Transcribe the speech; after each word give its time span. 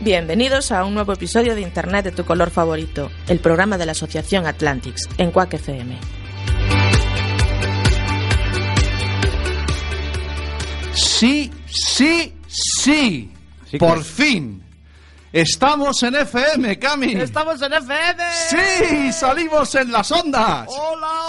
Bienvenidos 0.00 0.70
a 0.70 0.84
un 0.84 0.94
nuevo 0.94 1.12
episodio 1.12 1.56
de 1.56 1.60
Internet 1.60 2.04
de 2.04 2.12
tu 2.12 2.24
color 2.24 2.50
favorito, 2.50 3.10
el 3.26 3.40
programa 3.40 3.76
de 3.76 3.84
la 3.84 3.92
Asociación 3.92 4.46
Atlantics 4.46 5.08
en 5.18 5.32
Quack 5.32 5.54
FM. 5.54 5.98
Sí, 10.94 11.50
sí, 11.66 12.32
sí. 12.46 13.32
Por 13.76 14.04
fin. 14.04 14.62
Estamos 15.32 16.00
en 16.04 16.14
FM, 16.14 16.78
Cami. 16.78 17.12
¡Estamos 17.14 17.60
en 17.60 17.72
FM! 17.72 18.22
Sí, 18.48 19.12
salimos 19.12 19.74
en 19.74 19.90
las 19.90 20.12
ondas. 20.12 20.68
¡Hola, 20.68 21.06
hola! 21.08 21.27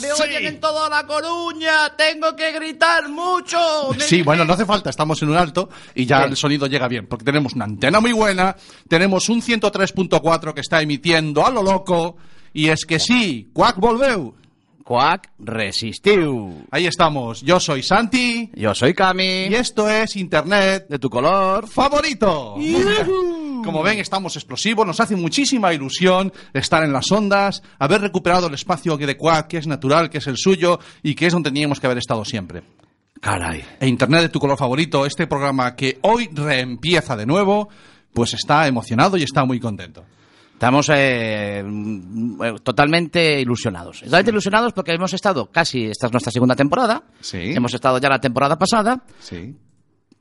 ¡Me 0.00 0.08
Sí. 0.14 0.22
oyen 0.22 0.46
en 0.46 0.60
toda 0.60 0.88
La 0.88 1.06
Coruña! 1.06 1.94
¡Tengo 1.96 2.34
que 2.36 2.52
gritar 2.52 3.08
mucho! 3.08 3.58
Me- 3.96 4.00
Sí, 4.04 4.22
bueno, 4.22 4.44
no 4.44 4.54
hace 4.54 4.66
falta, 4.66 4.90
estamos 4.90 5.20
en 5.22 5.30
un 5.30 5.36
alto 5.36 5.68
y 5.94 6.06
ya 6.06 6.24
el 6.24 6.36
sonido 6.36 6.66
llega 6.66 6.88
bien, 6.88 7.06
porque 7.06 7.24
tenemos 7.24 7.54
una 7.54 7.64
antena 7.66 8.00
muy 8.00 8.12
buena, 8.12 8.56
tenemos 8.88 9.28
un 9.28 9.40
103.4 9.42 10.54
que 10.54 10.60
está 10.60 10.80
emitiendo 10.82 11.46
a 11.46 11.50
lo 11.50 11.62
loco, 11.62 12.16
y 12.52 12.68
es 12.68 12.84
que 12.84 12.98
sí, 12.98 13.50
Quack 13.52 13.76
volveu. 13.78 14.34
Quack 14.84 15.30
resistiu. 15.38 16.66
Ahí 16.72 16.86
estamos, 16.86 17.42
yo 17.42 17.60
soy 17.60 17.80
Santi, 17.82 18.50
Yo 18.54 18.74
soy 18.74 18.92
Cami. 18.92 19.44
y 19.46 19.54
esto 19.54 19.88
es 19.88 20.16
Internet 20.16 20.86
De 20.88 20.98
tu 20.98 21.08
color. 21.08 21.68
favorito. 21.68 22.56
Como 23.64 23.82
ven, 23.82 23.98
estamos 23.98 24.36
explosivos, 24.36 24.86
nos 24.86 25.00
hace 25.00 25.16
muchísima 25.16 25.72
ilusión 25.72 26.32
estar 26.52 26.82
en 26.84 26.92
las 26.92 27.10
ondas, 27.10 27.62
haber 27.78 28.00
recuperado 28.00 28.46
el 28.46 28.54
espacio 28.54 28.96
de 28.96 29.16
Quack, 29.16 29.48
que 29.48 29.58
es 29.58 29.66
natural, 29.66 30.10
que 30.10 30.18
es 30.18 30.26
el 30.26 30.36
suyo 30.36 30.78
y 31.02 31.14
que 31.14 31.26
es 31.26 31.32
donde 31.32 31.50
teníamos 31.50 31.80
que 31.80 31.86
haber 31.86 31.98
estado 31.98 32.24
siempre. 32.24 32.62
Caray. 33.20 33.62
E 33.78 33.86
Internet 33.86 34.22
de 34.22 34.28
tu 34.30 34.40
color 34.40 34.56
favorito, 34.56 35.04
este 35.04 35.26
programa 35.26 35.76
que 35.76 35.98
hoy 36.02 36.28
reempieza 36.32 37.16
de 37.16 37.26
nuevo, 37.26 37.68
pues 38.12 38.34
está 38.34 38.66
emocionado 38.66 39.16
y 39.16 39.22
está 39.22 39.44
muy 39.44 39.60
contento. 39.60 40.04
Estamos 40.60 40.90
eh, 40.94 41.62
mm, 41.64 42.42
eh, 42.42 42.54
totalmente 42.62 43.40
ilusionados. 43.40 44.00
Totalmente 44.00 44.30
ilusionados 44.30 44.72
porque 44.72 44.92
hemos 44.92 45.12
estado 45.14 45.50
casi, 45.50 45.86
esta 45.86 46.06
es 46.06 46.12
nuestra 46.12 46.30
segunda 46.30 46.54
temporada. 46.54 47.02
Sí. 47.20 47.52
Hemos 47.54 47.72
estado 47.72 47.98
ya 47.98 48.08
la 48.08 48.20
temporada 48.20 48.58
pasada. 48.58 49.02
Sí. 49.20 49.56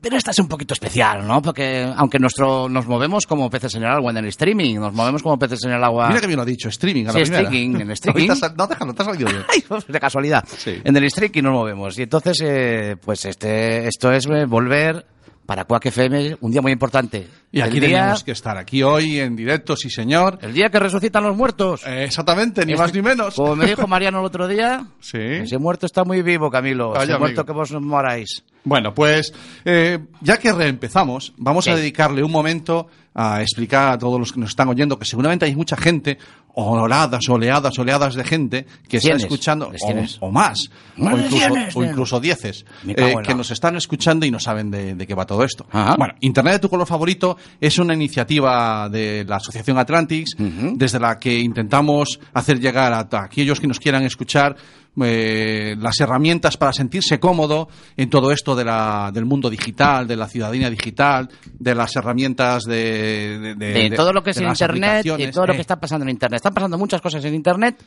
Pero 0.01 0.15
esta 0.15 0.31
es 0.31 0.39
un 0.39 0.47
poquito 0.47 0.73
especial, 0.73 1.27
¿no? 1.27 1.41
Porque 1.41 1.91
aunque 1.95 2.19
nuestro, 2.19 2.69
nos 2.69 2.87
movemos 2.87 3.27
como 3.27 3.49
peces 3.49 3.75
en 3.75 3.83
el 3.83 3.89
agua 3.89 4.11
en 4.11 4.17
el 4.17 4.27
streaming, 4.27 4.75
nos 4.75 4.93
movemos 4.93 5.21
como 5.21 5.37
peces 5.37 5.63
en 5.65 5.71
el 5.71 5.83
agua. 5.83 6.07
Mira 6.07 6.21
que 6.21 6.27
bien 6.27 6.37
lo 6.37 6.43
ha 6.43 6.45
dicho, 6.45 6.69
streaming 6.69 7.07
a 7.07 7.11
Sí, 7.11 7.19
streaming, 7.21 7.81
en 7.81 7.91
streaming. 7.91 8.29
No, 8.55 8.67
déjalo, 8.67 8.93
te 8.93 9.01
ha 9.01 9.05
salido 9.05 9.29
bien. 9.29 9.43
Ay, 9.49 9.61
pues, 9.67 9.85
de 9.87 9.99
casualidad. 9.99 10.45
Sí. 10.47 10.79
En 10.83 10.95
el 10.95 11.03
streaming 11.03 11.43
nos 11.43 11.53
movemos. 11.53 11.99
Y 11.99 12.03
entonces, 12.03 12.39
eh, 12.41 12.95
pues 13.03 13.25
este, 13.25 13.87
esto 13.87 14.11
es 14.13 14.25
eh, 14.27 14.45
volver 14.45 15.05
para 15.45 15.65
Quack 15.65 15.87
FM, 15.87 16.37
un 16.41 16.51
día 16.51 16.61
muy 16.61 16.71
importante. 16.71 17.27
Y 17.51 17.61
aquí 17.61 17.79
día, 17.79 17.89
tenemos 18.01 18.23
que 18.23 18.31
estar, 18.31 18.57
aquí 18.57 18.83
hoy 18.83 19.19
en 19.19 19.35
directo, 19.35 19.75
sí 19.75 19.89
señor. 19.89 20.37
el 20.43 20.53
día 20.53 20.69
que 20.69 20.79
resucitan 20.79 21.23
los 21.23 21.35
muertos. 21.35 21.81
Eh, 21.87 22.03
exactamente, 22.03 22.63
ni 22.65 22.73
Este- 22.73 22.81
más 22.83 22.93
ni 22.93 23.01
menos. 23.01 23.33
Como 23.35 23.55
me 23.55 23.65
dijo 23.65 23.87
Mariano 23.87 24.19
el 24.19 24.25
otro 24.25 24.47
día, 24.47 24.85
Sí. 24.99 25.17
ese 25.17 25.57
muerto 25.57 25.87
está 25.87 26.03
muy 26.03 26.21
vivo, 26.21 26.51
Camilo. 26.51 26.95
Ese 27.01 27.17
muerto 27.17 27.43
que 27.45 27.51
vos 27.51 27.71
moráis. 27.71 28.43
Bueno, 28.63 28.93
pues 28.93 29.33
eh, 29.65 29.97
ya 30.21 30.37
que 30.37 30.51
reempezamos, 30.51 31.33
vamos 31.37 31.67
a 31.67 31.75
dedicarle 31.75 32.23
un 32.23 32.31
momento 32.31 32.87
a 33.15 33.41
explicar 33.41 33.93
a 33.93 33.97
todos 33.97 34.19
los 34.19 34.31
que 34.31 34.39
nos 34.39 34.49
están 34.49 34.67
oyendo 34.69 34.99
que 34.99 35.05
seguramente 35.05 35.45
hay 35.45 35.55
mucha 35.55 35.75
gente, 35.75 36.17
oleadas, 36.53 37.27
oleadas, 37.29 37.77
oleadas 37.79 38.15
de 38.15 38.23
gente 38.23 38.65
que 38.87 38.97
está 38.97 39.13
escuchando, 39.15 39.71
o, 40.19 40.31
más, 40.31 40.69
o 40.97 41.09
incluso, 41.17 41.79
o 41.79 41.83
incluso 41.83 42.19
dieces, 42.19 42.65
eh, 42.87 43.15
que 43.25 43.33
nos 43.33 43.51
están 43.51 43.75
escuchando 43.77 44.25
y 44.25 44.31
no 44.31 44.39
saben 44.39 44.69
de, 44.71 44.95
de 44.95 45.07
qué 45.07 45.15
va 45.15 45.25
todo 45.25 45.43
esto. 45.43 45.65
Ajá. 45.71 45.95
Bueno, 45.97 46.13
Internet 46.21 46.53
de 46.55 46.59
tu 46.59 46.69
color 46.69 46.85
favorito 46.87 47.37
es 47.59 47.77
una 47.79 47.93
iniciativa 47.93 48.89
de 48.89 49.25
la 49.27 49.37
Asociación 49.37 49.77
Atlantics, 49.77 50.35
desde 50.75 50.99
la 50.99 51.17
que 51.19 51.39
intentamos 51.39 52.19
hacer 52.33 52.59
llegar 52.59 52.93
a, 52.93 53.07
a 53.11 53.23
aquellos 53.23 53.59
que 53.59 53.67
nos 53.67 53.79
quieran 53.79 54.03
escuchar 54.03 54.55
eh, 55.01 55.75
las 55.79 55.99
herramientas 55.99 56.57
para 56.57 56.73
sentirse 56.73 57.19
cómodo 57.19 57.69
en 57.95 58.09
todo 58.09 58.31
esto 58.31 58.55
de 58.55 58.65
la, 58.65 59.11
del 59.13 59.25
mundo 59.25 59.49
digital, 59.49 60.07
de 60.07 60.15
la 60.15 60.27
ciudadanía 60.27 60.69
digital, 60.69 61.29
de 61.57 61.75
las 61.75 61.95
herramientas 61.95 62.63
de, 62.63 63.39
de, 63.39 63.55
de- 63.55 63.89
de 63.89 63.95
todo 63.95 64.11
lo 64.13 64.21
que 64.23 64.31
es 64.31 64.41
Internet 64.41 65.05
y 65.05 65.31
todo 65.31 65.45
lo 65.47 65.53
Eh, 65.53 65.55
que 65.57 65.61
está 65.61 65.79
pasando 65.79 66.03
en 66.03 66.09
Internet. 66.09 66.37
Están 66.37 66.53
pasando 66.53 66.77
muchas 66.77 67.01
cosas 67.01 67.23
en 67.25 67.33
Internet. 67.35 67.77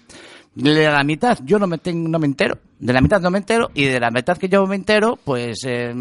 De 0.54 0.84
la 0.86 1.02
mitad 1.02 1.38
yo 1.44 1.58
no 1.58 1.66
me, 1.66 1.78
ten- 1.78 2.10
no 2.10 2.18
me 2.18 2.26
entero. 2.26 2.58
De 2.78 2.92
la 2.92 3.00
mitad 3.00 3.20
no 3.20 3.30
me 3.30 3.38
entero. 3.38 3.70
Y 3.74 3.84
de 3.84 3.98
la 4.00 4.10
mitad 4.10 4.36
que 4.36 4.48
yo 4.50 4.66
me 4.66 4.76
entero, 4.76 5.18
pues 5.24 5.64
eh, 5.66 5.94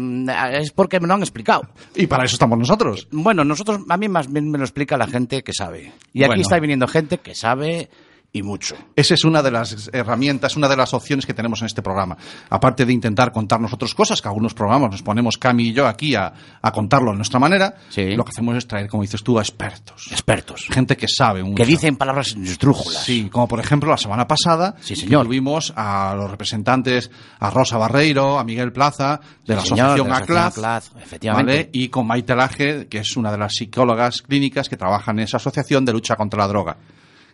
es 0.52 0.72
porque 0.72 1.00
me 1.00 1.06
lo 1.08 1.14
han 1.14 1.20
explicado. 1.22 1.62
Y 1.94 2.06
para 2.06 2.24
eso 2.24 2.34
estamos 2.36 2.58
nosotros. 2.58 3.08
Bueno, 3.10 3.44
nosotros, 3.44 3.80
a 3.88 3.96
mí 3.96 4.08
más 4.08 4.30
bien 4.30 4.50
me 4.50 4.58
lo 4.58 4.64
explica 4.64 4.96
la 4.98 5.06
gente 5.06 5.42
que 5.42 5.52
sabe. 5.54 5.92
Y 6.12 6.22
aquí 6.22 6.28
Bueno. 6.28 6.42
está 6.42 6.58
viniendo 6.58 6.86
gente 6.86 7.18
que 7.18 7.34
sabe 7.34 7.88
y 8.34 8.42
mucho. 8.42 8.74
Esa 8.96 9.12
es 9.12 9.24
una 9.24 9.42
de 9.42 9.50
las 9.50 9.90
herramientas, 9.92 10.56
una 10.56 10.66
de 10.68 10.76
las 10.76 10.94
opciones 10.94 11.26
que 11.26 11.34
tenemos 11.34 11.60
en 11.60 11.66
este 11.66 11.82
programa. 11.82 12.16
Aparte 12.48 12.86
de 12.86 12.92
intentar 12.94 13.30
contarnos 13.30 13.74
otras 13.74 13.94
cosas, 13.94 14.22
que 14.22 14.28
algunos 14.28 14.54
programas 14.54 14.90
nos 14.90 15.02
ponemos 15.02 15.36
Cami 15.36 15.68
y 15.68 15.72
yo 15.74 15.86
aquí 15.86 16.14
a, 16.14 16.32
a 16.62 16.72
contarlo 16.72 17.10
de 17.10 17.16
nuestra 17.18 17.38
manera, 17.38 17.74
Sí. 17.90 18.14
lo 18.16 18.24
que 18.24 18.30
hacemos 18.30 18.56
es 18.56 18.66
traer, 18.66 18.88
como 18.88 19.02
dices 19.02 19.22
tú, 19.22 19.38
a 19.38 19.42
expertos. 19.42 20.08
Expertos. 20.10 20.66
Gente 20.70 20.96
que 20.96 21.08
sabe 21.08 21.42
mucho. 21.42 21.56
Que 21.56 21.66
dicen 21.66 21.96
palabras 21.96 22.34
esdrújulas. 22.34 23.04
Sí, 23.04 23.28
como 23.30 23.46
por 23.46 23.60
ejemplo 23.60 23.90
la 23.90 23.98
semana 23.98 24.26
pasada 24.26 24.76
Sí, 24.80 24.96
señor. 24.96 25.26
tuvimos 25.26 25.72
a 25.76 26.14
los 26.16 26.30
representantes, 26.30 27.10
a 27.38 27.50
Rosa 27.50 27.76
Barreiro, 27.76 28.38
a 28.38 28.44
Miguel 28.44 28.72
Plaza, 28.72 29.20
de 29.44 29.56
la 29.56 29.60
señor, 29.62 29.90
asociación 30.00 30.06
de 30.06 30.10
la 30.10 30.16
asociación 30.46 30.64
ACLAZ, 30.64 30.90
efectivamente. 31.02 31.52
¿vale? 31.52 31.70
y 31.74 31.88
con 31.90 32.06
Maite 32.06 32.34
Laje, 32.34 32.86
que 32.88 32.98
es 32.98 33.14
una 33.16 33.30
de 33.30 33.36
las 33.36 33.52
psicólogas 33.52 34.22
clínicas 34.22 34.70
que 34.70 34.78
trabajan 34.78 35.18
en 35.18 35.24
esa 35.26 35.36
asociación 35.36 35.84
de 35.84 35.92
lucha 35.92 36.16
contra 36.16 36.38
la 36.40 36.48
droga. 36.48 36.76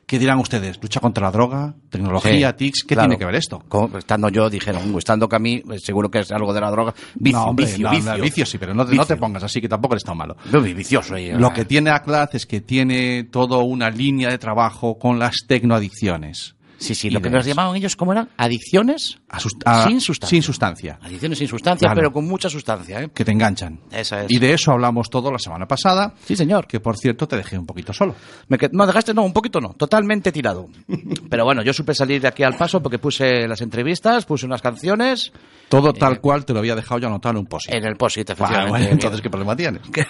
¿Qué 0.08 0.18
dirán 0.18 0.38
ustedes? 0.38 0.78
¿Lucha 0.80 1.00
contra 1.00 1.26
la 1.26 1.30
droga? 1.30 1.74
¿Tecnología? 1.90 2.48
Sí, 2.52 2.56
¿TICs? 2.56 2.84
¿Qué 2.88 2.94
claro. 2.94 3.10
tiene 3.10 3.18
que 3.18 3.26
ver 3.26 3.34
esto? 3.34 3.62
Como- 3.68 3.98
estando 3.98 4.30
yo, 4.30 4.48
dijeron, 4.48 4.96
estando 4.96 5.28
que 5.28 5.36
a 5.36 5.38
mí, 5.38 5.56
eh, 5.70 5.78
seguro 5.78 6.10
que 6.10 6.20
es 6.20 6.32
algo 6.32 6.54
de 6.54 6.62
la 6.62 6.70
droga. 6.70 6.94
Vicio, 7.14 7.38
no, 7.38 7.44
hombre, 7.44 7.66
vicio, 7.66 7.84
no, 7.86 7.90
vicio. 7.90 8.16
no, 8.16 8.22
vicio 8.22 8.46
sí, 8.46 8.56
pero 8.56 8.72
no, 8.72 8.86
te- 8.86 8.94
no 8.94 9.04
te 9.04 9.16
pongas 9.18 9.42
así, 9.42 9.60
que 9.60 9.68
tampoco 9.68 9.92
eres 9.96 10.04
tan 10.04 10.16
malo. 10.16 10.34
Vicioso 10.74 11.14
ahí. 11.14 11.30
Lo 11.32 11.48
eh. 11.48 11.52
que 11.56 11.66
tiene 11.66 11.90
ACLAZ 11.90 12.36
es 12.36 12.46
que 12.46 12.62
tiene 12.62 13.24
toda 13.24 13.58
una 13.58 13.90
línea 13.90 14.30
de 14.30 14.38
trabajo 14.38 14.98
con 14.98 15.18
las 15.18 15.34
tecnoadicciones. 15.46 16.54
Sí, 16.78 16.94
sí, 16.94 17.10
lo 17.10 17.20
que 17.20 17.28
nos 17.28 17.44
llamaban 17.44 17.74
ellos, 17.76 17.96
¿cómo 17.96 18.12
eran? 18.12 18.28
Adicciones 18.36 19.18
A 19.28 19.40
sus- 19.40 19.54
a- 19.64 19.86
sin 19.88 20.00
sustancia. 20.00 20.28
Sin 20.36 20.42
sustancia. 20.42 20.98
Adicciones 21.02 21.38
sin 21.38 21.48
sustancia, 21.48 21.86
Claro. 21.86 21.96
pero 21.98 22.12
con 22.12 22.26
mucha 22.26 22.48
sustancia, 22.48 23.02
¿eh? 23.02 23.10
que 23.12 23.24
te 23.24 23.32
enganchan. 23.32 23.80
Esa 23.90 24.24
es. 24.24 24.30
Y 24.30 24.38
de 24.38 24.52
eso 24.54 24.72
hablamos 24.72 25.10
todo 25.10 25.30
la 25.32 25.38
semana 25.38 25.66
pasada, 25.66 26.14
Sí, 26.24 26.36
señor. 26.36 26.66
que 26.66 26.80
por 26.80 26.96
cierto 26.96 27.26
te 27.28 27.36
dejé 27.36 27.58
un 27.58 27.66
poquito 27.66 27.92
solo. 27.92 28.14
Me 28.48 28.56
no, 28.72 28.86
dejaste, 28.86 29.12
no, 29.12 29.22
un 29.24 29.32
poquito 29.32 29.60
no, 29.60 29.74
totalmente 29.74 30.30
tirado. 30.32 30.68
Pero 31.30 31.44
bueno, 31.44 31.62
yo 31.62 31.72
supe 31.72 31.94
salir 31.94 32.20
de 32.22 32.28
aquí 32.28 32.42
al 32.42 32.56
paso 32.56 32.80
porque 32.82 32.98
puse 32.98 33.46
las 33.48 33.60
entrevistas, 33.60 34.24
puse 34.24 34.46
unas 34.46 34.62
canciones 34.62 35.32
Todo 35.68 35.92
tal 35.92 36.20
cual 36.20 36.44
te 36.44 36.52
lo 36.52 36.60
había 36.60 36.74
dejado 36.76 37.00
yo 37.00 37.08
anotado 37.08 37.32
en 37.32 37.38
un 37.38 37.46
post. 37.46 37.68
en 37.68 37.84
el 37.84 37.94
Bueno, 37.94 38.12
efectivamente. 38.16 38.68
bueno, 38.70 38.86
entonces, 38.86 39.20
¿qué 39.20 39.28
problema 39.30 39.54
tienes? 39.56 39.82
que, 39.92 40.06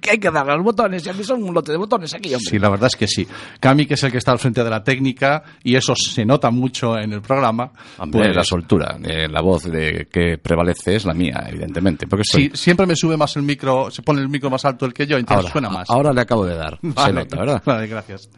que 0.00 0.10
hay 0.12 0.18
que 0.18 0.30
darle 0.30 0.52
a 0.52 0.56
los 0.56 0.64
botones, 0.64 1.04
y 1.06 1.08
a 1.10 1.12
mí 1.12 1.22
son 1.22 1.42
un 1.42 1.54
lote 1.54 1.70
de 1.72 1.78
botones 1.78 2.12
aquí, 2.14 2.34
hombre. 2.34 2.50
Sí, 2.50 2.58
la 2.58 2.68
verdad 2.70 2.86
es 2.88 2.96
que 2.96 3.06
sí. 3.06 3.26
Cami, 3.60 3.86
que 3.86 3.94
es 3.94 4.02
el 4.02 4.10
que 4.10 4.18
está 4.18 4.32
al 4.32 4.38
frente 4.38 4.64
de 4.64 4.70
la 4.70 4.82
técnica, 4.82 5.42
y 5.62 5.76
eso 5.76 5.94
se 5.98 6.24
nota 6.24 6.50
mucho 6.50 6.98
en 6.98 7.12
el 7.12 7.20
programa. 7.22 7.70
Hombre, 7.98 8.24
pues, 8.24 8.36
la 8.36 8.44
soltura, 8.44 8.96
eh, 9.02 9.28
la 9.28 9.40
voz 9.40 9.64
de 9.64 10.06
que 10.10 10.38
prevalece 10.38 10.96
es 10.96 11.04
la 11.04 11.14
mía, 11.14 11.44
evidentemente. 11.48 12.06
Porque 12.06 12.24
sí, 12.24 12.48
soy- 12.48 12.50
siempre 12.56 12.86
me 12.86 12.96
sube 12.96 13.16
más 13.16 13.36
el 13.36 13.42
micro, 13.42 13.90
se 13.90 14.02
pone 14.02 14.20
el 14.20 14.28
micro 14.28 14.48
más 14.50 14.64
alto 14.64 14.86
el 14.86 14.92
que 14.94 15.06
yo, 15.06 15.16
entonces 15.18 15.44
ahora, 15.46 15.52
suena 15.52 15.70
más. 15.70 15.90
ahora 15.90 16.12
le 16.12 16.20
acabo 16.20 16.44
de 16.46 16.54
dar. 16.56 16.78
Se 16.82 16.88
Vale, 16.92 17.12
nota, 17.14 17.36
¿verdad? 17.38 17.62
Vale, 17.64 17.86
gracias. 17.86 18.28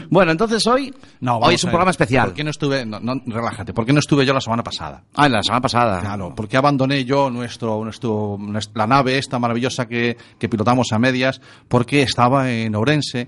Bueno, 0.09 0.31
entonces 0.31 0.65
hoy, 0.67 0.93
No, 1.19 1.37
hoy 1.39 1.55
es 1.55 1.63
un 1.63 1.69
programa 1.69 1.91
especial. 1.91 2.27
¿Por 2.27 2.33
qué 2.35 2.43
no 2.43 2.49
estuve, 2.51 2.85
no, 2.85 2.99
no, 2.99 3.21
relájate, 3.25 3.73
¿por 3.73 3.85
qué 3.85 3.93
no 3.93 3.99
estuve 3.99 4.25
yo 4.25 4.33
la 4.33 4.41
semana 4.41 4.63
pasada? 4.63 5.03
Ah, 5.15 5.27
la 5.29 5.41
semana 5.43 5.61
pasada. 5.61 5.99
Claro, 6.01 6.33
porque 6.35 6.57
abandoné 6.57 7.03
yo 7.05 7.29
nuestro, 7.29 7.83
nuestro, 7.83 8.37
nuestra- 8.39 8.83
la 8.83 8.87
nave 8.87 9.17
esta 9.17 9.39
maravillosa 9.39 9.87
que, 9.87 10.17
que 10.39 10.49
pilotamos 10.49 10.91
a 10.91 10.99
medias, 10.99 11.41
porque 11.67 12.01
estaba 12.01 12.51
en 12.51 12.75
Ourense 12.75 13.27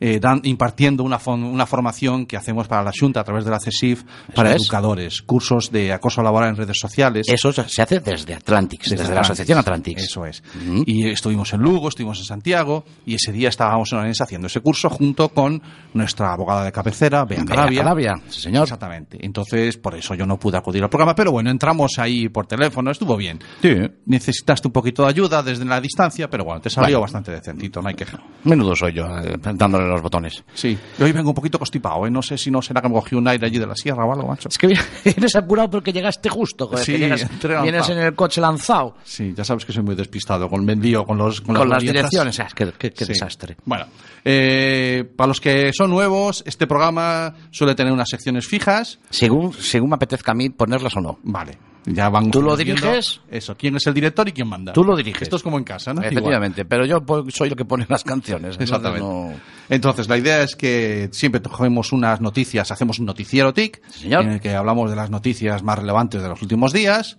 eh, 0.00 0.18
dan- 0.20 0.40
impartiendo 0.44 1.02
una, 1.04 1.18
una 1.26 1.66
formación 1.66 2.26
que 2.26 2.36
hacemos 2.36 2.68
para 2.68 2.82
la 2.82 2.92
Junta 2.98 3.20
a 3.20 3.24
través 3.24 3.44
de 3.44 3.50
la 3.50 3.58
CESIF 3.60 4.04
para 4.34 4.50
es. 4.54 4.62
educadores, 4.62 5.22
cursos 5.22 5.70
de 5.72 5.92
acoso 5.92 6.22
laboral 6.22 6.50
en 6.50 6.56
redes 6.56 6.76
sociales. 6.78 7.26
Eso 7.28 7.52
se 7.52 7.82
hace 7.82 8.00
desde 8.00 8.34
Atlantics, 8.34 8.90
desde, 8.90 9.12
la 9.14 9.20
Asociación 9.20 9.58
Atlantics. 9.58 10.02
Eso 10.04 10.24
es. 10.26 10.42
Ujú. 10.56 10.82
Y 10.86 11.08
estuvimos 11.08 11.52
en 11.52 11.60
Lugo, 11.60 11.88
estuvimos 11.88 12.18
en 12.20 12.24
Santiago, 12.24 12.84
y 13.06 13.14
ese 13.14 13.32
día 13.32 13.48
estábamos 13.48 13.92
en 13.92 13.98
Orense 13.98 14.22
haciendo 14.22 14.46
ese 14.46 14.60
curso 14.60 14.88
junto 14.90 15.28
con 15.30 15.60
nuestra 15.94 16.32
abogada 16.32 16.64
de 16.64 16.72
cabecera, 16.72 17.24
Bea 17.24 17.44
Calabia. 17.44 17.80
Calabia, 17.82 18.14
sí, 18.28 18.40
señor. 18.40 18.64
Exactamente. 18.64 19.18
Entonces, 19.20 19.76
por 19.76 19.94
eso 19.94 20.14
yo 20.14 20.26
no 20.26 20.38
pude 20.38 20.56
acudir 20.58 20.82
al 20.82 20.90
programa, 20.90 21.14
pero 21.14 21.32
bueno, 21.32 21.50
entramos 21.50 21.98
ahí 21.98 22.28
por 22.28 22.46
teléfono, 22.46 22.90
estuvo 22.90 23.16
bien. 23.16 23.38
Sí. 23.62 23.74
Necesitaste 24.06 24.68
un 24.68 24.72
poquito 24.72 25.02
de 25.02 25.08
ayuda 25.08 25.42
desde 25.42 25.64
la 25.64 25.80
distancia, 25.80 26.28
pero 26.30 26.44
bueno, 26.44 26.60
te 26.60 26.70
salió 26.70 26.88
Bueno. 26.98 27.00
bastante 27.02 27.32
decentito, 27.32 27.80
no 27.82 27.88
hay 27.88 27.94
queja. 27.94 28.18
Menudo 28.44 28.74
soy 28.76 28.92
yo, 28.92 29.04
eh, 29.18 29.36
dándole 29.54 29.87
los 29.88 30.02
botones. 30.02 30.42
Sí. 30.54 30.78
Y 30.98 31.02
hoy 31.02 31.12
vengo 31.12 31.30
un 31.30 31.34
poquito 31.34 31.58
constipado, 31.58 32.06
¿eh? 32.06 32.10
No 32.10 32.22
sé 32.22 32.38
si 32.38 32.50
no 32.50 32.60
será 32.62 32.80
que 32.80 32.88
me 32.88 32.94
cogí 32.94 33.14
un 33.14 33.26
aire 33.28 33.46
allí 33.46 33.58
de 33.58 33.66
la 33.66 33.74
sierra 33.74 34.04
o 34.04 34.12
algo, 34.12 34.28
macho. 34.28 34.48
Es 34.48 34.58
que 34.58 34.66
vienes 34.68 35.34
apurado 35.36 35.70
porque 35.70 35.92
llegaste 35.92 36.28
justo, 36.28 36.66
joder, 36.68 36.84
Sí, 36.84 36.92
que 36.92 36.98
llegas- 36.98 37.22
entré 37.22 37.50
lanzado. 37.54 37.62
vienes 37.62 37.88
en 37.88 37.98
el 37.98 38.14
coche 38.14 38.40
lanzado. 38.40 38.94
Sí, 39.04 39.32
ya 39.36 39.44
sabes 39.44 39.64
que 39.64 39.72
soy 39.72 39.82
muy 39.82 39.94
despistado 39.94 40.48
con 40.48 40.68
el 40.68 40.80
lío, 40.80 41.04
con 41.04 41.18
los 41.18 41.40
con, 41.40 41.54
Con 41.56 41.68
las 41.68 41.82
direcciones, 41.82 42.38
ah, 42.40 42.48
qué, 42.54 42.72
qué- 42.78 42.90
qué 42.92 43.04
Sí. 43.04 43.12
desastre. 43.12 43.56
Bueno, 43.64 43.86
eh, 44.24 45.04
para 45.16 45.28
los 45.28 45.40
que 45.40 45.72
son 45.72 45.90
nuevos, 45.90 46.42
este 46.46 46.66
programa 46.66 47.34
suele 47.50 47.74
tener 47.74 47.92
unas 47.92 48.08
secciones 48.08 48.46
fijas. 48.46 48.98
Según, 49.10 49.52
según 49.52 49.90
me 49.90 49.96
apetezca 49.96 50.32
a 50.32 50.34
mí 50.34 50.50
ponerlas 50.50 50.96
o 50.96 51.00
no. 51.00 51.18
Vale, 51.22 51.56
ya 51.94 52.08
van. 52.08 52.30
¿Tú 52.30 52.42
lo 52.42 52.56
diriges? 52.56 53.20
Eso, 53.30 53.56
quién 53.56 53.76
es 53.76 53.86
el 53.86 53.94
director 53.94 54.28
y 54.28 54.32
quién 54.32 54.48
manda. 54.48 54.72
Tú 54.72 54.84
lo 54.84 54.96
diriges. 54.96 55.22
Esto 55.22 55.36
es 55.36 55.42
como 55.42 55.58
en 55.58 55.64
casa, 55.64 55.92
¿no? 55.94 56.02
Efectivamente, 56.02 56.64
pero 56.64 56.84
yo 56.86 57.02
soy 57.28 57.48
el 57.48 57.56
que 57.56 57.64
pone 57.64 57.86
las 57.88 58.04
canciones. 58.04 58.52
Entonces 58.58 58.68
Exactamente. 58.68 59.06
no- 59.06 59.32
Entonces, 59.68 60.08
la 60.08 60.16
idea 60.16 60.42
es 60.42 60.56
que 60.56 61.08
siempre 61.12 61.40
cogemos 61.42 61.92
unas 61.92 62.20
noticias, 62.20 62.70
hacemos 62.70 62.98
un 62.98 63.06
noticiero 63.06 63.52
TIC, 63.52 63.80
Sí, 63.90 64.00
señor. 64.02 64.22
en 64.24 64.32
el 64.32 64.40
que 64.40 64.54
hablamos 64.54 64.90
de 64.90 64.96
las 64.96 65.10
noticias 65.10 65.62
más 65.62 65.78
relevantes 65.78 66.22
de 66.22 66.28
los 66.28 66.40
últimos 66.42 66.72
días. 66.72 67.18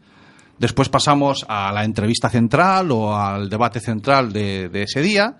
Después 0.57 0.89
pasamos 0.89 1.45
a 1.47 1.71
la 1.71 1.85
entrevista 1.85 2.29
central 2.29 2.91
o 2.91 3.15
al 3.15 3.49
debate 3.49 3.79
central 3.79 4.33
de, 4.33 4.67
de 4.69 4.83
ese 4.83 5.01
día. 5.01 5.37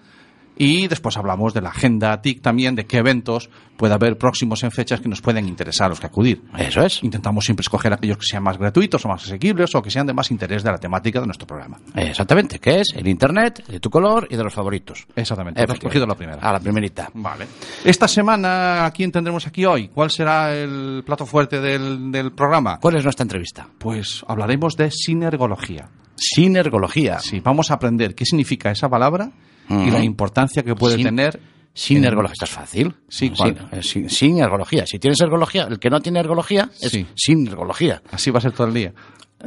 Y 0.62 0.90
después 0.90 1.16
hablamos 1.16 1.54
de 1.54 1.62
la 1.62 1.70
agenda 1.70 2.22
TIC 2.22 2.42
también, 2.42 2.76
de 2.76 2.86
qué 2.86 2.98
eventos 2.98 3.50
puede 3.78 3.94
haber 3.94 4.18
próximos 4.18 4.62
en 4.64 4.72
fechas 4.72 5.00
que 5.00 5.08
nos 5.08 5.22
pueden 5.22 5.48
interesar 5.48 5.90
los 5.90 6.02
que 6.02 6.08
acudir. 6.08 6.44
Eso 6.58 6.82
es. 6.82 7.02
Intentamos 7.02 7.46
siempre 7.46 7.62
escoger 7.62 7.94
aquellos 7.94 8.18
que 8.18 8.26
sean 8.26 8.44
más 8.44 8.58
gratuitos 8.58 9.06
o 9.06 9.08
más 9.08 9.24
asequibles 9.24 9.74
o 9.74 9.82
que 9.82 9.90
sean 9.90 10.06
de 10.06 10.14
más 10.14 10.32
interés 10.32 10.62
de 10.62 10.70
la 10.70 10.78
temática 10.78 11.22
de 11.22 11.28
nuestro 11.28 11.48
programa. 11.48 11.80
Exactamente, 11.96 12.60
que 12.60 12.82
es 12.82 12.90
el 12.94 13.08
internet, 13.08 13.66
de 13.68 13.80
tu 13.80 13.90
color 13.90 14.28
y 14.30 14.36
de 14.36 14.44
los 14.44 14.54
favoritos. 14.54 15.08
Exactamente. 15.16 15.64
Has 15.64 15.80
cogido 15.80 16.06
la 16.06 16.16
primera. 16.16 16.42
A 16.42 16.52
la 16.52 16.60
primerita. 16.60 17.10
Vale. 17.14 17.48
Esta 17.86 18.10
semana, 18.10 18.86
¿a 18.86 18.92
quién 18.92 19.14
tendremos 19.14 19.48
aquí 19.48 19.64
hoy? 19.64 19.88
¿Cuál 19.88 20.12
será 20.12 20.54
el 20.54 21.04
plato 21.06 21.26
fuerte 21.26 21.62
del, 21.62 22.12
del 22.12 22.34
programa? 22.34 22.80
¿Cuál 22.82 22.98
es 22.98 23.06
nuestra 23.06 23.24
entrevista? 23.24 23.66
Pues 23.78 24.26
hablaremos 24.28 24.76
de 24.76 24.92
sinergología. 24.92 25.88
Sinergología. 26.18 27.20
Sí, 27.20 27.40
vamos 27.40 27.72
a 27.72 27.76
aprender 27.76 28.14
qué 28.14 28.26
significa 28.26 28.72
esa 28.72 28.90
palabra 28.90 29.32
y 29.70 29.92
la 29.92 30.04
importancia 30.04 30.64
que 30.64 30.76
puede 30.76 30.96
Sin- 30.96 31.06
tener. 31.06 31.40
Sinergología. 31.74 32.34
Esto 32.34 32.46
es 32.46 32.52
fácil. 32.52 32.96
Sí. 33.08 33.32
Sin, 33.36 33.84
sin- 33.84 34.10
sinergología. 34.10 34.86
Si 34.86 35.00
tienes 35.00 35.22
ergología, 35.22 35.64
el 35.70 35.80
que 35.80 35.90
no 35.90 36.02
tiene 36.02 36.20
ergología 36.20 36.70
es 36.82 36.92
Sí. 36.92 37.06
sinergología. 37.16 38.02
Así 38.12 38.32
va 38.32 38.40
a 38.40 38.42
ser 38.42 38.52
todo 38.52 38.68
el 38.68 38.74
día. 38.74 38.94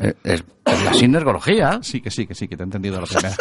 Eh, 0.00 0.15
es, 0.25 0.43
es 0.65 0.85
la 0.85 0.94
sinergología. 0.94 1.79
Sí, 1.83 2.00
que 2.00 2.11
sí, 2.11 2.27
que 2.27 2.35
sí, 2.35 2.49
que 2.49 2.56
te 2.56 2.62
he 2.62 2.65
entendido 2.65 3.00
la 3.00 3.06
primera. 3.06 3.35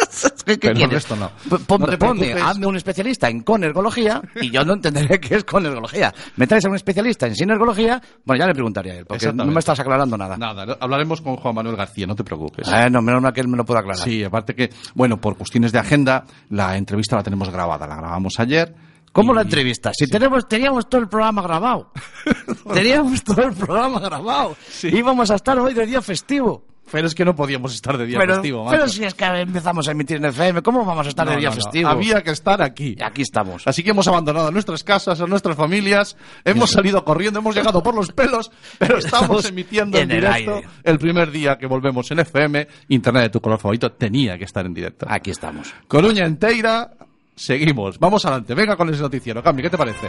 ¿Qué, 0.44 0.58
qué 0.58 0.68
Pero 0.72 0.84
el 0.84 0.90
resto 0.90 1.16
no. 1.16 1.30
Ponme, 1.66 1.86
No 1.86 1.98
ponme, 1.98 2.32
hazme 2.32 2.66
un 2.66 2.76
especialista 2.76 3.28
en 3.28 3.42
conergología 3.42 4.20
y 4.40 4.50
yo 4.50 4.64
no 4.64 4.74
entenderé 4.74 5.18
qué 5.20 5.36
es 5.36 5.44
conergología. 5.44 6.12
Me 6.36 6.46
traes 6.46 6.64
a 6.66 6.68
un 6.68 6.76
especialista 6.76 7.26
en 7.26 7.34
sinergología, 7.36 8.02
bueno, 8.24 8.40
ya 8.40 8.46
le 8.46 8.54
preguntaría 8.54 8.92
a 8.92 8.96
él, 8.96 9.06
porque 9.06 9.32
no 9.32 9.46
me 9.46 9.60
estás 9.60 9.80
aclarando 9.80 10.18
nada. 10.18 10.36
Nada, 10.36 10.76
hablaremos 10.78 11.20
con 11.22 11.36
Juan 11.36 11.54
Manuel 11.54 11.76
García, 11.76 12.06
no 12.06 12.14
te 12.14 12.24
preocupes. 12.24 12.68
Eh, 12.68 12.90
no, 12.90 13.00
menos 13.00 13.22
mal 13.22 13.32
que 13.32 13.40
él 13.40 13.48
me 13.48 13.56
lo 13.56 13.64
pueda 13.64 13.80
aclarar. 13.80 14.02
Sí, 14.04 14.22
aparte 14.22 14.54
que, 14.54 14.70
bueno, 14.94 15.20
por 15.20 15.36
cuestiones 15.36 15.72
de 15.72 15.78
agenda, 15.78 16.24
la 16.50 16.76
entrevista 16.76 17.16
la 17.16 17.22
tenemos 17.22 17.50
grabada. 17.50 17.86
La 17.86 17.96
grabamos 17.96 18.34
ayer. 18.38 18.74
¿Cómo 19.12 19.32
y- 19.32 19.36
la 19.36 19.42
entrevista? 19.42 19.92
Si 19.94 20.06
tenemos, 20.06 20.48
teníamos 20.48 20.88
todo 20.88 21.00
el 21.00 21.08
programa 21.08 21.42
grabado. 21.42 21.92
teníamos 22.74 23.22
todo 23.22 23.42
el 23.42 23.52
programa 23.54 24.00
grabado. 24.00 24.56
Sí. 24.68 24.88
Íbamos 24.88 25.30
a 25.30 25.34
estar 25.36 25.58
hoy 25.58 25.74
de 25.74 25.86
día 25.86 26.02
festivo. 26.02 26.64
Pero 26.90 27.06
es 27.06 27.14
que 27.14 27.24
no 27.24 27.34
podíamos 27.34 27.72
estar 27.74 27.96
de 27.96 28.04
día 28.04 28.18
pero, 28.18 28.34
festivo, 28.34 28.66
pero 28.68 28.82
macho. 28.82 28.92
si 28.92 29.04
es 29.04 29.14
que 29.14 29.24
empezamos 29.24 29.88
a 29.88 29.92
emitir 29.92 30.18
en 30.18 30.26
FM, 30.26 30.60
¿cómo 30.62 30.84
vamos 30.84 31.06
a 31.06 31.08
estar 31.08 31.24
No, 31.24 31.32
de 31.32 31.38
día 31.38 31.48
no, 31.48 31.54
no. 31.54 31.62
festivo? 31.62 31.88
Había 31.88 32.22
que 32.22 32.32
estar 32.32 32.60
aquí. 32.60 32.96
Y 32.98 33.02
aquí 33.02 33.22
estamos. 33.22 33.66
Así 33.66 33.82
que 33.82 33.90
hemos 33.90 34.06
abandonado 34.08 34.50
nuestras 34.50 34.84
casas, 34.84 35.18
a 35.20 35.26
nuestras 35.26 35.56
familias, 35.56 36.16
hemos 36.44 36.70
salido 36.70 37.02
corriendo, 37.04 37.38
hemos 37.38 37.54
llegado 37.54 37.82
por 37.82 37.94
los 37.94 38.10
pelos, 38.12 38.50
pero 38.78 38.98
estamos 38.98 39.22
Estamos 39.22 39.44
emitiendo 39.46 39.96
en, 39.96 40.10
en 40.10 40.20
directo 40.20 40.60
el 40.82 40.98
primer 40.98 41.30
día 41.30 41.56
que 41.56 41.66
volvemos 41.66 42.10
en 42.10 42.18
FM. 42.18 42.66
Internet 42.88 43.22
de 43.22 43.30
tu 43.30 43.40
color 43.40 43.58
favorito 43.58 43.92
tenía 43.92 44.36
que 44.36 44.44
estar 44.44 44.66
en 44.66 44.74
directo. 44.74 45.06
Aquí 45.08 45.30
estamos. 45.30 45.72
Coruña 45.88 46.26
entera, 46.26 46.90
seguimos. 47.34 47.98
Vamos 47.98 48.24
adelante, 48.24 48.54
venga 48.54 48.76
con 48.76 48.88
ese 48.90 49.02
noticiero. 49.02 49.42
Cami, 49.42 49.62
¿qué 49.62 49.70
te 49.70 49.78
parece? 49.78 50.08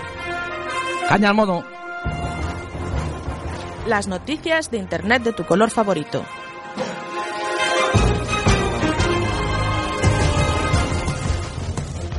Caña 1.08 1.30
al 1.30 1.36
mono. 1.36 1.64
Las 3.88 4.08
noticias 4.08 4.72
de 4.72 4.78
Internet 4.78 5.24
de 5.24 5.34
tu 5.34 5.44
color 5.44 5.70
favorito. 5.70 6.24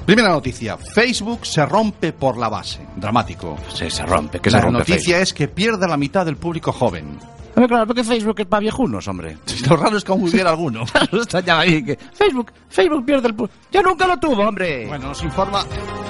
Primera 0.06 0.28
noticia, 0.28 0.76
Facebook 0.76 1.46
se 1.46 1.64
rompe 1.64 2.12
por 2.12 2.36
la 2.36 2.50
base. 2.50 2.86
Dramático. 2.94 3.56
Se, 3.74 3.88
se 3.88 4.04
rompe, 4.04 4.38
que 4.38 4.50
la 4.50 4.58
se 4.58 4.64
rompe 4.64 4.78
noticia 4.80 5.20
es 5.20 5.32
que 5.32 5.48
pierde 5.48 5.88
la 5.88 5.96
mitad 5.96 6.26
del 6.26 6.36
público 6.36 6.72
joven. 6.72 7.18
Hombre, 7.56 7.68
claro, 7.68 7.86
porque 7.86 8.02
Facebook 8.02 8.34
es 8.40 8.46
para 8.46 8.60
viejunos, 8.60 9.06
hombre. 9.06 9.38
Lo 9.68 9.76
raro 9.76 9.96
es 9.96 10.02
que 10.02 10.10
aún 10.10 10.24
hubiera 10.28 10.50
alguno. 10.50 10.84
Lo 11.12 11.18
extrañaba 11.22 11.60
ahí 11.60 11.84
que 11.84 11.96
Facebook, 11.96 12.52
Facebook 12.68 13.04
pierde 13.04 13.28
el... 13.28 13.34
Yo 13.70 13.82
nunca 13.82 14.06
lo 14.08 14.18
tuvo, 14.18 14.42
hombre. 14.42 14.86
Bueno, 14.86 15.08
nos 15.08 15.22
informa. 15.22 15.64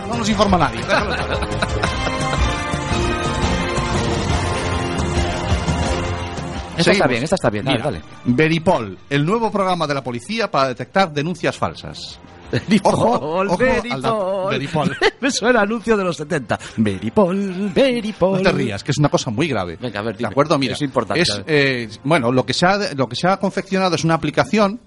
No 0.09 0.17
nos 0.17 0.29
informa 0.29 0.57
nadie. 0.57 0.81
esta 6.79 6.93
está 6.93 7.07
bien, 7.07 7.23
esta 7.23 7.37
está 7.37 7.51
bien. 7.51 7.65
Dale, 7.65 7.77
Mira, 7.77 7.91
dale. 7.91 8.03
Veripol, 8.25 8.99
el 9.11 9.27
nuevo 9.27 9.51
programa 9.53 9.87
de 9.87 9.95
la 9.95 10.03
policía 10.03 10.51
para 10.51 10.69
detectar 10.69 11.13
denuncias 11.13 11.57
falsas. 11.59 12.19
Ojo, 12.85 13.13
ojo 13.47 13.59
al 13.93 14.03
dato. 14.03 14.47
Veripol. 14.51 14.97
Me 15.21 15.31
suena 15.31 15.61
anuncio 15.63 15.97
de 15.97 16.05
los 16.05 16.17
70. 16.17 16.59
Veripol, 16.77 17.71
Veripol. 17.75 18.43
No 18.43 18.51
te 18.51 18.53
rías, 18.53 18.83
que 18.85 18.93
es 18.93 18.99
una 18.99 19.09
cosa 19.09 19.31
muy 19.31 19.49
grave. 19.49 19.77
Venga, 19.81 20.01
a 20.01 20.03
ver, 20.03 20.15
¿De 20.15 20.19
dime. 20.19 20.29
acuerdo? 20.31 20.59
Mira, 20.59 20.75
Es 20.75 20.83
importante, 20.83 21.23
es, 21.23 21.43
eh, 21.47 21.89
bueno, 22.05 22.31
lo 22.33 22.45
que, 22.45 22.53
se 22.55 22.67
ha, 22.67 22.95
lo 22.95 23.09
que 23.09 23.17
se 23.17 23.29
ha 23.29 23.37
confeccionado 23.39 23.95
es 23.95 24.05
una 24.05 24.15
aplicación 24.15 24.81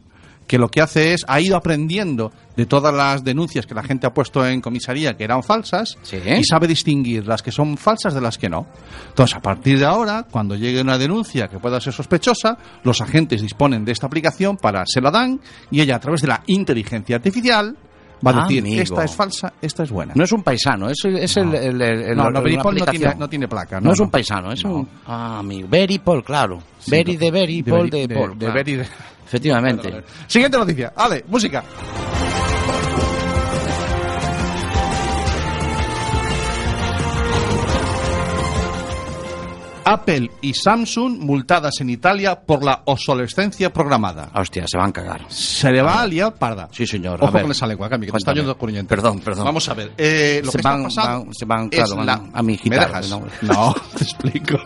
que 0.47 0.57
lo 0.57 0.69
que 0.69 0.81
hace 0.81 1.13
es, 1.13 1.25
ha 1.27 1.39
ido 1.41 1.57
aprendiendo 1.57 2.31
de 2.55 2.65
todas 2.65 2.93
las 2.93 3.23
denuncias 3.23 3.65
que 3.67 3.75
la 3.75 3.83
gente 3.83 4.07
ha 4.07 4.13
puesto 4.13 4.45
en 4.47 4.61
comisaría 4.61 5.15
que 5.17 5.23
eran 5.25 5.43
falsas 5.43 5.97
Sí. 6.03 6.17
y 6.25 6.43
sabe 6.45 6.67
distinguir 6.67 7.27
las 7.27 7.43
que 7.43 7.51
son 7.51 7.77
falsas 7.77 8.13
de 8.13 8.21
las 8.21 8.37
que 8.37 8.49
no. 8.49 8.65
Entonces, 9.09 9.35
a 9.35 9.41
partir 9.41 9.77
de 9.77 9.85
ahora, 9.85 10.25
cuando 10.31 10.55
llegue 10.55 10.81
una 10.81 10.97
denuncia 10.97 11.47
que 11.49 11.59
pueda 11.59 11.79
ser 11.81 11.93
sospechosa, 11.93 12.57
los 12.83 13.01
agentes 13.01 13.41
disponen 13.41 13.83
de 13.85 13.91
esta 13.91 14.07
aplicación 14.07 14.57
para 14.57 14.83
se 14.87 15.01
la 15.01 15.11
dan 15.11 15.39
y 15.69 15.81
ella, 15.81 15.97
a 15.97 15.99
través 15.99 16.21
de 16.21 16.27
la 16.29 16.41
inteligencia 16.47 17.17
artificial, 17.17 17.75
va 18.25 18.31
a 18.31 18.41
decir, 18.43 18.61
Amigo. 18.63 18.81
esta 18.81 19.03
es 19.03 19.13
falsa, 19.15 19.53
esta 19.61 19.83
es 19.83 19.91
buena. 19.91 20.13
No 20.15 20.23
es 20.23 20.31
un 20.31 20.41
paisano, 20.41 20.89
es, 20.89 20.97
es 21.05 21.37
el, 21.37 21.53
el, 21.53 21.79
el- 21.81 22.01
el- 22.03 22.17
No, 22.17 22.31
no, 22.31 22.41
Veripol 22.41 22.75
no 22.75 22.85
tiene, 22.85 23.13
no 23.15 23.29
tiene 23.29 23.47
placa. 23.47 23.79
No, 23.79 23.91
es 23.91 23.99
un 23.99 24.07
no. 24.07 24.11
paisano, 24.11 24.51
es 24.51 24.63
No. 24.63 24.75
un... 24.77 24.89
Ah. 25.05 25.43
Veripol, 25.45 26.23
claro. 26.23 26.57
Sí, 26.79 26.89
Veri 26.91 27.13
no. 27.13 27.19
de 27.19 27.31
Veri, 27.31 27.61
De 27.61 27.71
Veri- 27.71 28.07
de 28.07 28.15
Pol. 28.15 28.29
de 28.39 28.45
claro. 28.47 28.63
De- 28.63 28.87
Efectivamente. 29.27 30.03
Siguiente 30.27 30.57
noticia. 30.57 30.93
Ale, 30.95 31.23
música. 31.27 31.63
Apple 39.89 40.29
y 40.41 40.53
Samsung 40.53 41.17
multadas 41.19 41.79
en 41.79 41.89
Italia 41.89 42.37
por 42.41 42.61
la 42.61 42.81
obsolescencia 42.83 43.71
programada. 43.71 44.29
Hostia, 44.35 44.65
se 44.67 44.77
van 44.77 44.89
a 44.89 44.93
cagar. 44.93 45.21
Se 45.29 45.71
le 45.71 45.81
va 45.81 46.01
a 46.01 46.05
liar 46.07 46.33
parda. 46.35 46.67
Sí, 46.73 46.85
señor. 46.85 47.21
A 47.21 47.23
Ojo 47.23 47.31
ver. 47.31 47.43
con 47.43 47.51
esa 47.51 47.65
lengua, 47.67 47.87
Cami, 47.87 48.05
que 48.07 48.11
te 48.11 48.17
está 48.17 48.33
yendo 48.33 48.57
corriente. 48.57 48.89
Perdón, 48.89 49.21
perdón. 49.21 49.45
Vamos 49.45 49.69
a 49.69 49.73
ver. 49.73 49.93
eh, 49.97 50.41
lo 50.43 50.51
Se 50.51 50.57
que 50.57 50.61
van- 50.63 50.85
está 50.87 51.01
pasando 51.03 51.25
van- 51.25 51.33
se 51.33 51.45
van, 51.45 51.69
claro, 51.69 51.95
van 51.95 52.05
la- 52.05 52.21
a 52.33 52.43
mi 52.43 52.51
¿Me 52.53 52.59
guitarra, 52.61 52.99
dejas? 52.99 53.09
¿no? 53.11 53.23
No, 53.43 53.75
te 53.97 54.03
explico. 54.03 54.57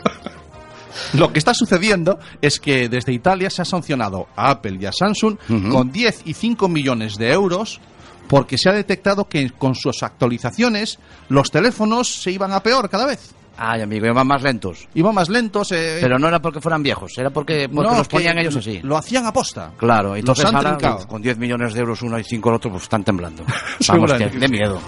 Lo 1.14 1.32
que 1.32 1.40
está 1.40 1.54
sucediendo 1.54 2.20
es 2.42 2.60
que 2.60 2.90
desde 2.90 3.14
Italia 3.14 3.50
se 3.50 3.62
ha 3.62 3.66
sancionado 3.66 4.28
a 4.36 4.50
Apple 4.52 4.78
y 4.80 4.86
a 4.86 4.92
Samsung 4.92 5.38
con 5.72 5.92
10 5.92 6.22
y 6.26 6.34
5 6.34 6.68
millones 6.70 7.18
de 7.18 7.32
euros 7.32 7.80
porque 8.28 8.58
se 8.58 8.70
ha 8.70 8.74
detectado 8.74 9.28
que 9.28 9.50
con 9.52 9.76
sus 9.76 10.04
actualizaciones 10.04 11.00
los 11.30 11.52
teléfonos 11.52 12.08
se 12.22 12.32
iban 12.32 12.54
a 12.54 12.62
peor 12.64 12.90
cada 12.90 13.06
vez. 13.06 13.34
Ay, 13.58 13.82
amigo, 13.82 14.06
iban 14.08 14.26
más 14.26 14.42
lentos. 14.42 14.88
Iban 14.96 15.14
más 15.14 15.30
lentos. 15.30 15.72
eh, 15.74 15.98
Pero 16.02 16.18
no 16.18 16.28
era 16.28 16.42
porque 16.42 16.62
fueran 16.62 16.82
viejos, 16.82 17.12
era 17.18 17.30
porque, 17.30 17.68
porque 17.70 17.90
no, 17.92 17.98
los 17.98 18.08
ponían 18.08 18.38
ellos 18.40 18.56
así. 18.56 18.80
Lo 18.82 18.98
hacían 18.98 19.26
aposta. 19.26 19.74
Claro, 19.78 20.16
entonces 20.16 20.46
han 20.46 20.56
ahora, 20.56 20.78
trincado. 20.78 21.08
con 21.08 21.22
10 21.22 21.38
millones 21.38 21.74
de 21.74 21.82
euros 21.82 22.02
uno 22.02 22.18
y 22.18 22.24
5 22.24 22.50
el 22.50 22.56
otro, 22.56 22.72
pues 22.72 22.84
están 22.84 23.04
temblando. 23.04 23.44
Vamos, 23.88 24.14
que, 24.14 24.30
de 24.30 24.48
miedo. 24.48 24.80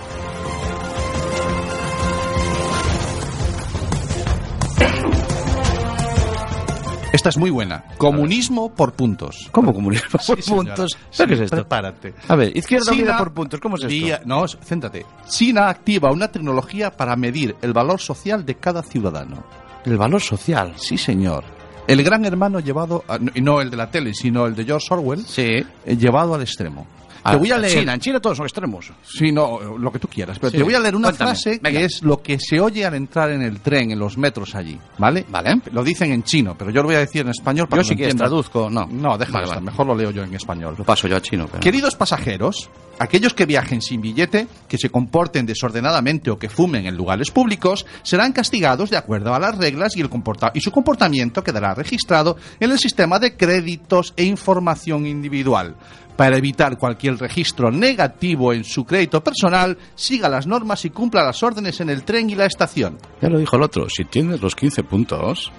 Esta 7.23 7.29
es 7.29 7.37
muy 7.37 7.51
buena. 7.51 7.85
Comunismo 7.97 8.73
por 8.75 8.91
puntos. 8.91 9.47
¿Cómo 9.53 9.73
comunismo 9.73 10.09
por 10.11 10.35
Sí, 10.35 10.41
señora. 10.41 10.75
puntos? 10.75 10.91
Sí, 11.09 11.17
¿Pero 11.19 11.27
qué 11.29 11.33
es 11.35 11.39
esto? 11.39 11.55
Prepárate. 11.55 12.13
A 12.27 12.35
ver, 12.35 12.57
izquierda 12.57 12.91
China 12.91 13.01
unida 13.03 13.17
por 13.17 13.33
puntos, 13.33 13.59
¿cómo 13.61 13.77
es 13.77 13.83
esto? 13.83 13.93
vía- 13.93 14.21
no, 14.25 14.45
céntrate. 14.45 15.05
China 15.29 15.69
activa 15.69 16.11
una 16.11 16.27
tecnología 16.27 16.91
para 16.91 17.15
medir 17.15 17.55
el 17.61 17.71
valor 17.71 18.01
social 18.01 18.45
de 18.45 18.55
cada 18.55 18.83
ciudadano. 18.83 19.41
El 19.85 19.95
valor 19.97 20.19
social. 20.19 20.73
Sí, 20.75 20.97
señor. 20.97 21.45
El 21.87 22.03
gran 22.03 22.25
hermano 22.25 22.59
llevado, 22.59 23.05
a- 23.07 23.17
y 23.33 23.39
no 23.39 23.61
el 23.61 23.69
de 23.71 23.77
la 23.77 23.89
tele, 23.89 24.13
sino 24.13 24.45
el 24.45 24.53
de 24.53 24.65
George 24.65 24.87
Orwell, 24.93 25.25
Sí. 25.25 25.43
eh, 25.85 25.95
llevado 25.97 26.35
al 26.35 26.41
extremo. 26.41 26.85
Ah, 27.23 27.31
te 27.31 27.37
voy 27.37 27.51
a 27.51 27.57
leer. 27.57 27.79
China, 27.79 27.93
en 27.93 27.99
China 27.99 28.19
todos 28.19 28.37
son 28.37 28.45
extremos. 28.45 28.91
Sí, 29.03 29.31
no, 29.31 29.77
lo 29.77 29.91
que 29.91 29.99
tú 29.99 30.07
quieras. 30.07 30.37
Pero 30.39 30.51
Sí. 30.51 30.57
te 30.57 30.63
voy 30.63 30.73
a 30.73 30.79
leer 30.79 30.95
una 30.95 31.09
Cuéntame, 31.09 31.31
frase 31.31 31.59
venga. 31.61 31.79
que 31.79 31.85
es 31.85 32.01
lo 32.03 32.21
que 32.21 32.37
se 32.39 32.59
oye 32.59 32.85
al 32.85 32.95
entrar 32.95 33.31
en 33.31 33.41
el 33.41 33.61
tren, 33.61 33.91
en 33.91 33.99
los 33.99 34.17
metros 34.17 34.55
allí. 34.55 34.77
¿Vale? 34.97 35.25
Vale. 35.29 35.61
Lo 35.71 35.83
dicen 35.83 36.11
en 36.11 36.23
chino, 36.23 36.55
pero 36.57 36.71
yo 36.71 36.81
lo 36.81 36.87
voy 36.89 36.95
a 36.95 36.99
decir 36.99 37.21
en 37.21 37.29
español 37.29 37.67
para 37.69 37.81
Yo 37.81 37.89
que 37.89 37.95
quieres 37.95 38.13
entiendas. 38.13 38.29
traduzco, 38.29 38.69
no. 38.69 38.85
No, 38.87 39.17
déjalo 39.17 39.39
Vale, 39.39 39.47
vale. 39.49 39.61
mejor 39.61 39.87
lo 39.87 39.95
leo 39.95 40.11
yo 40.11 40.23
en 40.23 40.33
español. 40.33 40.75
Lo 40.77 40.83
paso 40.83 41.07
yo 41.07 41.15
a 41.15 41.21
chino. 41.21 41.47
Pero... 41.47 41.59
Queridos 41.61 41.95
pasajeros, 41.95 42.69
aquellos 42.99 43.33
que 43.33 43.45
viajen 43.45 43.81
sin 43.81 44.01
billete, 44.01 44.47
que 44.67 44.77
se 44.77 44.89
comporten 44.89 45.45
desordenadamente 45.45 46.29
o 46.29 46.37
que 46.37 46.49
fumen 46.49 46.85
en 46.85 46.95
lugares 46.97 47.31
públicos, 47.31 47.85
serán 48.03 48.33
castigados 48.33 48.89
de 48.89 48.97
acuerdo 48.97 49.33
a 49.33 49.39
las 49.39 49.57
reglas 49.57 49.95
y, 49.95 50.01
el 50.01 50.09
comporta- 50.09 50.51
y 50.53 50.59
su 50.61 50.71
comportamiento 50.71 51.43
quedará 51.43 51.73
registrado 51.73 52.37
en 52.59 52.71
el 52.71 52.79
sistema 52.79 53.17
de 53.19 53.35
créditos 53.37 54.13
e 54.17 54.23
información 54.25 55.05
individual. 55.05 55.75
Para 56.15 56.37
evitar 56.37 56.77
cualquier 56.77 57.17
registro 57.17 57.71
negativo 57.71 58.53
en 58.53 58.63
su 58.63 58.85
crédito 58.85 59.23
personal, 59.23 59.77
siga 59.95 60.29
las 60.29 60.45
normas 60.45 60.85
y 60.85 60.91
cumpla 60.91 61.23
las 61.23 61.41
órdenes 61.41 61.79
en 61.81 61.89
el 61.89 62.03
tren 62.03 62.29
y 62.29 62.35
la 62.35 62.45
estación. 62.45 62.97
Ya 63.21 63.29
lo 63.29 63.39
dijo 63.39 63.55
el 63.55 63.63
otro, 63.63 63.87
si 63.89 64.05
tienes 64.05 64.39
los 64.41 64.55
15 64.55 64.83
puntos, 64.83 65.51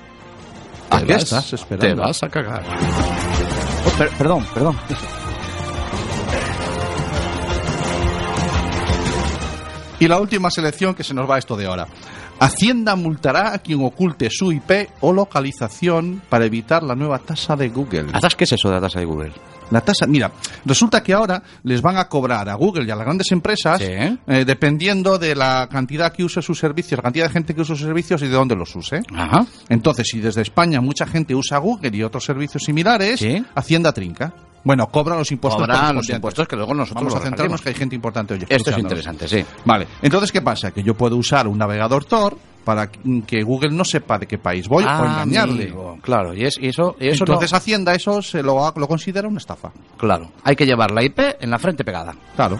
¿A 0.90 1.00
te 1.00 1.06
qué 1.06 1.12
vas- 1.14 1.23
estás 1.25 1.52
esperando? 1.54 2.02
Te 2.02 2.06
vas 2.08 2.23
a 2.23 2.28
cagar. 2.28 2.62
Oh, 3.87 3.99
per- 3.99 4.11
perdón, 4.11 4.46
perdón. 4.54 4.76
Y 10.00 10.08
la 10.08 10.20
última 10.20 10.50
selección 10.50 10.94
que 10.94 11.04
se 11.04 11.14
nos 11.14 11.28
va 11.30 11.38
esto 11.38 11.56
de 11.56 11.66
ahora. 11.66 11.87
Hacienda 12.44 12.94
multará 12.96 13.52
a 13.54 13.58
quien 13.58 13.82
oculte 13.84 14.28
su 14.30 14.52
IP 14.52 14.88
o 15.00 15.12
localización 15.12 16.22
para 16.28 16.44
evitar 16.44 16.82
la 16.82 16.94
nueva 16.94 17.18
tasa 17.18 17.56
de 17.56 17.68
Google. 17.68 18.06
¿Sabes 18.12 18.34
qué 18.36 18.44
es 18.44 18.52
eso 18.52 18.68
de 18.68 18.74
la 18.74 18.80
tasa 18.80 19.00
de 19.00 19.04
Google? 19.06 19.32
La 19.70 19.80
tasa, 19.80 20.06
mira, 20.06 20.30
resulta 20.66 21.02
que 21.02 21.14
ahora 21.14 21.42
les 21.62 21.80
van 21.80 21.96
a 21.96 22.06
cobrar 22.06 22.48
a 22.50 22.54
Google 22.54 22.84
y 22.84 22.90
a 22.90 22.96
las 22.96 23.06
grandes 23.06 23.32
empresas 23.32 23.78
Sí. 23.78 23.86
eh, 23.86 24.44
dependiendo 24.46 25.18
de 25.18 25.34
la 25.34 25.66
cantidad 25.70 26.12
que 26.12 26.22
use 26.22 26.42
sus 26.42 26.58
servicios, 26.58 26.98
la 26.98 27.02
cantidad 27.02 27.26
de 27.26 27.32
gente 27.32 27.54
que 27.54 27.62
use 27.62 27.74
sus 27.74 27.80
servicios 27.86 28.20
y 28.22 28.26
de 28.26 28.32
dónde 28.34 28.54
los 28.56 28.76
use. 28.76 29.00
Ajá. 29.16 29.46
Entonces, 29.70 30.06
si 30.10 30.20
desde 30.20 30.42
España 30.42 30.80
mucha 30.82 31.06
gente 31.06 31.34
usa 31.34 31.56
Google 31.58 31.96
y 31.96 32.02
otros 32.02 32.24
servicios 32.24 32.62
similares, 32.62 33.20
Sí. 33.20 33.42
Hacienda 33.54 33.92
trinca. 33.92 34.34
Bueno, 34.64 34.87
cobran 34.88 35.18
los 35.18 35.30
impuestos. 35.30 35.62
Cobran 35.62 35.94
los 35.94 36.09
impuestos 36.09 36.49
que 36.49 36.56
luego 36.56 36.75
nosotros 36.75 37.04
Vamos 37.04 37.21
a 37.21 37.23
centrarnos 37.25 37.61
que 37.62 37.68
hay 37.68 37.75
gente 37.75 37.94
importante 37.94 38.35
hoy. 38.35 38.44
Esto 38.49 38.71
es 38.71 38.78
interesante, 38.78 39.28
sí. 39.28 39.44
Vale, 39.64 39.87
entonces, 40.02 40.33
¿qué 40.33 40.40
pasa? 40.42 40.71
Que 40.73 40.83
yo 40.83 40.94
puedo 40.94 41.16
usar 41.16 41.47
un 41.47 41.59
navegador 41.59 42.04
Tor 42.06 42.37
para 42.64 42.90
que 42.90 43.42
Google 43.42 43.71
no 43.73 43.85
sepa 43.85 44.18
de 44.18 44.26
qué 44.26 44.38
país 44.38 44.66
voy 44.68 44.85
o 44.85 44.88
engañarle. 44.88 45.64
Ah, 45.64 45.66
Amigo, 45.66 45.99
Claro, 46.00 46.33
y, 46.33 46.44
es, 46.47 46.56
y 46.59 46.68
eso, 46.68 46.97
y 46.99 47.09
eso 47.09 47.25
entonces 47.25 47.52
no- 47.52 47.59
Hacienda 47.59 47.94
eso 47.94 48.23
se 48.23 48.42
lo, 48.42 48.73
lo 48.75 48.88
considera 48.88 49.28
una 49.28 49.37
estafa. 49.38 49.71
claro, 49.99 50.30
hay 50.42 50.56
que 50.56 50.64
llevar 50.64 50.90
la 50.90 51.02
IP 51.04 51.18
en 51.40 51.50
la 51.50 51.59
frente 51.59 51.85
pegada. 51.85 52.14
Claro. 52.35 52.59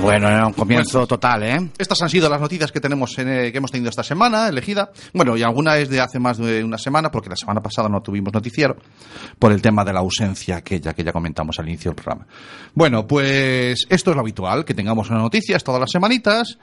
Bueno, 0.00 0.28
era 0.28 0.46
un 0.46 0.52
comienzo 0.52 1.06
total, 1.06 1.42
¿eh? 1.42 1.70
Estas 1.78 2.00
han 2.02 2.08
sido 2.08 2.28
las 2.28 2.40
noticias 2.40 2.70
que 2.70 2.80
tenemos 2.80 3.18
en, 3.18 3.28
eh, 3.28 3.50
que 3.50 3.58
hemos 3.58 3.72
tenido 3.72 3.90
esta 3.90 4.04
semana, 4.04 4.48
elegida. 4.48 4.90
Bueno, 5.12 5.36
y 5.36 5.42
alguna 5.42 5.78
es 5.78 5.88
de 5.88 6.00
hace 6.00 6.18
más 6.18 6.38
de 6.38 6.62
una 6.62 6.78
semana, 6.78 7.10
porque 7.10 7.30
la 7.30 7.36
semana 7.36 7.60
pasada 7.60 7.88
no 7.88 8.02
tuvimos 8.02 8.32
noticiero, 8.32 8.76
por 9.38 9.52
el 9.52 9.60
tema 9.60 9.84
de 9.84 9.92
la 9.92 10.00
ausencia 10.00 10.58
aquella 10.58 10.92
que 10.92 11.02
ya 11.02 11.12
comentamos 11.12 11.58
al 11.58 11.68
inicio 11.68 11.90
del 11.90 11.96
programa. 11.96 12.26
Bueno, 12.74 13.06
pues 13.06 13.86
esto 13.88 14.10
es 14.10 14.16
lo 14.16 14.20
habitual, 14.20 14.64
que 14.64 14.74
tengamos 14.74 15.10
unas 15.10 15.22
noticias 15.22 15.64
todas 15.64 15.80
las 15.80 15.90
semanitas. 15.90 16.58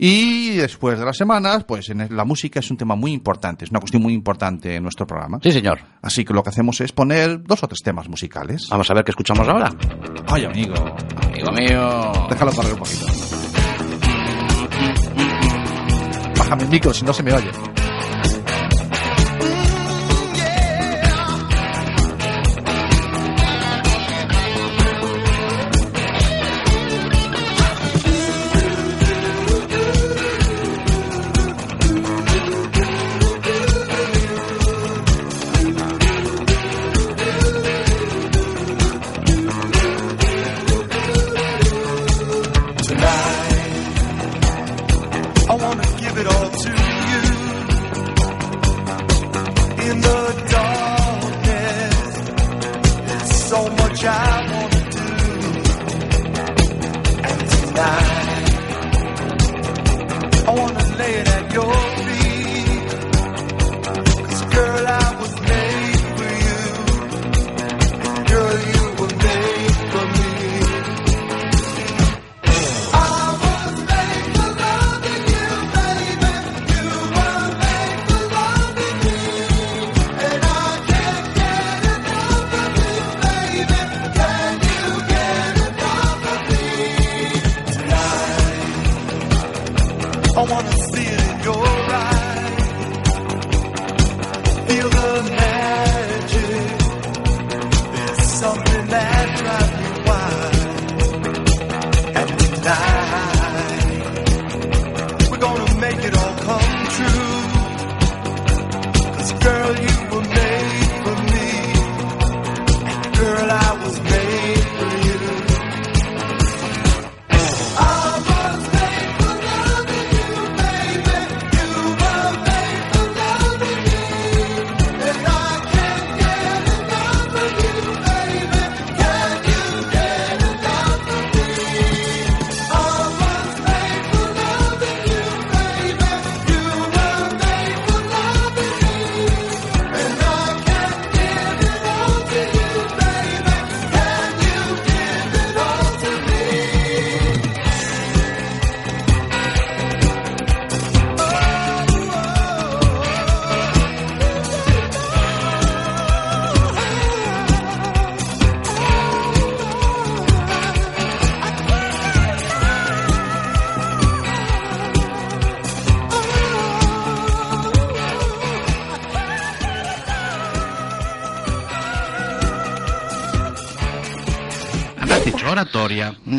Y 0.00 0.50
después 0.50 0.96
de 0.96 1.04
las 1.04 1.16
semanas, 1.16 1.64
pues 1.64 1.88
en 1.88 2.06
la 2.16 2.24
música 2.24 2.60
es 2.60 2.70
un 2.70 2.76
tema 2.76 2.94
muy 2.94 3.12
importante, 3.12 3.64
es 3.64 3.70
una 3.72 3.80
cuestión 3.80 4.00
muy 4.00 4.12
importante 4.12 4.76
en 4.76 4.82
nuestro 4.84 5.08
programa. 5.08 5.40
Sí, 5.42 5.50
señor. 5.50 5.80
Así 6.00 6.24
que 6.24 6.32
lo 6.32 6.44
que 6.44 6.50
hacemos 6.50 6.80
es 6.80 6.92
poner 6.92 7.42
dos 7.42 7.64
o 7.64 7.66
tres 7.66 7.80
temas 7.82 8.08
musicales. 8.08 8.68
Vamos 8.70 8.88
a 8.88 8.94
ver 8.94 9.04
qué 9.04 9.10
escuchamos 9.10 9.48
ahora. 9.48 9.72
Ay, 10.28 10.44
amigo. 10.44 10.74
Amigo 11.26 11.50
mío. 11.50 12.12
Déjalo 12.30 12.52
correr 12.52 12.72
un 12.74 12.78
poquito. 12.78 13.06
Bájame 16.38 16.62
el 16.62 16.68
micro 16.68 16.94
si 16.94 17.04
no 17.04 17.12
se 17.12 17.22
me 17.24 17.32
oye. 17.32 17.50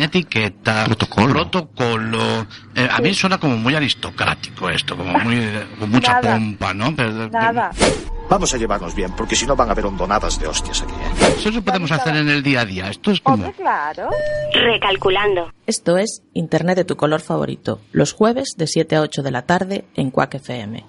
Etiqueta, 0.09 0.85
protocolo. 0.85 1.33
protocolo. 1.33 2.47
Eh, 2.75 2.87
a 2.91 2.99
mí 2.99 3.13
suena 3.13 3.37
como 3.37 3.55
muy 3.57 3.75
aristocrático 3.75 4.69
esto, 4.69 4.97
como 4.97 5.17
muy 5.19 5.39
con 5.79 5.89
mucha 5.89 6.13
Nada. 6.21 6.33
pompa, 6.35 6.73
¿no? 6.73 6.95
Pero, 6.95 7.29
Nada. 7.29 7.71
Vamos 8.29 8.53
a 8.53 8.57
llevarnos 8.57 8.93
bien, 8.93 9.11
porque 9.15 9.35
si 9.35 9.47
no 9.47 9.55
van 9.55 9.69
a 9.69 9.71
haber 9.71 9.85
hondonadas 9.87 10.39
de 10.39 10.45
hostias 10.45 10.83
aquí, 10.83 10.93
¿eh? 10.93 11.33
Eso 11.39 11.49
lo 11.49 11.61
podemos 11.63 11.91
hacer 11.91 12.15
en 12.15 12.29
el 12.29 12.43
día 12.43 12.61
a 12.61 12.65
día. 12.65 12.89
Esto 12.89 13.09
es 13.11 13.21
como... 13.21 13.51
Claro. 13.53 14.09
Recalculando. 14.53 15.51
Esto 15.65 15.97
es 15.97 16.21
Internet 16.33 16.75
de 16.77 16.85
tu 16.85 16.95
color 16.95 17.21
favorito, 17.21 17.81
los 17.91 18.13
jueves 18.13 18.49
de 18.55 18.67
7 18.67 18.97
a 18.97 19.01
8 19.01 19.23
de 19.23 19.31
la 19.31 19.43
tarde 19.47 19.85
en 19.95 20.11
Quack 20.11 20.35
FM. 20.35 20.85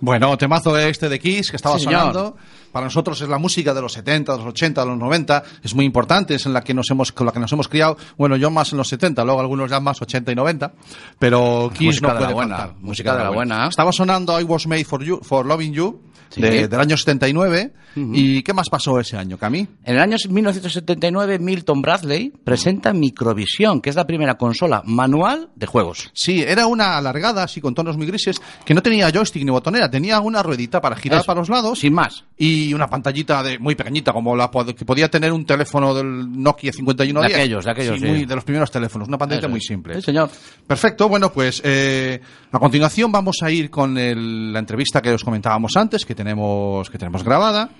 Bueno, 0.00 0.38
temazo 0.38 0.78
este 0.78 1.08
de 1.08 1.18
Kiss 1.18 1.50
que 1.50 1.56
estaba 1.56 1.78
Sí, 1.78 1.84
señor. 1.84 2.36
Para 2.72 2.86
nosotros 2.86 3.20
es 3.20 3.28
la 3.28 3.38
música 3.38 3.74
de 3.74 3.80
los 3.80 3.92
70, 3.92 4.32
de 4.32 4.38
los 4.38 4.46
80, 4.48 4.80
de 4.82 4.86
los 4.86 4.98
90. 4.98 5.42
Es 5.62 5.74
muy 5.74 5.84
importante, 5.84 6.34
es 6.34 6.46
en 6.46 6.52
la 6.52 6.62
que 6.62 6.72
nos 6.74 6.90
hemos, 6.90 7.10
con 7.12 7.26
la 7.26 7.32
que 7.32 7.40
nos 7.40 7.52
hemos 7.52 7.68
criado. 7.68 7.96
Bueno, 8.16 8.36
yo 8.36 8.50
más 8.50 8.70
en 8.72 8.78
los 8.78 8.88
70, 8.88 9.24
luego 9.24 9.40
algunos 9.40 9.70
ya 9.70 9.80
más 9.80 10.00
80 10.00 10.32
y 10.32 10.34
90. 10.34 10.72
Pero 11.18 11.70
Kiss 11.74 11.86
Música 12.00 12.08
no 12.08 12.14
de 12.14 12.20
la 12.20 12.26
puede 12.26 12.34
buena, 12.34 12.56
faltar. 12.56 12.76
música 12.80 13.16
de 13.16 13.24
la 13.24 13.30
buena. 13.30 13.66
Estaba 13.68 13.92
sonando 13.92 14.40
I 14.40 14.44
Was 14.44 14.66
Made 14.66 14.84
for 14.84 15.02
You, 15.02 15.20
for 15.22 15.44
Loving 15.46 15.72
You, 15.72 16.00
Sí. 16.30 16.40
de- 16.40 16.68
del 16.68 16.80
año 16.80 16.96
79. 16.96 17.72
¿Y 17.96 18.42
qué 18.44 18.54
más 18.54 18.68
pasó 18.70 19.00
ese 19.00 19.16
año, 19.16 19.36
Cami? 19.36 19.66
En 19.84 19.96
el 19.96 19.98
año 20.00 20.16
1979, 20.28 21.38
Milton 21.40 21.82
Bradley 21.82 22.32
presenta 22.44 22.92
Microvisión, 22.92 23.80
que 23.80 23.90
es 23.90 23.96
la 23.96 24.06
primera 24.06 24.34
consola 24.36 24.82
manual 24.86 25.48
de 25.56 25.66
juegos. 25.66 26.10
Sí, 26.14 26.40
era 26.42 26.66
una 26.66 26.96
alargada, 26.96 27.42
así 27.42 27.60
con 27.60 27.74
tonos 27.74 27.96
muy 27.96 28.06
grises, 28.06 28.36
que 28.64 28.74
no 28.74 28.82
tenía 28.82 29.10
joystick 29.10 29.44
ni 29.44 29.50
botonera, 29.50 29.90
tenía 29.90 30.20
una 30.20 30.42
ruedita 30.42 30.80
para 30.80 30.96
girar 30.96 31.18
Eso, 31.20 31.26
para 31.26 31.40
los 31.40 31.48
lados. 31.48 31.78
Sin 31.80 31.92
más. 31.94 32.24
y 32.42 32.72
una 32.72 32.86
pantallita 32.88 33.42
de, 33.42 33.58
muy 33.58 33.74
pequeñita, 33.74 34.12
como 34.12 34.34
la 34.34 34.50
que 34.74 34.84
podía 34.86 35.10
tener 35.10 35.30
un 35.32 35.44
teléfono 35.44 35.92
del 35.94 36.40
Nokia 36.42 36.72
5110. 36.72 37.28
De 37.28 37.34
aquellos, 37.42 37.64
de 37.64 37.70
aquellos, 37.70 37.94
Sí, 37.96 38.00
sí. 38.00 38.06
muy- 38.10 38.24
de 38.24 38.34
los 38.34 38.44
primeros 38.44 38.70
teléfonos, 38.70 39.08
una 39.08 39.18
pantallita 39.18 39.46
Eso 39.46 39.50
muy 39.50 39.60
simple. 39.60 39.94
Sí, 39.96 40.02
señor. 40.02 40.30
Perfecto, 40.66 41.08
bueno, 41.08 41.30
pues 41.32 41.60
eh, 41.64 42.20
a 42.52 42.58
continuación 42.58 43.12
vamos 43.12 43.38
a 43.42 43.50
ir 43.50 43.68
con 43.68 43.98
el- 43.98 44.52
la 44.52 44.58
entrevista 44.60 45.02
que 45.02 45.10
os 45.12 45.22
comentábamos 45.24 45.76
antes, 45.76 46.06
que 46.06 46.14
tenemos, 46.20 46.90
que 46.90 46.98
tenemos 46.98 47.24
grabada, 47.24 47.70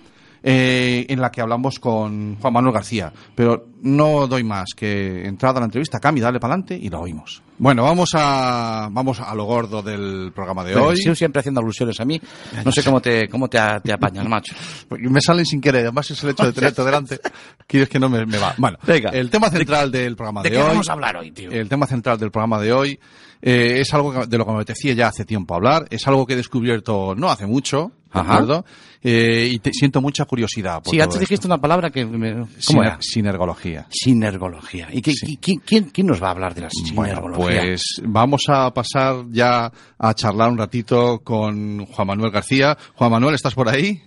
eh, 0.42 1.04
en 1.10 1.20
la 1.20 1.30
que 1.30 1.42
hablamos 1.42 1.78
con 1.78 2.36
Juan 2.36 2.52
Manuel 2.54 2.72
García. 2.72 3.12
Pero 3.34 3.66
no 3.82 4.26
doy 4.26 4.42
más 4.44 4.68
que 4.74 5.26
entrada 5.26 5.58
a 5.58 5.60
la 5.60 5.66
entrevista. 5.66 6.00
Cami, 6.00 6.20
dale 6.20 6.40
para 6.40 6.54
adelante 6.54 6.78
y 6.80 6.88
la 6.88 6.98
oímos. 6.98 7.42
Bueno, 7.58 7.82
vamos 7.82 8.12
a, 8.14 8.88
vamos 8.90 9.20
a 9.20 9.34
lo 9.34 9.44
gordo 9.44 9.82
del 9.82 10.32
programa 10.34 10.64
de 10.64 10.74
hoy. 10.76 10.96
Sí, 10.96 11.14
siempre 11.14 11.40
haciendo 11.40 11.60
alusiones 11.60 12.00
a 12.00 12.06
mí. 12.06 12.18
No 12.64 12.72
sé 12.72 12.82
cómo 12.82 13.02
te, 13.02 13.28
cómo 13.28 13.48
te, 13.48 13.58
te 13.84 13.92
apañas, 13.92 14.26
macho. 14.26 14.54
Porque 14.88 15.10
Me 15.10 15.20
salen 15.20 15.44
sin 15.44 15.60
querer, 15.60 15.82
además 15.82 16.10
es 16.10 16.24
el 16.24 16.30
hecho 16.30 16.46
de 16.46 16.54
tenerte 16.54 16.82
delante. 16.86 17.20
Quieres 17.66 17.90
que 17.90 17.98
no 17.98 18.08
me, 18.08 18.24
me 18.24 18.38
va. 18.38 18.54
Bueno, 18.56 18.78
Venga. 18.86 19.10
el 19.10 19.28
tema 19.28 19.50
central 19.50 19.92
del 19.92 20.16
programa 20.16 20.42
de, 20.42 20.48
¿De 20.48 20.56
qué 20.56 20.62
hoy. 20.62 20.68
vamos 20.68 20.88
a 20.88 20.92
hablar 20.94 21.16
hoy, 21.18 21.32
tío? 21.32 21.50
El 21.50 21.68
tema 21.68 21.86
central 21.86 22.18
del 22.18 22.30
programa 22.30 22.58
de 22.58 22.72
hoy 22.72 22.98
eh, 23.42 23.80
es 23.80 23.92
algo 23.92 24.24
de 24.26 24.38
lo 24.38 24.46
que 24.46 24.50
me 24.52 24.56
apetecía 24.56 24.94
ya 24.94 25.08
hace 25.08 25.26
tiempo 25.26 25.54
hablar. 25.54 25.86
Es 25.90 26.06
algo 26.08 26.26
que 26.26 26.32
he 26.32 26.36
descubierto 26.36 27.14
no 27.14 27.30
hace 27.30 27.46
mucho, 27.46 27.92
¿de 28.12 28.20
Ajá. 28.20 28.32
acuerdo? 28.34 28.64
Eh, 29.02 29.48
y 29.52 29.58
te- 29.60 29.72
siento 29.72 30.00
mucha 30.00 30.24
curiosidad. 30.26 30.82
Por 30.82 30.90
Sí, 30.90 30.96
todo 30.98 31.04
antes 31.04 31.14
esto. 31.16 31.20
dijiste 31.20 31.46
una 31.46 31.58
palabra 31.58 31.90
que... 31.90 32.04
me- 32.04 32.32
¿Cómo 32.34 32.46
Siner- 32.58 32.84
era? 32.86 32.98
Sinergología. 33.00 33.86
Sinergología. 33.90 34.88
¿Y 34.92 35.00
qué- 35.00 35.12
Sí. 35.12 35.38
qui- 35.40 35.60
quién, 35.64 35.84
quién 35.90 36.06
nos 36.06 36.22
va 36.22 36.28
a 36.28 36.30
hablar 36.32 36.54
de 36.54 36.62
la 36.62 36.68
Bueno, 36.94 37.14
sinergología? 37.14 37.60
pues 37.62 37.82
vamos 38.04 38.42
a 38.48 38.72
pasar 38.74 39.24
ya 39.30 39.70
a 39.98 40.14
charlar 40.14 40.50
un 40.50 40.58
ratito 40.58 41.20
con 41.24 41.86
Juan 41.86 42.06
Manuel 42.08 42.30
García. 42.30 42.76
Juan 42.94 43.10
Manuel, 43.10 43.34
¿estás 43.36 43.54
por 43.54 43.68
ahí? 43.68 44.02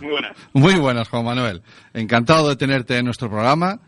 Muy 0.00 0.08
buenas. 0.10 0.36
Muy 0.52 0.74
buenas, 0.76 1.08
Juan 1.08 1.24
Manuel. 1.24 1.62
Encantado 1.92 2.48
de 2.48 2.56
tenerte 2.56 2.96
en 2.96 3.04
nuestro 3.04 3.28
programa. 3.28 3.80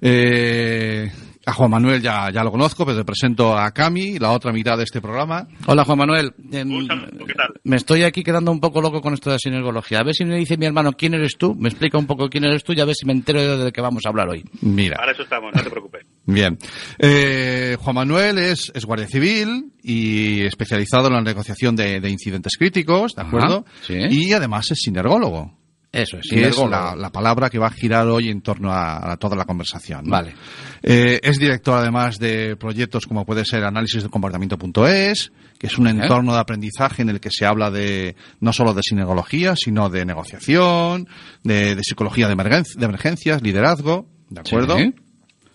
Eh, 0.00 1.10
a 1.44 1.52
Juan 1.52 1.70
Manuel 1.70 2.00
ya, 2.00 2.30
ya 2.30 2.44
lo 2.44 2.50
conozco, 2.52 2.84
pero 2.86 2.98
te 2.98 3.04
presento 3.04 3.56
a 3.58 3.70
Cami, 3.72 4.18
la 4.18 4.30
otra 4.30 4.52
mitad 4.52 4.76
de 4.78 4.84
este 4.84 5.00
programa. 5.00 5.48
Hola, 5.66 5.84
Juan 5.84 5.98
Manuel. 5.98 6.32
Em, 6.52 6.86
¿qué 7.26 7.34
tal? 7.34 7.52
me 7.64 7.76
estoy 7.76 8.02
aquí 8.04 8.22
quedando 8.22 8.52
un 8.52 8.60
poco 8.60 8.80
loco 8.80 9.00
con 9.00 9.14
esto 9.14 9.30
de 9.30 9.34
la 9.34 9.38
sinergología. 9.38 9.98
A 10.00 10.04
ver 10.04 10.14
si 10.14 10.24
me 10.24 10.36
dice 10.36 10.56
mi 10.56 10.66
hermano 10.66 10.92
quién 10.92 11.14
eres 11.14 11.36
tú, 11.36 11.54
me 11.54 11.68
explica 11.68 11.98
un 11.98 12.06
poco 12.06 12.28
quién 12.28 12.44
eres 12.44 12.62
tú 12.64 12.72
y 12.72 12.80
a 12.80 12.84
ver 12.84 12.94
si 12.94 13.06
me 13.06 13.12
entero 13.12 13.40
de 13.58 13.64
lo 13.64 13.72
que 13.72 13.80
vamos 13.80 14.04
a 14.06 14.10
hablar 14.10 14.28
hoy. 14.28 14.44
Mira, 14.60 14.96
Para 14.96 15.12
eso 15.12 15.22
estamos, 15.22 15.52
no 15.54 15.62
te 15.62 15.70
preocupes. 15.70 16.06
bien. 16.26 16.58
Eh, 16.98 17.76
Juan 17.80 17.94
Manuel 17.96 18.38
es, 18.38 18.70
es 18.74 18.84
guardia 18.84 19.08
civil 19.08 19.72
y 19.82 20.42
especializado 20.42 21.08
en 21.08 21.14
la 21.14 21.22
negociación 21.22 21.74
de, 21.74 22.00
de 22.00 22.08
incidentes 22.10 22.56
críticos, 22.56 23.14
¿de 23.14 23.22
Ajá, 23.22 23.28
acuerdo? 23.28 23.64
sí. 23.82 23.94
Y 24.10 24.32
además 24.32 24.70
es 24.70 24.78
sinergólogo. 24.80 25.58
Eso 25.90 26.16
es, 26.16 26.22
que 26.30 26.36
es 26.46 26.54
sinergólogo. 26.54 26.70
la, 26.70 26.96
la 26.96 27.10
palabra 27.10 27.50
que 27.50 27.58
va 27.58 27.66
a 27.66 27.70
girar 27.70 28.06
hoy 28.08 28.30
en 28.30 28.40
torno 28.40 28.72
a, 28.72 29.12
a 29.12 29.16
toda 29.18 29.36
la 29.36 29.44
conversación. 29.44 30.04
¿no? 30.04 30.10
Vale. 30.12 30.34
Eh, 30.82 31.20
es 31.22 31.38
director 31.38 31.78
además 31.78 32.18
de 32.18 32.56
proyectos 32.56 33.06
como 33.06 33.24
puede 33.24 33.44
ser 33.44 33.64
análisis 33.64 34.02
de 34.02 34.08
comportamiento.es, 34.08 35.32
que 35.58 35.66
es 35.68 35.78
un 35.78 35.86
entorno 35.86 36.32
de 36.34 36.40
aprendizaje 36.40 37.02
en 37.02 37.08
el 37.08 37.20
que 37.20 37.30
se 37.30 37.46
habla 37.46 37.70
de 37.70 38.16
no 38.40 38.52
solo 38.52 38.74
de 38.74 38.82
sinergología, 38.82 39.54
sino 39.56 39.88
de 39.90 40.04
negociación, 40.04 41.06
de, 41.44 41.74
de 41.76 41.82
psicología 41.84 42.26
de, 42.28 42.34
emergen- 42.36 42.74
de 42.76 42.84
emergencias, 42.84 43.42
liderazgo, 43.42 44.06
¿de 44.28 44.40
acuerdo? 44.40 44.76
Sí. 44.78 44.94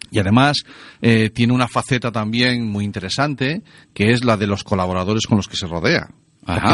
Y 0.10 0.20
además 0.20 0.64
eh, 1.02 1.30
tiene 1.30 1.52
una 1.54 1.68
faceta 1.68 2.12
también 2.14 2.66
muy 2.66 2.86
interesante, 2.86 3.62
que 3.94 4.12
es 4.12 4.24
la 4.24 4.38
de 4.38 4.48
los 4.48 4.64
colaboradores 4.64 5.28
con 5.28 5.36
los 5.38 5.50
que 5.50 5.58
se 5.58 5.68
rodea. 5.68 6.10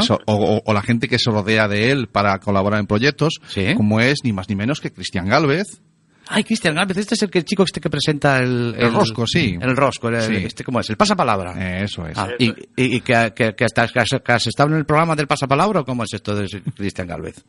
So- 0.03 0.19
o, 0.27 0.35
o- 0.35 0.61
o 0.63 0.73
la 0.73 0.83
gente 0.83 1.07
que 1.07 1.17
se 1.17 1.31
rodea 1.31 1.67
de 1.67 1.89
él 1.89 2.07
para 2.07 2.37
colaborar 2.37 2.79
en 2.79 2.85
proyectos, 2.85 3.39
Sí. 3.47 3.73
como 3.75 3.99
es 3.99 4.19
ni 4.23 4.31
más 4.31 4.47
ni 4.49 4.55
menos 4.55 4.79
que 4.79 4.91
Cristian 4.91 5.27
Galvez, 5.27 5.81
Ay, 6.27 6.43
Cristian 6.43 6.75
Gálvez, 6.75 6.97
este 6.97 7.15
es 7.15 7.23
el, 7.23 7.29
que, 7.29 7.39
el 7.39 7.45
chico 7.45 7.63
este 7.63 7.81
que 7.81 7.89
presenta 7.89 8.39
el... 8.41 8.73
El 8.77 8.93
rosco, 8.93 9.27
sí. 9.27 9.57
El 9.59 9.75
rosco, 9.75 10.09
el, 10.09 10.21
Sí. 10.21 10.36
este, 10.45 10.63
¿cómo 10.63 10.79
es? 10.79 10.89
El 10.89 10.95
pasapalabra. 10.97 11.53
Eh, 11.57 11.83
eso 11.83 12.07
es. 12.07 12.17
Ah, 12.17 12.29
y, 12.39 12.49
y, 12.49 12.55
y 12.95 13.01
que, 13.01 13.33
que, 13.36 13.53
que, 13.55 13.65
estás- 13.65 13.91
que 13.91 13.99
has, 13.99 14.09
que 14.23 14.31
has 14.31 14.47
estado 14.47 14.69
en 14.69 14.77
el 14.77 14.86
programa 14.86 15.15
del 15.15 15.27
pasapalabra 15.27 15.81
o 15.81 15.86
cómo 15.86 16.03
es 16.03 16.13
esto 16.13 16.33
de 16.36 16.47
Cristian 16.75 17.07
Galvez? 17.07 17.43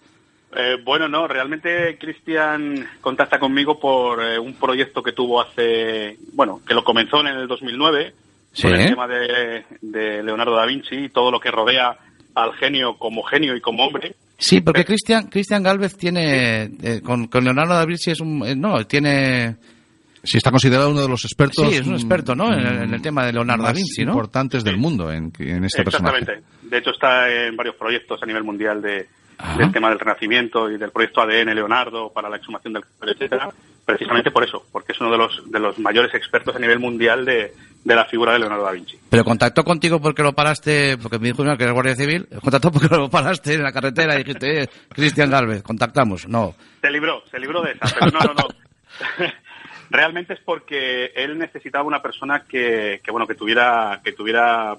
Eh, 0.57 0.77
bueno, 0.85 1.09
no, 1.09 1.27
realmente 1.27 1.99
Cristian 1.99 2.87
contacta 3.01 3.39
conmigo 3.39 3.79
por 3.81 4.23
eh, 4.25 4.39
un 4.39 4.55
proyecto 4.55 5.03
que 5.03 5.13
tuvo 5.13 5.41
hace, 5.41 6.17
bueno, 6.33 6.61
que 6.67 6.75
lo 6.75 6.85
comenzó 6.85 7.21
en 7.21 7.29
el 7.29 7.47
2009, 7.49 8.13
Sí. 8.53 8.63
por 8.63 8.75
el 8.77 8.87
tema 8.89 9.09
de, 9.09 9.65
de 9.81 10.23
Leonardo 10.23 10.55
da 10.55 10.65
Vinci 10.67 10.95
y 10.97 11.09
todo 11.09 11.33
lo 11.33 11.41
que 11.41 11.51
rodea 11.51 11.97
al 12.37 12.53
genio 12.55 12.97
como 12.99 13.23
genio 13.25 13.57
y 13.57 13.61
como 13.61 13.85
hombre. 13.85 14.15
Sí, 14.39 14.61
porque 14.61 14.85
Cristian 14.85 15.29
Cristian 15.29 15.63
Galvez 15.63 15.97
tiene 15.97 16.65
eh, 16.83 17.01
con, 17.05 17.29
con 17.29 17.45
Leonardo 17.45 17.75
da 17.75 17.85
Vinci 17.85 18.11
es 18.11 18.21
un 18.21 18.45
eh, 18.47 18.55
no 18.57 18.85
tiene 18.87 19.57
Sí, 20.27 20.39
está 20.39 20.51
considerado 20.51 20.91
uno 20.91 21.03
de 21.03 21.09
los 21.09 21.23
expertos. 21.27 21.69
Sí, 21.69 21.77
es 21.77 21.87
un 21.87 21.95
experto, 21.95 22.35
¿no? 22.35 22.51
En 22.53 22.59
el- 22.61 22.79
mm, 22.79 22.83
en 22.85 22.95
el 22.95 23.03
tema 23.03 23.27
de 23.27 23.33
Leonardo 23.35 23.65
da 23.65 23.73
Vinci, 23.73 24.05
¿no? 24.07 24.13
importantes 24.13 24.65
del 24.65 24.79
mundo 24.79 25.13
en, 25.13 25.31
en 25.39 25.65
este 25.67 25.85
personaje. 25.85 26.19
Exactamente. 26.21 26.67
De 26.67 26.79
hecho, 26.79 26.91
está 26.93 27.29
en 27.31 27.55
varios 27.57 27.75
proyectos 27.77 28.23
a 28.23 28.27
nivel 28.27 28.43
mundial 28.43 28.81
de, 28.81 29.07
Ajá. 29.37 29.59
del 29.59 29.71
tema 29.71 29.91
del 29.91 29.99
renacimiento 29.99 30.71
y 30.71 30.79
del 30.79 30.91
proyecto 30.93 31.21
ADN 31.21 31.55
Leonardo 31.55 32.11
para 32.11 32.31
la 32.31 32.37
exhumación 32.39 32.73
del 32.73 32.85
etcétera. 33.07 33.51
Precisamente 33.85 34.31
por 34.31 34.43
eso, 34.45 34.65
porque 34.73 34.93
es 34.93 35.01
uno 35.03 35.11
de 35.11 35.19
los, 35.19 35.43
de 35.51 35.61
los 35.61 35.79
mayores 35.79 36.15
expertos 36.15 36.57
a 36.57 36.59
nivel 36.59 36.79
mundial 36.79 37.27
de, 37.27 37.53
de 37.85 37.95
la 37.95 38.07
figura 38.07 38.33
de 38.33 38.39
Leonardo 38.39 38.65
da 38.65 38.73
Vinci. 38.73 38.99
Pero 39.11 39.25
contactó 39.25 39.63
contigo 39.63 40.01
porque 40.01 40.23
lo 40.23 40.33
paraste, 40.33 40.97
porque 40.99 41.19
me 41.19 41.29
dijo 41.29 41.45
que 41.45 41.63
eres 41.63 41.73
guardia 41.73 41.95
civil, 41.95 42.27
contactó 42.43 42.73
porque 42.73 42.89
lo 42.89 43.11
paraste 43.11 43.55
en 43.55 43.63
la 43.63 43.73
carretera 43.73 44.15
y 44.15 44.25
dijiste, 44.25 44.63
eh, 44.63 44.69
Cristian 44.89 45.31
Galvez, 45.31 45.63
contactamos. 45.63 46.27
No. 46.27 46.55
Se 46.81 46.91
libró, 46.91 47.23
se 47.31 47.39
libró 47.39 47.63
de 47.63 47.73
esa, 47.73 47.95
pero 47.99 48.11
no, 48.11 48.21
no, 48.21 48.35
no. 48.35 48.49
Realmente 49.91 50.33
es 50.33 50.41
porque 50.41 51.13
él 51.15 51.39
necesitaba 51.39 51.85
una 51.85 52.01
persona 52.01 52.45
que, 52.49 53.01
que 53.05 53.11
bueno, 53.11 53.27
que 53.27 53.35
tuviera, 53.35 54.01
que 54.03 54.13
tuviera 54.13 54.77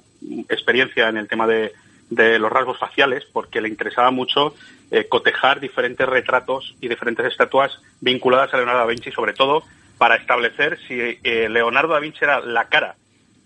experiencia 0.50 1.08
en 1.08 1.18
el 1.18 1.28
tema 1.28 1.46
de, 1.46 1.74
de 2.10 2.40
los 2.40 2.52
rasgos 2.52 2.80
faciales, 2.80 3.24
porque 3.32 3.62
le 3.62 3.70
interesaba 3.70 4.10
mucho 4.10 4.56
eh, 4.92 5.08
cotejar 5.08 5.60
diferentes 5.60 6.08
retratos 6.08 6.76
y 6.82 6.88
diferentes 6.88 7.26
estatuas 7.28 7.80
vinculadas 8.02 8.54
a 8.54 8.58
Leonardo 8.58 8.80
da 8.80 8.86
Vinci, 8.88 9.12
sobre 9.12 9.34
todo 9.34 9.64
para 9.98 10.16
establecer 10.16 10.78
si 10.88 11.00
eh, 11.24 11.48
Leonardo 11.50 11.94
da 11.94 12.00
Vinci 12.00 12.20
era 12.24 12.40
la 12.42 12.66
cara 12.66 12.96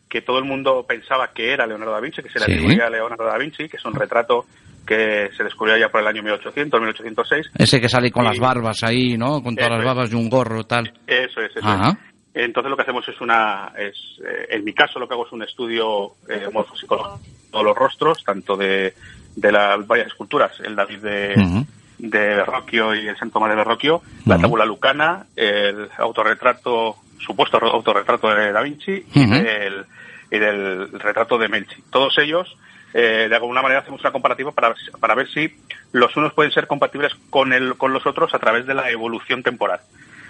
que 0.09 0.21
todo 0.21 0.39
el 0.39 0.45
mundo 0.45 0.85
pensaba 0.87 1.31
que 1.33 1.53
era 1.53 1.67
Leonardo 1.67 1.93
da 1.93 1.99
Vinci, 1.99 2.23
que 2.23 2.29
se 2.29 2.39
le 2.39 2.45
Sí. 2.45 2.51
atribuía 2.53 2.87
a 2.87 2.89
Leonardo 2.89 3.25
da 3.25 3.37
Vinci, 3.37 3.69
que 3.69 3.77
es 3.77 3.85
un 3.85 3.93
retrato 3.93 4.45
que 4.87 5.29
se 5.37 5.43
descubrió 5.43 5.77
ya 5.77 5.89
por 5.89 6.01
el 6.01 6.07
año 6.07 6.23
1800, 6.23 6.79
1806, 6.81 7.51
Ese 7.59 7.79
que 7.79 7.87
sale 7.87 8.09
con 8.09 8.23
Sí. 8.23 8.29
las 8.29 8.39
barbas 8.39 8.81
ahí, 8.83 9.17
¿no? 9.17 9.43
Con 9.43 9.55
todas 9.55 9.69
Eso 9.69 9.77
las 9.77 9.85
barbas 9.85 10.11
y 10.11 10.15
un 10.15 10.29
gorro 10.29 10.63
tal. 10.63 10.91
Eso 11.05 11.41
es, 11.41 11.55
eso 11.55 11.67
Ajá. 11.67 11.89
es. 11.91 12.43
Entonces 12.43 12.69
lo 12.71 12.75
que 12.75 12.81
hacemos 12.83 13.07
es 13.07 13.21
una, 13.21 13.71
es, 13.77 13.95
eh, 14.25 14.47
en 14.49 14.63
mi 14.63 14.73
caso 14.73 14.97
lo 14.97 15.07
que 15.07 15.13
hago 15.13 15.27
es 15.27 15.31
un 15.31 15.43
estudio 15.43 16.13
eh, 16.27 16.47
morfopsicológico 16.51 17.19
de 17.19 17.51
todos 17.51 17.65
los 17.65 17.77
rostros, 17.77 18.23
tanto 18.23 18.57
de, 18.57 18.93
de 19.35 19.51
las 19.51 19.85
varias 19.85 20.07
esculturas, 20.07 20.59
el 20.61 20.75
David 20.75 20.99
de, 20.99 21.33
Ujú. 21.37 21.67
De 21.99 22.19
Verrocchio 22.19 22.95
y 22.95 23.07
el 23.07 23.17
Santo 23.17 23.33
Tomás 23.33 23.49
de 23.49 23.55
Verrocchio, 23.57 24.01
la 24.25 24.39
tabula 24.39 24.65
lucana, 24.65 25.25
el 25.35 25.89
autorretrato, 25.97 26.95
supuesto 27.19 27.57
autorretrato 27.57 28.29
de 28.33 28.51
Da 28.51 28.61
Vinci 28.61 29.05
y, 29.13 29.25
del, 29.27 29.85
y 30.31 30.39
del 30.39 30.91
retrato 30.99 31.37
de 31.37 31.49
Melchi. 31.49 31.81
Todos 31.91 32.17
ellos, 32.17 32.57
eh, 32.93 33.27
de 33.29 33.35
alguna 33.35 33.61
manera 33.61 33.81
hacemos 33.81 33.99
una 34.01 34.11
comparativa 34.11 34.51
para, 34.51 34.73
para 34.99 35.13
ver 35.13 35.27
si 35.29 35.53
los 35.91 36.15
unos 36.17 36.33
pueden 36.33 36.51
ser 36.51 36.67
compatibles 36.67 37.13
con, 37.29 37.53
el, 37.53 37.75
con 37.75 37.93
los 37.93 38.05
otros 38.07 38.33
a 38.33 38.39
través 38.39 38.65
de 38.65 38.73
la 38.73 38.89
evolución 38.89 39.43
temporal. 39.43 39.81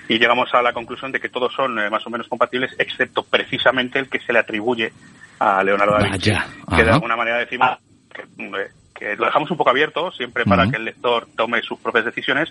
y 0.10 0.18
llegamos 0.18 0.54
a 0.54 0.62
la 0.64 0.74
conclusión 0.74 1.12
de 1.12 1.20
que 1.20 1.30
todos 1.30 1.54
son 1.54 1.80
eh, 1.80 1.90
más 1.90 2.06
o 2.06 2.10
menos 2.10 2.28
compatibles, 2.28 2.76
excepto 2.80 3.24
precisamente 3.24 4.00
el 4.00 4.10
que 4.10 4.20
se 4.20 4.34
le 4.34 4.40
atribuye 4.40 4.92
a 5.40 5.64
Leonardo 5.64 5.94
da 5.94 6.00
Vinci, 6.00 6.32
Vaya, 6.32 6.48
que 6.76 6.84
de 6.84 6.92
alguna 6.92 7.16
manera 7.16 7.38
decimos 7.38 7.78
que, 8.14 8.24
eh, 8.24 8.68
que 9.00 9.16
lo 9.16 9.26
dejamos 9.26 9.50
un 9.50 9.58
poco 9.58 9.70
abierto 9.70 10.12
siempre 10.12 10.44
para 10.46 10.70
que 10.70 10.76
el 10.78 10.86
lector 10.86 11.28
tome 11.38 11.62
sus 11.62 11.80
propias 11.80 12.06
decisiones, 12.06 12.50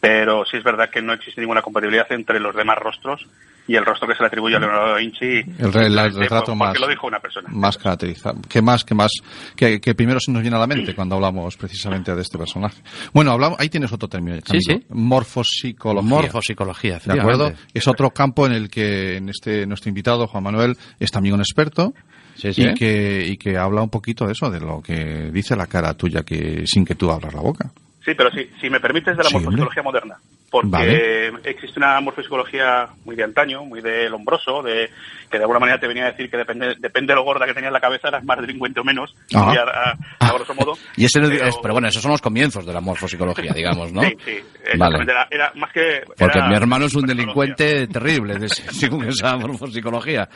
pero 0.00 0.44
sí 0.44 0.56
es 0.58 0.64
verdad 0.64 0.90
que 0.90 1.00
no 1.00 1.12
existe 1.14 1.40
ninguna 1.40 1.62
compatibilidad 1.62 2.10
entre 2.12 2.40
los 2.40 2.54
demás 2.54 2.76
rostros 2.78 3.26
y 3.66 3.76
el 3.76 3.86
rostro 3.86 4.06
que 4.06 4.14
se 4.14 4.20
le 4.22 4.26
atribuye 4.26 4.56
a 4.56 4.58
Leonardo 4.58 4.88
da 4.90 4.96
Vinci. 4.98 5.24
El, 5.24 5.72
re- 5.72 5.86
el 5.86 5.92
simplemente 5.94 6.18
retrato 6.18 6.54
más, 6.54 6.78
lo 6.78 6.86
dijo 6.86 7.06
una 7.06 7.18
persona. 7.20 7.48
más 7.50 7.78
caracterizado. 7.78 8.38
¿Qué 8.46 8.60
más, 8.60 8.84
qué 8.84 8.94
más, 8.94 9.10
que, 9.56 9.80
que 9.80 9.94
primero 9.94 10.20
se 10.20 10.30
nos 10.32 10.42
viene 10.42 10.56
a 10.58 10.60
la 10.60 10.66
mente 10.66 10.94
cuando 10.94 11.14
hablamos 11.14 11.56
precisamente 11.56 12.14
de 12.14 12.20
este 12.20 12.36
personaje? 12.36 12.82
Bueno, 13.14 13.30
hablamos, 13.32 13.58
ahí 13.58 13.70
tienes 13.70 13.90
otro 13.90 14.06
término. 14.06 14.36
Sí, 14.36 14.42
Camilo. 14.42 14.64
sí. 14.80 14.86
Morfopsicología. 14.90 16.08
Morfopsicología, 16.10 16.98
¿De 17.02 17.18
acuerdo? 17.18 17.52
Es 17.72 17.88
otro 17.88 18.10
campo 18.10 18.44
en 18.46 18.52
el 18.52 18.68
que 18.68 19.16
en 19.16 19.30
este 19.30 19.66
nuestro 19.66 19.88
invitado, 19.88 20.26
Juan 20.26 20.44
Manuel, 20.44 20.76
es 21.00 21.10
también 21.10 21.34
un 21.34 21.40
experto. 21.40 21.94
Sí, 22.36 22.52
sí. 22.52 22.62
Y, 22.62 22.74
que, 22.74 23.26
y 23.26 23.36
que 23.36 23.56
habla 23.56 23.82
un 23.82 23.90
poquito 23.90 24.26
de 24.26 24.32
eso, 24.32 24.50
de 24.50 24.60
lo 24.60 24.82
que 24.82 25.30
dice 25.32 25.56
la 25.56 25.66
cara 25.66 25.94
tuya 25.94 26.22
que 26.22 26.66
sin 26.66 26.84
que 26.84 26.94
tú 26.94 27.10
abras 27.10 27.34
la 27.34 27.40
boca. 27.40 27.70
Sí, 28.04 28.12
pero 28.16 28.30
sí, 28.30 28.50
si 28.60 28.68
me 28.68 28.80
permites, 28.80 29.16
de 29.16 29.22
la 29.22 29.28
Sí, 29.28 29.34
morfopsicología 29.36 29.82
moderna. 29.82 30.16
Porque 30.54 31.30
Vale. 31.32 31.50
existe 31.50 31.80
una 31.80 32.00
morfopsicología 32.00 32.86
muy 33.04 33.16
de 33.16 33.24
antaño, 33.24 33.64
muy 33.64 33.80
de 33.80 34.08
lombroso, 34.08 34.62
de, 34.62 34.88
que 35.28 35.36
de 35.38 35.42
alguna 35.42 35.58
manera 35.58 35.80
te 35.80 35.88
venía 35.88 36.04
a 36.04 36.10
decir 36.12 36.30
que 36.30 36.36
depende, 36.36 36.76
depende 36.78 37.12
de 37.12 37.16
lo 37.16 37.24
gorda 37.24 37.44
que 37.44 37.54
tenías 37.54 37.72
la 37.72 37.80
cabeza, 37.80 38.06
eras 38.06 38.22
más 38.22 38.40
delincuente 38.40 38.78
o 38.78 38.84
menos, 38.84 39.16
muy 39.32 39.56
a, 39.56 39.62
a- 39.62 39.94
a 40.20 40.32
grosso 40.32 40.54
modo. 40.54 40.74
Y 40.96 41.06
ese 41.06 41.20
Pero- 41.20 41.44
es- 41.48 41.56
pero 41.60 41.74
bueno, 41.74 41.88
esos 41.88 42.00
son 42.02 42.12
los 42.12 42.22
comienzos 42.22 42.64
de 42.64 42.72
la 42.72 42.80
morfopsicología, 42.80 43.52
digamos, 43.56 43.92
¿no? 43.92 44.02
Sí, 44.02 44.16
sí, 44.24 44.38
exactamente. 44.64 45.10
Era, 45.12 45.26
era 45.28 45.52
más 45.56 45.72
que... 45.72 46.02
Porque 46.06 46.38
era 46.38 46.46
mi 46.48 46.54
hermano 46.54 46.86
es 46.86 46.94
un 46.94 47.04
delincuente 47.06 47.88
terrible, 47.88 48.38
de- 48.38 48.48
según 48.48 49.08
esa 49.08 49.36
morfopsicología. 49.36 50.28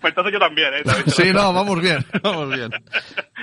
pues 0.00 0.10
entonces 0.10 0.32
yo 0.32 0.38
también, 0.38 0.72
¿eh? 0.72 0.82
También 0.84 1.10
Sí, 1.10 1.32
no, 1.34 1.52
vamos 1.52 1.82
bien, 1.82 1.98
vamos 2.22 2.48
bien. 2.54 2.70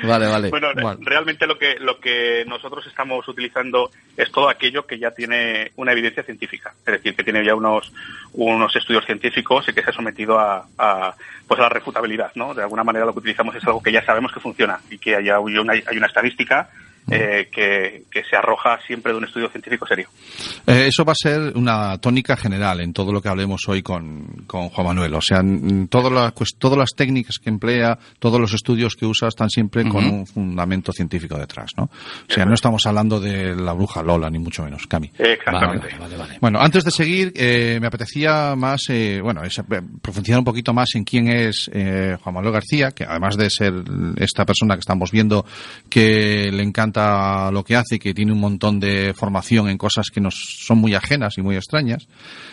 Vale, 0.04 0.28
vale. 0.28 0.50
Bueno, 0.50 0.68
Bueno. 0.74 0.98
realmente 1.02 1.46
lo 1.48 1.58
que, 1.58 1.76
lo 1.80 2.00
que 2.00 2.44
nosotros 2.48 2.86
estamos 2.88 3.28
utilizando 3.28 3.90
es 4.18 4.32
todo 4.32 4.50
aquello 4.50 4.86
que 4.86 5.00
ya 5.00 5.12
tiene 5.12 5.72
una 5.78 5.92
evidencia 5.92 6.24
científica. 6.24 6.74
Es 6.86 6.94
decir, 6.94 7.16
que 7.16 7.24
tiene 7.24 7.44
ya 7.44 7.56
unos, 7.56 7.94
unos 8.34 8.76
estudios 8.76 9.06
científicos 9.06 9.68
y 9.68 9.74
que 9.74 9.84
se 9.84 9.90
ha 9.90 9.94
sometido 9.94 10.40
a, 10.40 10.68
a, 10.78 11.16
pues 11.48 11.60
a 11.60 11.64
la 11.64 11.70
refutabilidad, 11.70 12.32
¿no? 12.36 12.54
De 12.54 12.64
alguna 12.64 12.84
manera 12.84 13.06
lo 13.06 13.14
que 13.14 13.20
utilizamos 13.20 13.56
es 13.56 13.64
algo 13.66 13.84
que 13.84 13.92
ya 13.92 14.06
sabemos 14.06 14.32
que 14.32 14.40
funciona 14.40 14.80
y 14.90 14.98
que 14.98 15.16
haya 15.16 15.38
hay 15.38 15.58
una, 15.58 15.74
hay 15.74 15.98
una 15.98 16.08
estadística 16.08 16.70
eh, 17.12 17.50
que, 17.52 18.04
que 18.10 18.24
se 18.24 18.36
arroja 18.36 18.80
siempre 18.86 19.12
de 19.12 19.18
un 19.20 19.26
estudio 19.26 19.50
científico 19.50 19.86
serio. 19.88 20.10
Eh, 20.66 20.86
eso 20.88 21.04
va 21.06 21.12
a 21.12 21.16
ser 21.16 21.54
una 21.56 21.98
tónica 22.00 22.36
general 22.36 22.82
en 22.82 22.94
todo 22.94 23.12
lo 23.12 23.22
que 23.22 23.30
hablemos 23.30 23.62
hoy 23.68 23.82
con, 23.82 24.44
con 24.48 24.70
Juan 24.70 24.88
Manuel. 24.88 25.14
O 25.16 25.22
sea, 25.22 25.42
todas 25.90 26.12
las, 26.12 26.32
pues, 26.34 26.56
todas 26.58 26.78
las 26.78 26.92
técnicas 26.96 27.38
que 27.38 27.50
emplea, 27.50 27.98
todos 28.20 28.40
los 28.40 28.54
estudios 28.54 28.96
que 28.96 29.06
usa 29.06 29.28
están 29.28 29.50
siempre 29.50 29.88
con 29.88 30.06
un 30.06 30.26
fundamento 30.26 30.92
científico 30.92 31.38
detrás, 31.38 31.72
¿no? 31.78 31.84
O 31.84 32.34
sea, 32.34 32.46
no 32.46 32.54
estamos 32.54 32.86
hablando 32.86 33.20
de 33.20 33.56
la 33.56 33.74
bruja 33.74 34.02
Lola, 34.02 34.30
ni 34.30 34.40
mucho 34.40 34.64
menos, 34.64 34.88
Cami. 34.88 35.12
Exactamente. 35.18 35.88
Vale, 35.88 36.00
vale, 36.00 36.18
vale. 36.18 36.38
Bueno, 36.42 36.60
antes 36.60 36.84
de 36.84 36.92
seguir, 36.92 37.34
eh, 37.36 37.78
me 37.80 37.88
apetecía 37.88 38.56
más, 38.56 38.84
eh, 38.90 39.20
bueno, 39.22 39.44
es, 39.44 39.58
eh, 39.60 39.64
profundizar 40.02 40.40
un 40.40 40.46
poquito 40.46 40.74
más 40.74 40.96
en 40.96 41.04
quién 41.04 41.28
es 41.28 41.70
eh, 41.74 42.18
Juan 42.22 42.36
Manuel 42.36 42.54
García, 42.54 42.92
que 42.92 43.04
además 43.04 43.38
de 43.38 43.50
ser 43.50 43.74
esta 44.18 44.46
persona 44.46 44.76
que 44.76 44.82
estamos 44.82 45.12
viendo 45.12 45.46
que 45.90 46.50
le 46.52 46.64
encanta 46.64 46.95
lo 46.96 47.64
que 47.64 47.76
hace 47.76 48.00
que 48.00 48.14
tiene 48.14 48.32
un 48.32 48.40
montón 48.40 48.80
de 48.80 49.14
formación 49.14 49.70
en 49.70 49.78
cosas 49.78 50.08
que 50.14 50.22
nos 50.22 50.36
son 50.36 50.78
muy 50.80 50.94
ajenas 50.94 51.38
y 51.38 51.42
muy 51.42 51.56
extrañas, 51.56 52.08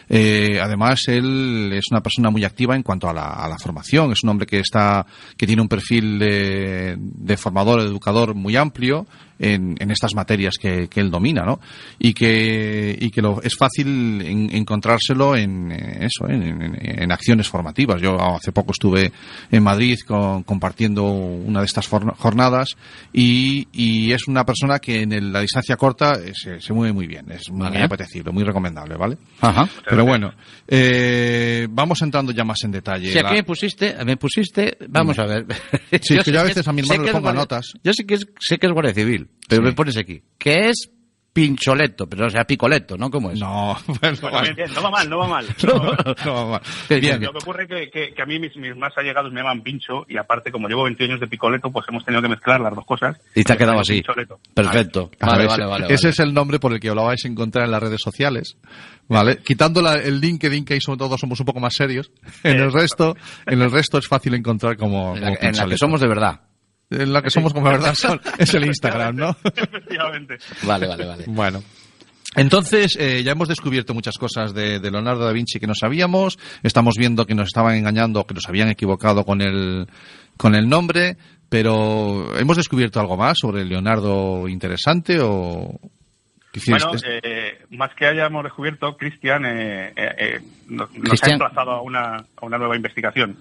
eh, 0.09 0.59
además 0.61 1.09
él 1.09 1.73
es 1.73 1.85
una 1.91 2.03
persona 2.03 2.31
muy 2.31 2.45
activa 2.45 2.77
en 2.77 2.83
cuanto 2.83 3.09
a 3.09 3.13
la, 3.13 3.27
a 3.27 3.49
la 3.49 3.59
formación, 3.59 4.13
es 4.13 4.23
un 4.23 4.31
hombre 4.31 4.47
que 4.47 4.61
está, 4.61 5.07
que 5.37 5.47
tiene 5.47 5.63
un 5.63 5.69
perfil 5.69 6.19
de, 6.19 6.97
de 6.99 7.37
formador, 7.37 7.81
educador 7.81 8.35
muy 8.35 8.57
amplio, 8.57 9.07
en, 9.43 9.77
en 9.79 9.91
estas 9.91 10.15
materias 10.15 10.55
que, 10.61 10.89
que 10.89 11.01
él 11.01 11.11
domina, 11.11 11.43
¿no? 11.45 11.61
Y 11.99 12.15
que, 12.15 12.97
y 12.99 13.11
que 13.11 13.21
lo, 13.21 13.43
es 13.43 13.57
fácil 13.57 14.23
en- 14.23 14.55
encontrárselo 14.55 15.37
en 15.37 15.73
eh, 15.73 16.07
eso, 16.07 16.29
en, 16.29 16.43
en- 16.43 17.03
en 17.03 17.13
acciones 17.13 17.49
formativas. 17.49 18.01
Yo 18.01 18.17
hace 18.21 18.53
poco 18.53 18.73
estuve 18.73 19.13
en 19.51 19.63
Madrid 19.63 19.99
con- 20.07 20.43
compartiendo 20.45 21.05
una 21.05 21.61
de 21.61 21.67
estas 21.67 21.87
jornadas 21.89 22.71
y, 23.13 23.67
y 23.73 24.13
es 24.13 24.29
una 24.29 24.45
persona 24.45 24.79
que 24.79 25.03
en 25.03 25.13
el- 25.13 25.33
la 25.33 25.41
distancia 25.41 25.77
corta 25.77 26.15
eh, 26.15 26.33
se, 26.35 26.61
se 26.61 26.73
mueve 26.73 26.93
muy 26.93 27.07
bien, 27.07 27.31
es 27.33 27.51
muy 27.51 27.63
Vale. 27.63 27.83
apetecible, 27.83 28.33
muy 28.33 28.45
recomendable, 28.45 28.97
¿vale? 28.97 29.19
Ajá. 29.41 29.69
Pero 29.89 30.05
bueno, 30.05 30.33
eh, 30.69 31.67
vamos 31.71 32.01
entrando 32.03 32.33
ya 32.33 32.45
más 32.45 32.59
en 32.65 32.71
detalle. 32.73 33.09
Si 33.13 33.19
La- 33.21 33.29
aquí 33.29 33.37
me 33.37 33.43
pusiste, 33.45 33.95
me 34.05 34.17
pusiste, 34.17 34.77
vamos 34.89 35.19
a 35.19 35.27
ver. 35.27 35.47
Sí, 36.03 36.17
que 36.17 36.25
sé 36.25 36.33
yo 36.33 36.41
a 36.41 36.43
que 36.43 36.49
veces 36.49 36.57
es- 36.63 36.69
a 36.69 36.73
mi 36.73 36.81
hermano 36.81 37.01
que 37.01 37.05
le 37.05 37.11
es 37.11 37.13
pongo 37.15 37.25
guardia- 37.27 37.41
notas. 37.41 37.73
Yo 37.85 37.93
sé 37.93 38.05
que 38.07 38.15
es, 38.15 38.27
sé 38.41 38.59
que 38.59 38.67
es 38.67 38.73
guardia 38.73 38.95
civil, 38.95 39.29
pero 39.49 39.63
Sí. 39.63 39.67
me 39.69 39.73
pones 39.75 39.97
aquí. 39.97 40.23
Que 40.39 40.69
es 40.71 40.91
pincholeto, 41.35 42.07
pero 42.07 42.27
o 42.27 42.31
sea, 42.31 42.45
picoleto, 42.45 42.99
¿no? 42.99 43.11
¿Cómo 43.11 43.31
es? 43.31 43.41
No, 43.41 43.75
bueno, 44.03 44.19
Bueno, 44.21 44.43
bien, 44.43 44.55
bien, 44.55 44.75
no 44.75 44.83
va 44.83 44.91
mal, 44.91 45.09
no 45.09 45.17
va 45.19 45.27
mal. 45.29 45.47
no, 45.67 45.75
no, 46.27 46.35
va 46.35 46.47
mal. 46.53 46.61
¿Qué 46.89 47.01
Bien, 47.01 47.23
Lo 47.23 47.33
que 47.33 47.39
ocurre 47.39 47.67
que, 47.67 47.91
que, 47.91 48.13
que 48.13 48.23
a 48.23 48.27
mí 48.27 48.39
mis, 48.39 48.55
mis 48.57 48.77
más 48.77 48.93
allegados 48.99 49.33
me 49.33 49.41
llaman 49.41 49.63
pincho 49.63 50.05
y 50.11 50.19
aparte 50.19 50.53
como 50.53 50.69
llevo 50.69 50.85
20 50.85 51.05
años 51.05 51.21
de 51.21 51.27
picoleto 51.29 51.71
pues 51.73 51.87
hemos 51.89 52.05
tenido 52.05 52.21
que 52.21 52.29
mezclar 52.29 52.61
las 52.61 52.75
dos 52.75 52.85
cosas. 52.85 53.17
Y 53.35 53.45
te 53.45 53.53
ha 53.55 53.57
quedado 53.57 53.81
así. 53.81 53.95
Pincholeto. 54.03 54.41
Perfecto. 54.53 55.11
Vale, 55.21 55.45
ese, 55.47 55.49
vale, 55.49 55.65
vale. 55.65 55.85
ese 55.87 55.95
vale. 56.07 56.11
es 56.11 56.19
el 56.21 56.35
nombre 56.35 56.59
por 56.59 56.75
el 56.75 56.81
que 56.81 56.89
lo 56.95 57.05
vais 57.07 57.25
a 57.25 57.29
encontrar 57.29 57.65
en 57.65 57.71
las 57.71 57.83
redes 57.83 58.01
sociales. 58.03 58.59
¿Vale? 59.09 59.39
Quitando 59.39 59.81
la- 59.81 59.97
el 59.97 60.21
LinkedIn, 60.21 60.67
que 60.67 60.75
ahí 60.75 60.81
sobre 60.83 60.99
todo 60.99 61.17
somos 61.17 61.41
un 61.41 61.47
poco 61.47 61.61
más 61.61 61.75
serios. 61.75 62.11
En 62.45 62.61
el 62.61 62.71
resto, 62.71 63.17
en 63.47 63.63
el 63.63 63.71
resto 63.71 63.97
es 63.97 64.07
fácil 64.07 64.35
encontrar 64.35 64.77
como, 64.77 65.17
En 65.17 65.23
como 65.23 65.37
la, 65.41 65.49
en 65.49 65.57
la 65.57 65.67
que 65.67 65.79
somos 65.79 65.99
de 66.01 66.09
verdad. 66.09 66.41
En 67.01 67.13
la 67.13 67.23
que 67.23 67.31
somos 67.31 67.53
como 67.53 67.67
la 67.67 67.73
verdad 67.73 67.95
son- 67.95 68.21
es 68.39 68.53
el 68.55 68.65
Instagram, 68.67 69.17
¿no? 69.17 69.37
Efectivamente. 69.45 70.39
Vale, 70.63 70.87
vale, 70.87 71.05
vale. 71.07 71.25
Bueno. 71.27 71.63
Entonces, 72.35 72.97
eh, 72.99 73.23
ya 73.23 73.33
hemos 73.33 73.49
descubierto 73.49 73.93
muchas 73.93 74.17
cosas 74.17 74.55
de, 74.55 74.79
de 74.81 74.91
Leonardo 74.91 75.25
da 75.27 75.33
Vinci 75.33 75.61
que 75.61 75.67
no 75.67 75.75
sabíamos. 75.75 76.39
Estamos 76.63 76.95
viendo 76.97 77.27
que 77.27 77.35
nos 77.35 77.49
estaban 77.49 77.75
engañando, 77.77 78.25
que 78.27 78.33
nos 78.35 78.49
habían 78.49 78.69
equivocado 78.71 79.25
con 79.25 79.43
el, 79.43 79.87
con 80.39 80.55
el 80.55 80.69
nombre. 80.69 81.17
Pero, 81.51 82.35
¿hemos 82.39 82.57
descubierto 82.57 82.99
algo 83.01 83.19
más 83.19 83.37
sobre 83.39 83.65
Leonardo 83.67 84.49
interesante 84.49 85.19
o...? 85.21 85.79
Bueno, 86.67 86.93
eh, 87.23 87.59
más 87.71 87.95
que 87.95 88.07
hayamos 88.07 88.45
descubierto, 88.45 88.95
Cristian 88.97 89.45
eh, 89.47 89.93
eh, 89.97 90.15
eh, 90.19 90.41
nos, 90.69 90.91
nos 90.93 91.23
ha 91.23 91.31
emplazado 91.31 91.71
a 91.71 91.81
una, 91.83 92.17
a 92.17 92.47
una 92.47 92.59
nueva 92.59 92.77
investigación. 92.77 93.37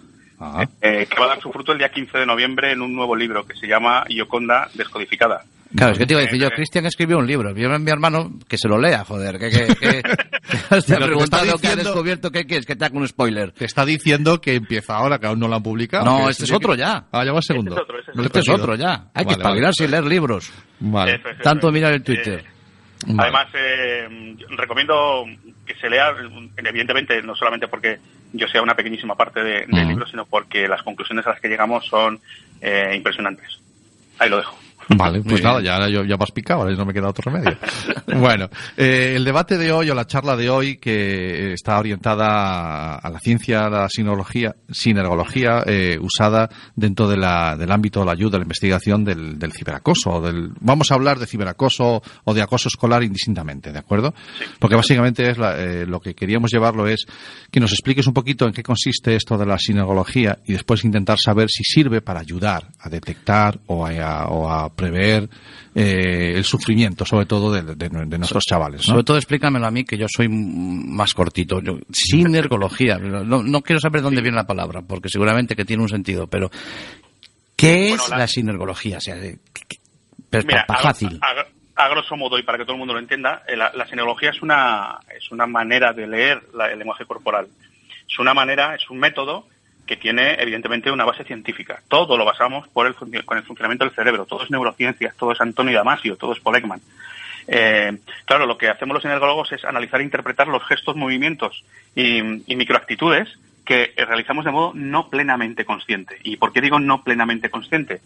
Eh, 0.81 1.07
que 1.09 1.19
va 1.19 1.25
a 1.25 1.29
dar 1.29 1.41
su 1.41 1.51
fruto 1.51 1.71
el 1.71 1.77
día 1.77 1.89
15 1.89 2.17
de 2.19 2.25
noviembre 2.25 2.71
en 2.71 2.81
un 2.81 2.93
nuevo 2.95 3.15
libro 3.15 3.45
que 3.45 3.55
se 3.55 3.67
llama 3.67 4.03
Yoconda 4.09 4.69
Descodificada. 4.73 5.41
Claro, 5.73 5.93
es 5.93 5.99
que 5.99 6.05
te 6.05 6.13
iba 6.13 6.21
a 6.21 6.25
decir 6.25 6.41
yo, 6.41 6.47
Eh, 6.47 6.51
Cristian 6.53 6.85
escribió 6.85 7.17
un 7.17 7.25
libro. 7.25 7.55
Yo 7.55 7.69
mi 7.79 7.89
hermano 7.91 8.29
que 8.49 8.57
se 8.57 8.67
lo 8.67 8.77
lea, 8.77 9.05
joder. 9.05 9.39
Que, 9.39 9.49
que, 9.49 9.67
que, 9.67 10.01
que 10.01 10.81
te 10.85 10.95
ha 10.95 10.99
preguntado 10.99 11.45
está 11.45 11.57
que 11.61 11.67
ha 11.67 11.69
diciendo- 11.69 11.83
descubierto 11.83 12.29
que 12.31 12.45
quieres, 12.45 12.65
que 12.65 12.75
te 12.75 12.83
haga 12.83 12.97
un 12.97 13.07
spoiler. 13.07 13.53
Te 13.53 13.63
está 13.65 13.85
diciendo 13.85 14.41
que 14.41 14.55
empieza 14.55 14.95
ahora, 14.95 15.17
que 15.17 15.27
aún 15.27 15.39
no 15.39 15.47
lo 15.47 15.55
han 15.55 15.63
publicado. 15.63 16.03
No, 16.03 16.25
que 16.25 16.31
este 16.31 16.43
es 16.43 16.51
otro 16.51 16.73
que- 16.73 16.79
ya. 16.79 17.05
Ah, 17.13 17.23
ya 17.23 17.31
va 17.31 17.37
el 17.37 17.43
segundo. 17.43 17.71
Este 17.71 17.81
es 17.83 17.83
otro, 17.83 17.99
este 17.99 18.11
es 18.11 18.25
Este 18.25 18.39
es 18.39 18.49
otro 18.49 18.75
ya. 18.75 18.91
Hay 18.91 18.97
que 18.97 19.09
Vale, 19.13 19.25
vale. 19.25 19.31
espabilarse 19.37 19.83
y 19.85 19.87
leer 19.87 20.03
libros. 20.03 20.51
Vale. 20.81 21.15
Eso 21.15 21.27
es, 21.29 21.33
eso 21.35 21.43
Tanto 21.43 21.71
mirar 21.71 21.93
el 21.93 22.03
Twitter. 22.03 22.39
Eh, 22.43 22.51
Vale. 23.07 23.21
Además, 23.29 23.47
eh, 23.55 24.35
recomiendo 24.57 25.23
que 25.65 25.73
se 25.75 25.89
lea, 25.89 26.13
evidentemente, 26.57 27.21
no 27.23 27.33
solamente 27.33 27.67
porque 27.69 27.97
yo 28.33 28.47
sea 28.47 28.61
una 28.61 28.75
pequeñísima 28.75 29.15
parte 29.15 29.43
de- 29.43 29.65
del 29.65 29.71
Ujú. 29.79 29.89
libro, 29.89 30.07
sino 30.07 30.25
porque 30.25 30.67
las 30.67 30.83
conclusiones 30.83 31.25
a 31.27 31.31
las 31.31 31.39
que 31.41 31.49
llegamos 31.49 31.85
son 31.87 32.19
eh, 32.61 32.93
impresionantes. 32.95 33.59
Ahí 34.19 34.29
lo 34.29 34.37
dejo. 34.37 34.57
Vale, 34.97 35.21
pues 35.21 35.41
nada, 35.43 35.61
ya, 35.61 35.87
yo, 35.87 36.03
ya 36.03 36.17
me 36.17 36.23
has 36.23 36.31
picado, 36.31 36.61
ahora 36.61 36.75
no 36.75 36.85
me 36.85 36.93
queda 36.93 37.07
otro 37.09 37.31
remedio. 37.31 37.57
bueno, 38.19 38.49
eh, 38.77 39.13
el 39.15 39.23
debate 39.23 39.57
de 39.57 39.71
hoy 39.71 39.89
o 39.89 39.95
la 39.95 40.05
charla 40.05 40.35
de 40.35 40.49
hoy 40.49 40.77
que 40.77 41.53
está 41.53 41.79
orientada 41.79 42.95
a 42.95 43.09
la 43.09 43.19
ciencia, 43.19 43.65
a 43.65 43.69
la 43.69 43.87
sinología, 43.89 44.55
sinergología 44.69 45.63
eh, 45.65 45.97
usada 46.01 46.49
dentro 46.75 47.07
de 47.07 47.17
la, 47.17 47.55
del 47.57 47.71
ámbito 47.71 48.01
de 48.01 48.05
la 48.07 48.11
ayuda, 48.11 48.31
de 48.31 48.37
la 48.39 48.43
investigación 48.43 49.03
del, 49.05 49.39
del 49.39 49.53
ciberacoso. 49.53 50.21
Del, 50.21 50.51
vamos 50.59 50.91
a 50.91 50.95
hablar 50.95 51.19
de 51.19 51.25
ciberacoso 51.27 52.01
o 52.25 52.33
de 52.33 52.41
acoso 52.41 52.67
escolar 52.67 53.03
indistintamente, 53.03 53.71
¿de 53.71 53.79
acuerdo? 53.79 54.13
Porque 54.59 54.75
básicamente 54.75 55.29
es 55.29 55.37
la- 55.37 55.57
eh, 55.57 55.85
lo 55.85 55.99
que 55.99 56.13
queríamos 56.15 56.51
llevarlo 56.51 56.87
es 56.87 57.05
que 57.49 57.59
nos 57.59 57.71
expliques 57.71 58.07
un 58.07 58.13
poquito 58.13 58.45
en 58.45 58.53
qué 58.53 58.63
consiste 58.63 59.15
esto 59.15 59.37
de 59.37 59.45
la 59.45 59.57
sinergología 59.57 60.37
y 60.45 60.53
después 60.53 60.83
intentar 60.83 61.17
saber 61.19 61.49
si 61.49 61.63
sirve 61.63 62.01
para 62.01 62.19
ayudar 62.19 62.67
a 62.79 62.89
detectar 62.89 63.59
o 63.67 63.85
a, 63.87 64.25
o 64.27 64.49
a 64.51 64.69
prever 64.81 65.29
eh, 65.75 66.33
el 66.35 66.43
sufrimiento, 66.43 67.05
sobre 67.05 67.25
todo 67.25 67.51
de, 67.53 67.61
de- 67.75 67.89
de 67.89 68.17
nuestros 68.17 68.43
chavales. 68.45 68.81
¿no? 68.87 68.93
Sobre 68.93 69.03
todo 69.03 69.17
explícamelo 69.17 69.65
a 69.65 69.71
mí, 69.71 69.83
que 69.85 69.97
yo 69.97 70.07
soy 70.09 70.27
más 70.29 71.13
cortito. 71.13 71.61
Yo, 71.61 71.77
sinergología. 71.91 72.97
No, 72.97 73.43
no 73.43 73.61
quiero 73.61 73.79
saber 73.79 74.01
dónde 74.01 74.21
viene 74.21 74.35
la 74.37 74.47
palabra, 74.47 74.81
porque 74.81 75.09
seguramente 75.09 75.55
que 75.55 75.65
tiene 75.65 75.83
un 75.83 75.89
sentido, 75.89 76.27
pero 76.27 76.49
¿qué 77.55 77.89
Bueno, 77.89 78.03
es 78.03 78.09
la- 78.09 78.17
la, 78.17 78.27
sinergología? 78.27 78.97
O 78.97 79.01
sea, 79.01 79.15
de- 79.15 79.39
pero 80.29 80.43
Mira, 80.45 80.65
pa- 80.67 80.73
pa- 80.75 80.79
a- 80.79 80.83
fácil. 80.83 81.19
A, 81.21 81.83
a 81.85 81.89
grosso 81.89 82.15
modo 82.15 82.37
y 82.37 82.43
para 82.43 82.57
que 82.57 82.63
todo 82.63 82.73
el 82.73 82.79
mundo 82.79 82.93
lo 82.93 82.99
entienda, 82.99 83.43
eh, 83.47 83.55
la, 83.55 83.71
la 83.73 83.85
senología 83.87 84.29
es 84.29 84.41
una, 84.41 84.99
es 85.17 85.31
una 85.31 85.47
manera 85.47 85.93
de 85.93 86.07
leer 86.07 86.41
la- 86.53 86.71
el 86.71 86.79
lenguaje 86.79 87.05
corporal. 87.05 87.47
Es 88.09 88.19
una 88.19 88.33
manera, 88.33 88.75
es 88.75 88.89
un 88.89 88.99
método 88.99 89.47
que 89.91 89.97
tiene 89.97 90.35
evidentemente 90.39 90.89
una 90.89 91.03
base 91.03 91.25
científica. 91.25 91.81
Todo 91.89 92.15
lo 92.15 92.23
basamos 92.23 92.65
por 92.69 92.87
el, 92.87 92.95
con 92.95 93.37
el 93.37 93.43
funcionamiento 93.43 93.83
del 93.83 93.93
cerebro. 93.93 94.25
Todo 94.25 94.45
es 94.45 94.49
neurociencias, 94.49 95.17
todo 95.17 95.33
es 95.33 95.41
Antonio 95.41 95.77
Damasio, 95.77 96.15
todo 96.15 96.31
es 96.31 96.39
Paul 96.39 96.55
Ekman. 96.55 96.79
Eh, 97.45 97.97
claro, 98.23 98.45
lo 98.45 98.57
que 98.57 98.69
hacemos 98.69 98.93
los 98.93 99.03
energólogos 99.03 99.51
es 99.51 99.65
analizar 99.65 99.99
e 99.99 100.05
interpretar 100.05 100.47
los 100.47 100.65
gestos, 100.65 100.95
movimientos 100.95 101.65
y, 101.93 102.19
y 102.19 102.55
microactitudes 102.55 103.37
que 103.65 103.91
realizamos 103.97 104.45
de 104.45 104.51
modo 104.51 104.71
no 104.73 105.09
plenamente 105.09 105.65
consciente. 105.65 106.19
¿Y 106.23 106.37
por 106.37 106.53
qué 106.53 106.61
digo 106.61 106.79
no 106.79 107.03
plenamente 107.03 107.49
consciente? 107.49 107.99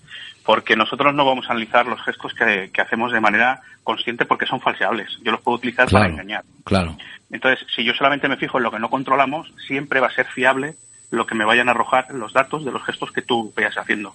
Porque 0.43 0.75
nosotros 0.75 1.13
no 1.13 1.23
vamos 1.23 1.45
a 1.47 1.51
analizar 1.51 1.85
los 1.85 2.01
gestos 2.01 2.33
que, 2.33 2.71
que 2.73 2.81
hacemos 2.81 3.11
de 3.11 3.21
manera 3.21 3.61
consciente 3.83 4.25
porque 4.25 4.47
son 4.47 4.59
falseables. 4.59 5.19
Yo 5.23 5.31
los 5.31 5.41
puedo 5.41 5.57
utilizar 5.57 5.87
para 5.87 6.07
engañar. 6.07 6.43
claro. 6.63 6.97
Entonces, 7.31 7.65
si 7.75 7.83
yo 7.83 7.93
solamente 7.93 8.27
me 8.27 8.37
fijo 8.37 8.57
en 8.57 8.63
lo 8.63 8.71
que 8.71 8.79
no 8.79 8.89
controlamos, 8.89 9.51
siempre 9.67 9.99
va 9.99 10.07
a 10.07 10.15
ser 10.15 10.27
fiable 10.27 10.75
lo 11.11 11.25
que 11.25 11.35
me 11.35 11.45
vayan 11.45 11.67
a 11.69 11.71
arrojar 11.71 12.07
los 12.13 12.33
datos 12.33 12.65
de 12.65 12.71
los 12.71 12.83
gestos 12.83 13.11
que 13.11 13.21
tú 13.21 13.51
vayas 13.55 13.77
haciendo. 13.77 14.13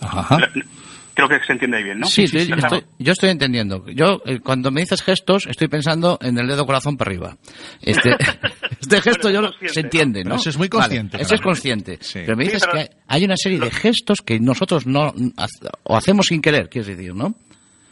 Ajá. 0.00 0.38
Creo 1.12 1.28
que 1.28 1.40
se 1.44 1.52
entiende 1.52 1.76
ahí 1.78 1.84
bien, 1.84 1.98
¿no? 2.00 2.06
Sí, 2.06 2.26
sí, 2.26 2.46
yo, 2.46 2.54
estoy, 2.54 2.84
yo 2.98 3.12
estoy 3.12 3.30
entendiendo. 3.30 3.84
Yo, 3.88 4.22
eh, 4.24 4.38
cuando 4.40 4.70
me 4.70 4.80
dices 4.80 5.02
gestos, 5.02 5.46
estoy 5.46 5.68
pensando 5.68 6.18
en 6.22 6.38
el 6.38 6.46
dedo 6.46 6.64
corazón 6.64 6.96
para 6.96 7.10
arriba. 7.10 7.36
Este, 7.82 8.16
este 8.80 9.02
gesto 9.02 9.28
yo 9.28 9.50
se 9.66 9.80
entiende, 9.80 10.20
Pero 10.22 10.36
¿no? 10.36 10.40
ese 10.40 10.50
es 10.50 10.56
muy 10.56 10.68
consciente, 10.68 11.16
Vale, 11.18 11.24
ese 11.24 11.34
es 11.34 11.40
consciente. 11.40 11.98
Sí. 12.00 12.20
Pero 12.24 12.36
me 12.36 12.44
Sí, 12.44 12.50
dices 12.52 12.66
pero- 12.70 12.84
que 12.84 12.90
hay 13.08 13.24
una 13.24 13.36
serie 13.36 13.58
de 13.58 13.70
gestos 13.70 14.22
que 14.22 14.38
nosotros 14.40 14.86
no 14.86 15.12
o 15.82 15.96
hacemos 15.96 16.26
sin 16.26 16.40
querer, 16.40 16.70
quieres 16.70 16.86
decir, 16.96 17.14
¿no? 17.14 17.34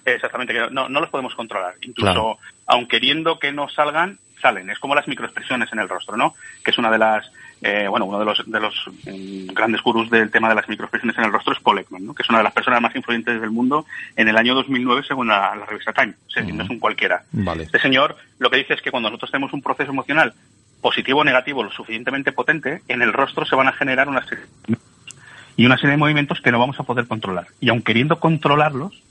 Exactamente, 0.07 0.55
que 0.55 0.61
no, 0.71 0.89
no 0.89 1.01
los 1.01 1.11
podemos 1.11 1.35
controlar. 1.35 1.75
Incluso, 1.83 2.13
Claro. 2.13 2.39
aun 2.67 2.89
queriendo 2.89 3.39
que 3.39 3.53
no 3.53 3.69
salgan, 3.69 4.19
salen. 4.41 4.71
Es 4.71 4.79
como 4.79 4.95
las 4.95 5.07
microexpresiones 5.07 5.71
en 5.73 5.81
el 5.81 5.89
rostro, 5.89 6.17
¿no? 6.17 6.35
Que 6.65 6.71
es 6.71 6.79
una 6.79 6.91
de 6.91 6.97
las, 6.99 7.31
eh, 7.61 7.87
bueno, 7.89 8.07
uno 8.07 8.19
de 8.19 8.25
los, 8.25 8.43
de 8.47 8.61
los 8.61 8.75
mm, 9.05 9.53
grandes 9.53 9.83
gurús 9.83 10.09
del 10.11 10.31
tema 10.31 10.49
de 10.49 10.55
las 10.55 10.69
microexpresiones 10.69 11.19
en 11.19 11.25
el 11.25 11.33
rostro 11.33 11.53
es 11.53 11.61
Paul 11.61 11.79
Ekman, 11.79 12.07
¿no? 12.07 12.15
Que 12.15 12.23
es 12.23 12.29
una 12.29 12.39
de 12.39 12.45
las 12.45 12.53
personas 12.53 12.81
más 12.81 12.95
influyentes 12.95 13.41
del 13.41 13.51
mundo 13.51 13.87
en 14.17 14.29
el 14.29 14.37
año 14.37 14.55
2009 14.55 15.03
según 15.07 15.29
la, 15.29 15.55
la 15.57 15.67
revista 15.67 15.93
Time. 15.93 16.15
O 16.27 16.31
sea, 16.31 16.43
no 16.43 16.63
es 16.63 16.71
un 16.71 16.79
cualquiera. 16.79 17.23
Vale. 17.33 17.65
Este 17.65 17.81
señor 17.81 18.17
lo 18.39 18.51
que 18.51 18.59
dice 18.59 18.75
es 18.75 18.83
que 18.83 18.91
cuando 18.91 19.09
nosotros 19.11 19.31
tenemos 19.31 19.53
un 19.53 19.63
proceso 19.63 19.91
emocional 19.91 20.35
positivo 20.81 21.21
o 21.21 21.25
negativo 21.25 21.65
lo 21.65 21.71
suficientemente 21.71 22.33
potente, 22.33 22.83
en 22.87 23.03
el 23.03 23.13
rostro 23.13 23.45
se 23.45 23.57
van 23.57 23.69
a 23.69 23.73
generar 23.73 24.09
una 24.09 24.25
serie 24.25 24.45
y 25.59 25.67
una 25.67 25.77
serie 25.77 25.91
de 25.91 25.97
movimientos 25.97 26.41
que 26.41 26.53
no 26.53 26.61
vamos 26.61 26.79
a 26.79 26.85
poder 26.85 27.09
controlar. 27.09 27.49
Y 27.61 27.69
aun 27.69 27.83
queriendo 27.83 28.21
controlarlos, 28.21 29.03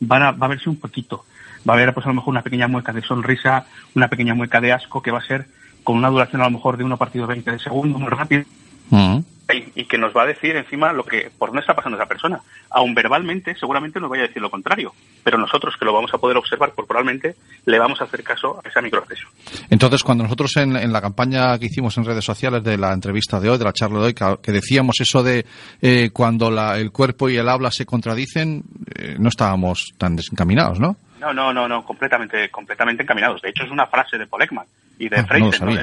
van 0.00 0.22
a, 0.22 0.32
va 0.32 0.46
a 0.46 0.50
verse 0.50 0.68
un 0.68 0.78
poquito. 0.78 1.24
Va 1.66 1.72
a 1.72 1.76
haber, 1.76 1.94
pues 1.94 2.04
a 2.04 2.10
lo 2.10 2.14
mejor, 2.14 2.32
una 2.32 2.42
pequeña 2.42 2.68
mueca 2.68 2.92
de 2.92 3.00
sonrisa, 3.00 3.66
una 3.94 4.08
pequeña 4.08 4.34
mueca 4.34 4.60
de 4.60 4.72
asco, 4.72 5.02
que 5.02 5.10
va 5.10 5.20
a 5.20 5.26
ser 5.26 5.46
con 5.84 5.96
una 5.96 6.08
duración 6.10 6.42
a 6.42 6.46
lo 6.46 6.50
mejor 6.50 6.76
de 6.76 6.84
uno 6.84 6.96
partido 6.96 7.26
20 7.26 7.52
de 7.52 7.58
segundo, 7.60 7.98
muy 7.98 8.08
rápido, 8.08 8.42
Ujú. 8.90 9.24
y, 9.52 9.80
y 9.82 9.84
que 9.84 9.98
nos 9.98 10.14
va 10.16 10.22
a 10.22 10.26
decir 10.26 10.56
encima 10.56 10.92
lo 10.92 11.04
que 11.04 11.30
por 11.38 11.50
dónde 11.50 11.60
está 11.60 11.74
pasando 11.74 11.96
esa 11.98 12.06
persona. 12.08 12.40
Aun 12.70 12.94
verbalmente, 12.94 13.54
seguramente 13.54 14.00
nos 14.00 14.10
vaya 14.10 14.24
a 14.24 14.26
decir 14.26 14.42
lo 14.42 14.50
contrario, 14.50 14.92
pero 15.22 15.38
nosotros 15.38 15.74
que 15.78 15.84
lo 15.84 15.92
vamos 15.92 16.12
a 16.14 16.18
poder 16.18 16.36
observar 16.38 16.72
corporalmente, 16.74 17.36
le 17.66 17.78
vamos 17.78 18.00
a 18.00 18.04
hacer 18.04 18.22
caso 18.24 18.60
a 18.64 18.68
esa 18.68 18.80
microexpresión. 18.80 19.30
Entonces, 19.70 20.02
cuando 20.02 20.24
nosotros 20.24 20.56
en, 20.56 20.74
en 20.76 20.92
la 20.92 21.00
campaña 21.00 21.58
que 21.58 21.66
hicimos 21.66 21.96
en 21.98 22.04
redes 22.04 22.24
sociales 22.24 22.64
de 22.64 22.76
la 22.78 22.92
entrevista 22.92 23.38
de 23.40 23.50
hoy, 23.50 23.58
de 23.58 23.64
la 23.64 23.72
charla 23.72 24.00
de 24.00 24.04
hoy, 24.06 24.14
que, 24.14 24.36
que 24.42 24.52
decíamos 24.52 24.96
eso 25.00 25.22
de 25.22 25.44
eh, 25.82 26.10
cuando 26.12 26.50
la- 26.50 26.78
el 26.78 26.90
cuerpo 26.90 27.28
y 27.28 27.36
el 27.36 27.48
habla 27.48 27.70
se 27.70 27.86
contradicen, 27.86 28.62
eh, 28.94 29.16
no 29.18 29.28
estábamos 29.28 29.92
tan 29.98 30.16
desencaminados, 30.16 30.80
¿no? 30.80 30.96
No, 31.20 31.32
no, 31.32 31.52
no, 31.54 31.66
no, 31.68 31.84
completamente, 31.84 32.50
completamente 32.50 33.02
encaminados. 33.02 33.40
De 33.40 33.48
hecho, 33.50 33.62
es 33.64 33.70
una 33.70 33.86
frase 33.86 34.18
de 34.18 34.26
Paul 34.26 34.42
Ekman 34.42 34.66
y 34.98 35.08
de 35.08 35.16
Ah. 35.18 35.26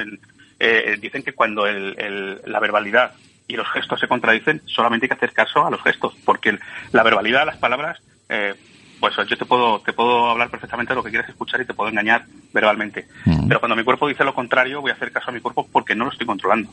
En- 0.02 0.18
eh, 0.58 0.96
dicen 1.00 1.22
que 1.22 1.32
cuando 1.32 1.66
el- 1.66 1.94
el- 1.98 2.40
la 2.46 2.60
verbalidad 2.60 3.12
y 3.48 3.56
los 3.56 3.68
gestos 3.72 3.98
se 4.00 4.06
contradicen, 4.06 4.62
solamente 4.66 5.06
hay 5.06 5.08
que 5.08 5.14
hacer 5.16 5.32
caso 5.32 5.66
a 5.66 5.70
los 5.70 5.82
gestos, 5.82 6.14
porque 6.24 6.50
el- 6.50 6.60
la 6.92 7.02
verbalidad, 7.02 7.44
las 7.44 7.56
palabras, 7.56 7.98
eh, 8.28 8.54
pues 9.00 9.14
yo 9.28 9.36
te 9.36 9.44
puedo, 9.44 9.80
te 9.80 9.92
puedo 9.92 10.30
hablar 10.30 10.48
perfectamente 10.48 10.92
de 10.92 10.96
lo 10.96 11.02
que 11.02 11.10
quieres 11.10 11.28
escuchar 11.28 11.60
y 11.60 11.64
te 11.64 11.74
puedo 11.74 11.90
engañar 11.90 12.24
verbalmente. 12.52 13.08
Mm. 13.24 13.48
Pero 13.48 13.58
cuando 13.60 13.74
mi 13.74 13.82
cuerpo 13.82 14.06
dice 14.06 14.22
lo 14.22 14.32
contrario, 14.34 14.80
voy 14.80 14.92
a 14.92 14.94
hacer 14.94 15.10
caso 15.10 15.30
a 15.30 15.34
mi 15.34 15.40
cuerpo 15.40 15.68
porque 15.72 15.94
no 15.96 16.04
lo 16.04 16.12
estoy 16.12 16.26
controlando. 16.26 16.70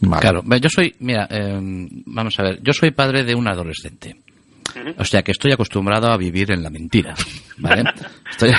Vale. 0.00 0.20
Claro, 0.22 0.42
yo 0.58 0.68
soy, 0.70 0.94
mira, 1.00 1.26
eh, 1.30 1.58
vamos 2.06 2.38
a 2.38 2.42
ver, 2.42 2.62
yo 2.62 2.72
soy 2.72 2.90
padre 2.92 3.24
de 3.24 3.34
un 3.34 3.46
adolescente. 3.46 4.16
O 4.98 5.04
sea 5.04 5.22
que 5.22 5.32
estoy 5.32 5.52
acostumbrado 5.52 6.10
a 6.10 6.16
vivir 6.18 6.50
en 6.52 6.62
la 6.62 6.68
mentira, 6.70 7.14
¿vale? 7.58 7.84
Estoy 8.30 8.50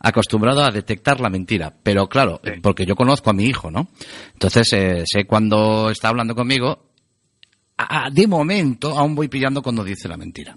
acostumbrado 0.00 0.62
a 0.64 0.70
detectar 0.70 1.20
la 1.20 1.28
mentira, 1.30 1.74
pero 1.82 2.08
claro, 2.08 2.40
Sí. 2.44 2.52
porque 2.62 2.86
yo 2.86 2.94
conozco 2.94 3.30
a 3.30 3.32
mi 3.32 3.44
hijo, 3.44 3.70
¿no? 3.70 3.88
Entonces 4.32 4.72
eh, 4.72 5.04
sé 5.06 5.24
cuando 5.24 5.90
está 5.90 6.08
hablando 6.08 6.34
conmigo, 6.34 6.86
a- 7.76 8.06
a- 8.06 8.10
de 8.10 8.26
momento 8.26 8.96
aún 8.96 9.14
voy 9.14 9.28
pillando 9.28 9.62
cuando 9.62 9.84
dice 9.84 10.08
la 10.08 10.16
mentira. 10.16 10.56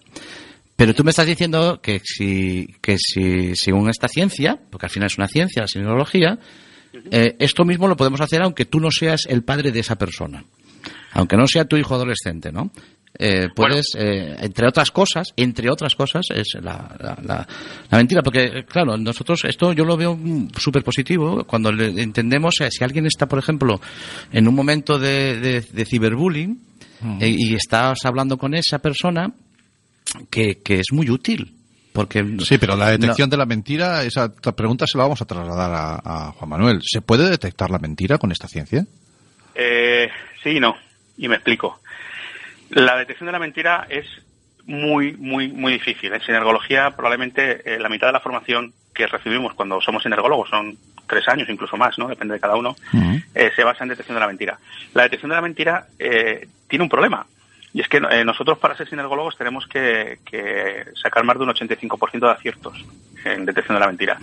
Pero 0.76 0.94
tú 0.96 1.04
me 1.04 1.12
estás 1.12 1.28
diciendo 1.28 1.80
que 1.82 2.02
si, 2.04 2.68
que 2.82 2.98
si, 2.98 3.56
según 3.56 3.90
esta 3.90 4.08
ciencia, 4.08 4.60
porque 4.70 4.88
al 4.88 4.90
final 4.92 5.08
es 5.08 5.18
una 5.18 5.28
ciencia, 5.28 5.62
la 5.62 5.68
sinología, 5.68 6.40
eh, 7.12 7.36
esto 7.40 7.64
mismo 7.66 7.88
lo 7.88 7.96
podemos 7.96 8.20
hacer 8.22 8.42
aunque 8.42 8.66
tú 8.66 8.80
no 8.80 8.90
seas 8.92 9.26
el 9.30 9.44
padre 9.44 9.72
de 9.72 9.80
esa 9.80 9.96
persona. 9.98 10.44
Aunque 11.14 11.38
no 11.38 11.46
sea 11.48 11.66
tu 11.66 11.78
hijo 11.78 11.94
adolescente, 11.96 12.52
¿no? 12.52 12.72
Eh, 13.20 13.50
puedes, 13.54 13.88
eh, 13.98 14.36
entre 14.40 14.68
otras 14.68 14.90
cosas, 14.90 15.28
entre 15.36 15.70
otras 15.70 15.96
cosas, 15.96 16.26
es 16.34 16.48
la, 16.62 16.96
la, 17.00 17.18
la- 17.22 17.48
la 17.90 17.98
mentira. 17.98 18.22
Porque, 18.24 18.44
eh, 18.46 18.66
claro, 18.66 18.98
nosotros 18.98 19.42
esto 19.46 19.74
yo 19.74 19.84
lo 19.86 19.96
veo 19.98 20.16
mm, 20.16 20.50
súper 20.58 20.84
positivo 20.84 21.44
cuando 21.46 21.72
le 21.72 22.02
entendemos, 22.02 22.56
eh, 22.62 22.70
si 22.72 22.84
alguien 22.84 23.06
está, 23.06 23.28
por 23.28 23.38
ejemplo, 23.40 23.80
en 24.32 24.48
un 24.48 24.56
momento 24.56 24.98
de, 24.98 25.40
de- 25.40 25.62
de 25.62 25.86
ciberbullying 25.86 26.58
eh, 27.20 27.36
y 27.38 27.54
estás 27.56 28.00
hablando 28.06 28.38
con 28.38 28.54
esa 28.54 28.80
persona, 28.80 29.32
que, 30.30 30.60
que 30.64 30.76
es 30.80 30.88
muy 30.92 31.10
útil. 31.10 31.56
Porque 31.94 32.24
Sí, 32.46 32.58
pero 32.58 32.76
la 32.78 32.92
detección 32.92 33.28
no- 33.30 33.32
de 33.32 33.38
la 33.38 33.46
mentira, 33.46 34.04
esa 34.04 34.30
pregunta 34.34 34.88
se 34.88 34.98
la 34.98 35.04
vamos 35.04 35.22
a 35.22 35.26
trasladar 35.26 35.72
a, 35.74 36.28
a 36.28 36.32
Juan 36.32 36.50
Manuel. 36.50 36.80
¿Se 36.82 37.02
puede 37.02 37.30
detectar 37.30 37.70
la 37.70 37.80
mentira 37.80 38.18
con 38.18 38.32
esta 38.32 38.48
ciencia? 38.48 38.86
Eh, 39.54 40.08
sí 40.42 40.52
y 40.52 40.60
no, 40.62 40.74
y 41.18 41.28
me 41.28 41.36
explico. 41.36 41.81
La 42.72 42.98
detección 42.98 43.28
de 43.28 43.32
la 43.32 43.40
mentira 43.40 43.86
es 43.90 44.06
muy, 44.66 45.14
muy, 45.14 45.50
muy 45.50 45.74
difícil. 45.74 46.14
En 46.14 46.22
sinergología, 46.22 46.92
probablemente 46.92 47.62
eh, 47.66 47.80
la 47.80 47.90
mitad 47.90 48.08
de 48.08 48.14
la 48.14 48.20
formación 48.20 48.74
que 48.94 49.08
recibimos 49.08 49.54
cuando 49.54 49.82
somos 49.82 50.04
sinergólogos, 50.04 50.50
son 50.50 50.78
tres 51.08 51.28
años, 51.28 51.50
incluso 51.50 51.76
más, 51.78 51.98
¿no? 51.98 52.08
Depende 52.08 52.36
de 52.36 52.40
cada 52.40 52.56
uno, 52.56 52.76
eh, 53.34 53.52
se 53.56 53.64
basa 53.64 53.84
en 53.84 53.90
detección 53.90 54.16
de 54.16 54.22
la 54.22 54.28
mentira. 54.28 54.58
La 54.94 55.04
detección 55.04 55.30
de 55.30 55.36
la 55.36 55.42
mentira 55.42 55.88
eh, 56.00 56.48
tiene 56.68 56.84
un 56.84 56.90
problema. 56.90 57.26
Y 57.74 57.82
es 57.82 57.88
que 57.88 57.98
eh, 57.98 58.26
nosotros 58.26 58.58
para 58.58 58.76
ser 58.76 58.88
sinergólogos 58.88 59.38
tenemos 59.38 59.66
que, 59.68 60.20
que 60.26 60.86
sacar 61.02 61.24
más 61.24 61.38
de 61.38 61.44
un 61.44 61.50
85% 61.50 62.20
de 62.20 62.32
aciertos 62.32 62.86
en 63.24 63.46
detección 63.46 63.76
de 63.76 63.80
la 63.80 63.88
mentira 63.88 64.18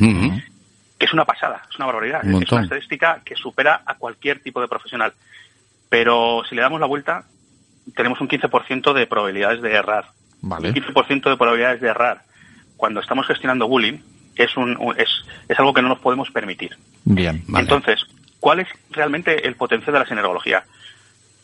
que 0.98 1.06
es 1.06 1.12
una 1.12 1.24
pasada, 1.24 1.62
es 1.70 1.76
una 1.76 1.86
barbaridad. 1.86 2.24
Un 2.24 2.42
es 2.42 2.50
una 2.50 2.62
estadística 2.62 3.20
que 3.24 3.36
supera 3.36 3.82
a 3.86 3.94
cualquier 3.94 4.40
tipo 4.40 4.60
de 4.60 4.68
profesional. 4.68 5.12
Pero 5.88 6.42
si 6.48 6.56
le 6.56 6.62
damos 6.62 6.80
la 6.80 6.86
vuelta, 6.86 7.24
tenemos 7.94 8.20
un 8.20 8.28
15% 8.28 8.92
de 8.92 9.06
probabilidades 9.06 9.62
de 9.62 9.72
errar. 9.72 10.06
Vale. 10.40 10.68
Un 10.68 10.74
15% 10.74 11.30
de 11.30 11.36
probabilidades 11.36 11.80
de 11.80 11.88
errar 11.88 12.22
cuando 12.76 13.00
estamos 13.00 13.26
gestionando 13.26 13.66
bullying 13.68 13.98
es, 14.36 14.56
un, 14.56 14.76
es, 14.96 15.08
es 15.48 15.58
algo 15.58 15.74
que 15.74 15.82
no 15.82 15.88
nos 15.88 15.98
podemos 15.98 16.30
permitir. 16.30 16.76
Bien. 17.04 17.42
Vale. 17.48 17.62
Entonces, 17.64 18.00
¿cuál 18.38 18.60
es 18.60 18.68
realmente 18.90 19.46
el 19.48 19.56
potencial 19.56 19.92
de 19.94 19.98
la 19.98 20.06
sinergología? 20.06 20.62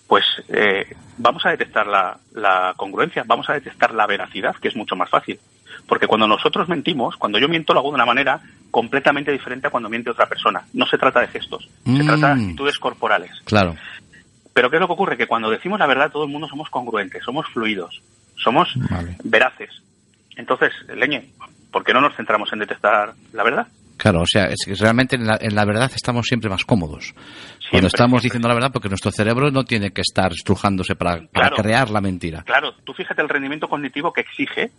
Pues 0.06 0.24
eh, 0.48 0.94
vamos 1.18 1.44
a 1.46 1.50
detectar 1.50 1.86
la, 1.86 2.18
la 2.34 2.74
congruencia, 2.76 3.24
vamos 3.26 3.48
a 3.50 3.54
detectar 3.54 3.92
la 3.94 4.06
veracidad, 4.06 4.54
que 4.56 4.68
es 4.68 4.76
mucho 4.76 4.94
más 4.94 5.10
fácil. 5.10 5.40
Porque 5.88 6.06
cuando 6.06 6.28
nosotros 6.28 6.68
mentimos, 6.68 7.16
cuando 7.16 7.38
yo 7.38 7.48
miento 7.48 7.72
lo 7.72 7.80
hago 7.80 7.88
de 7.88 7.96
una 7.96 8.06
manera 8.06 8.40
completamente 8.70 9.32
diferente 9.32 9.66
a 9.66 9.70
cuando 9.70 9.88
miente 9.88 10.10
otra 10.10 10.26
persona. 10.26 10.62
No 10.72 10.86
se 10.86 10.98
trata 10.98 11.20
de 11.20 11.28
gestos, 11.28 11.68
se 11.84 11.90
Mm. 11.90 12.06
trata 12.06 12.34
de 12.34 12.42
actitudes 12.42 12.78
corporales. 12.78 13.30
Claro. 13.44 13.74
Pero 14.54 14.70
¿qué 14.70 14.76
es 14.76 14.80
lo 14.80 14.86
que 14.86 14.92
ocurre? 14.94 15.16
Que 15.18 15.26
cuando 15.26 15.50
decimos 15.50 15.78
la 15.78 15.86
verdad 15.86 16.10
todo 16.10 16.24
el 16.24 16.30
mundo 16.30 16.48
somos 16.48 16.70
congruentes, 16.70 17.22
somos 17.24 17.46
fluidos, 17.52 18.00
somos 18.36 18.68
Vale. 18.90 19.16
veraces. 19.24 19.70
Entonces, 20.36 20.72
Leñe, 20.94 21.26
¿por 21.70 21.84
qué 21.84 21.92
no 21.92 22.00
nos 22.00 22.16
centramos 22.16 22.52
en 22.52 22.60
detectar 22.60 23.12
la 23.32 23.42
verdad? 23.44 23.66
Claro, 23.96 24.22
o 24.22 24.26
sea, 24.26 24.46
es 24.46 24.64
que 24.66 24.74
realmente 24.74 25.14
en 25.16 25.26
la, 25.26 25.38
en 25.40 25.54
la 25.54 25.64
verdad 25.64 25.90
estamos 25.94 26.26
siempre 26.26 26.50
más 26.50 26.64
cómodos. 26.64 27.14
Cuando 27.70 27.86
estamos 27.86 28.20
siempre. 28.20 28.26
diciendo 28.26 28.48
la 28.48 28.54
verdad, 28.54 28.70
porque 28.72 28.88
nuestro 28.88 29.12
cerebro 29.12 29.50
no 29.52 29.64
tiene 29.64 29.92
que 29.92 30.00
estar 30.00 30.32
estrujándose 30.32 30.96
para, 30.96 31.20
crear 31.56 31.90
la 31.90 32.00
mentira. 32.00 32.42
Claro, 32.42 32.74
tú 32.84 32.92
fíjate 32.92 33.22
el 33.22 33.28
rendimiento 33.28 33.68
cognitivo 33.68 34.12
que 34.12 34.22
exige 34.22 34.70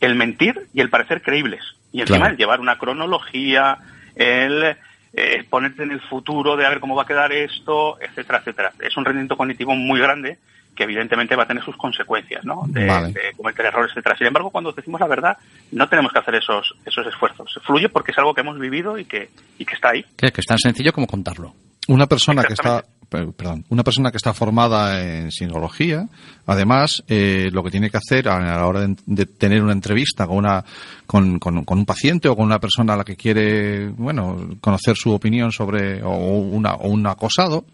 el 0.00 0.14
mentir 0.14 0.68
y 0.72 0.80
el 0.80 0.88
parecer 0.88 1.20
creíbles. 1.22 1.62
Y 1.92 2.00
encima 2.00 2.18
Claro. 2.20 2.32
el 2.32 2.38
llevar 2.38 2.60
una 2.60 2.78
cronología, 2.78 3.76
el 4.14 4.76
eh, 5.16 5.44
ponerte 5.48 5.82
en 5.82 5.92
el 5.92 6.00
futuro 6.02 6.56
de 6.56 6.66
a 6.66 6.68
ver 6.68 6.78
cómo 6.78 6.94
va 6.94 7.04
a 7.04 7.06
quedar 7.06 7.32
esto, 7.32 7.98
etcétera, 8.00 8.40
etcétera. 8.40 8.72
Es 8.80 8.96
un 8.98 9.04
rendimiento 9.04 9.36
cognitivo 9.36 9.74
muy 9.74 9.98
grande 9.98 10.38
que 10.76 10.84
evidentemente 10.84 11.34
va 11.34 11.44
a 11.44 11.46
tener 11.46 11.64
sus 11.64 11.74
consecuencias, 11.76 12.44
¿no? 12.44 12.64
De, 12.66 12.84
Vale. 12.84 13.12
de 13.12 13.32
cometer 13.34 13.64
errores, 13.64 13.92
etcétera. 13.92 14.14
Sin 14.18 14.26
embargo, 14.26 14.50
cuando 14.50 14.72
decimos 14.72 15.00
la 15.00 15.06
verdad, 15.06 15.38
no 15.72 15.88
tenemos 15.88 16.12
que 16.12 16.18
hacer 16.18 16.34
esos, 16.34 16.74
esos 16.84 17.06
esfuerzos. 17.06 17.58
Fluye 17.64 17.88
porque 17.88 18.12
es 18.12 18.18
algo 18.18 18.34
que 18.34 18.42
hemos 18.42 18.58
vivido 18.58 18.98
y 18.98 19.06
que, 19.06 19.30
y 19.58 19.64
que 19.64 19.74
está 19.74 19.92
ahí. 19.92 20.04
Que, 20.18 20.30
que 20.30 20.42
es 20.42 20.46
tan 20.46 20.58
sencillo 20.58 20.92
como 20.92 21.06
contarlo. 21.06 21.54
Una 21.88 22.06
persona 22.06 22.44
que 22.44 22.52
está, 22.52 22.84
perdón, 23.08 23.64
una 23.68 23.82
persona 23.84 24.10
que 24.10 24.16
está 24.16 24.32
formada 24.34 25.02
en 25.02 25.30
sinología, 25.30 26.08
además, 26.46 27.02
eh, 27.08 27.48
lo 27.52 27.62
que 27.62 27.70
tiene 27.70 27.90
que 27.90 27.96
hacer 27.98 28.28
a 28.28 28.40
la 28.40 28.66
hora 28.66 28.80
de, 28.86 28.96
de 29.06 29.26
tener 29.26 29.62
una 29.62 29.72
entrevista 29.72 30.26
con 30.26 30.38
una, 30.38 30.64
con, 31.06 31.38
con- 31.38 31.64
con 31.64 31.78
un 31.78 31.86
paciente 31.86 32.28
o 32.28 32.36
con 32.36 32.44
una 32.46 32.58
persona 32.58 32.94
a 32.94 32.96
la 32.96 33.04
que 33.04 33.16
quiere, 33.16 33.88
bueno, 33.88 34.56
conocer 34.60 34.96
su 34.96 35.12
opinión 35.12 35.52
sobre, 35.52 36.02
o 36.02 36.10
una, 36.38 36.74
o 36.74 36.88
un 36.88 37.06
acosado, 37.06 37.64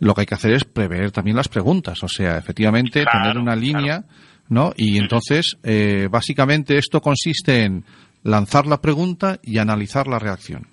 lo 0.00 0.14
que 0.14 0.22
hay 0.22 0.26
que 0.26 0.34
hacer 0.34 0.52
es 0.54 0.64
prever 0.64 1.12
también 1.12 1.36
las 1.36 1.48
preguntas, 1.48 2.02
o 2.02 2.08
sea, 2.08 2.36
efectivamente, 2.36 3.02
Claro, 3.04 3.20
tener 3.20 3.38
una 3.38 3.52
claro. 3.52 3.60
línea, 3.60 4.04
¿no? 4.48 4.72
Y 4.76 4.98
entonces, 4.98 5.56
eh, 5.62 6.08
básicamente 6.10 6.76
esto 6.76 7.00
consiste 7.00 7.64
en 7.64 7.84
lanzar 8.24 8.66
la 8.66 8.80
pregunta 8.80 9.38
y 9.42 9.58
analizar 9.58 10.06
la 10.08 10.18
reacción. 10.18 10.66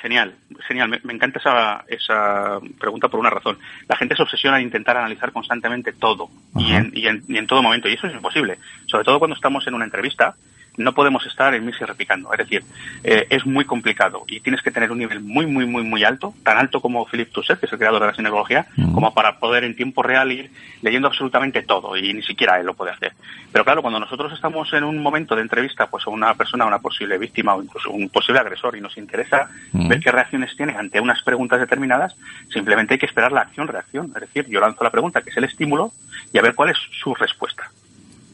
Genial, 0.00 0.34
genial. 0.66 0.88
Me, 0.88 0.98
me 1.04 1.12
encanta 1.12 1.38
esa, 1.38 1.84
esa 1.86 2.58
pregunta 2.78 3.08
por 3.08 3.20
una 3.20 3.28
razón. 3.28 3.58
La 3.86 3.96
gente 3.96 4.16
se 4.16 4.22
obsesiona 4.22 4.58
en 4.58 4.64
intentar 4.64 4.96
analizar 4.96 5.30
constantemente 5.30 5.92
todo 5.92 6.30
y 6.56 6.72
en, 6.72 6.90
y, 6.94 7.06
en, 7.06 7.22
y 7.28 7.36
en 7.36 7.46
todo 7.46 7.62
momento. 7.62 7.86
Y 7.86 7.94
eso 7.94 8.06
es 8.06 8.14
imposible. 8.14 8.58
Sobre 8.86 9.04
todo 9.04 9.18
cuando 9.18 9.34
estamos 9.34 9.66
en 9.66 9.74
una 9.74 9.84
entrevista, 9.84 10.34
no 10.80 10.92
podemos 10.92 11.24
estar 11.26 11.54
en 11.54 11.68
y 11.68 11.72
replicando. 11.84 12.32
Es 12.32 12.38
decir, 12.38 12.64
eh, 13.04 13.26
es 13.30 13.46
muy 13.46 13.64
complicado 13.64 14.24
y 14.26 14.40
tienes 14.40 14.62
que 14.62 14.70
tener 14.70 14.90
un 14.90 14.98
nivel 14.98 15.20
muy, 15.20 15.46
muy, 15.46 15.66
muy, 15.66 15.82
muy 15.84 16.04
alto, 16.04 16.34
tan 16.42 16.58
alto 16.58 16.80
como 16.80 17.06
Philip 17.06 17.30
Tusset, 17.30 17.60
que 17.60 17.66
es 17.66 17.72
el 17.72 17.78
creador 17.78 18.00
de 18.00 18.08
la 18.08 18.14
sinología, 18.14 18.66
Ujú. 18.76 18.92
como 18.92 19.14
para 19.14 19.38
poder 19.38 19.64
en 19.64 19.76
tiempo 19.76 20.02
real 20.02 20.32
ir 20.32 20.50
leyendo 20.82 21.08
absolutamente 21.08 21.62
todo 21.62 21.96
y 21.96 22.12
ni 22.12 22.22
siquiera 22.22 22.58
él 22.58 22.66
lo 22.66 22.74
puede 22.74 22.92
hacer. 22.92 23.12
Pero 23.52 23.64
claro, 23.64 23.82
cuando 23.82 24.00
nosotros 24.00 24.32
estamos 24.32 24.72
en 24.72 24.84
un 24.84 24.98
momento 24.98 25.36
de 25.36 25.42
entrevista 25.42 25.86
pues 25.86 26.06
a 26.06 26.10
una 26.10 26.34
persona, 26.34 26.64
a 26.64 26.68
una 26.68 26.78
posible 26.78 27.18
víctima 27.18 27.54
o 27.54 27.62
incluso 27.62 27.90
un 27.90 28.08
posible 28.08 28.40
agresor 28.40 28.76
y 28.76 28.80
nos 28.80 28.96
interesa 28.96 29.48
ver 29.72 30.00
qué 30.00 30.10
reacciones 30.10 30.56
tiene 30.56 30.76
ante 30.76 31.00
unas 31.00 31.22
preguntas 31.22 31.60
determinadas, 31.60 32.16
simplemente 32.52 32.94
hay 32.94 32.98
que 32.98 33.06
esperar 33.06 33.32
la 33.32 33.42
acción-reacción. 33.42 34.12
Es 34.14 34.20
decir, 34.20 34.46
yo 34.48 34.60
lanzo 34.60 34.82
la 34.84 34.90
pregunta, 34.90 35.22
que 35.22 35.30
es 35.30 35.36
el 35.36 35.44
estímulo, 35.44 35.92
y 36.32 36.38
a 36.38 36.42
ver 36.42 36.54
cuál 36.54 36.70
es 36.70 36.78
su 37.02 37.14
respuesta. 37.14 37.70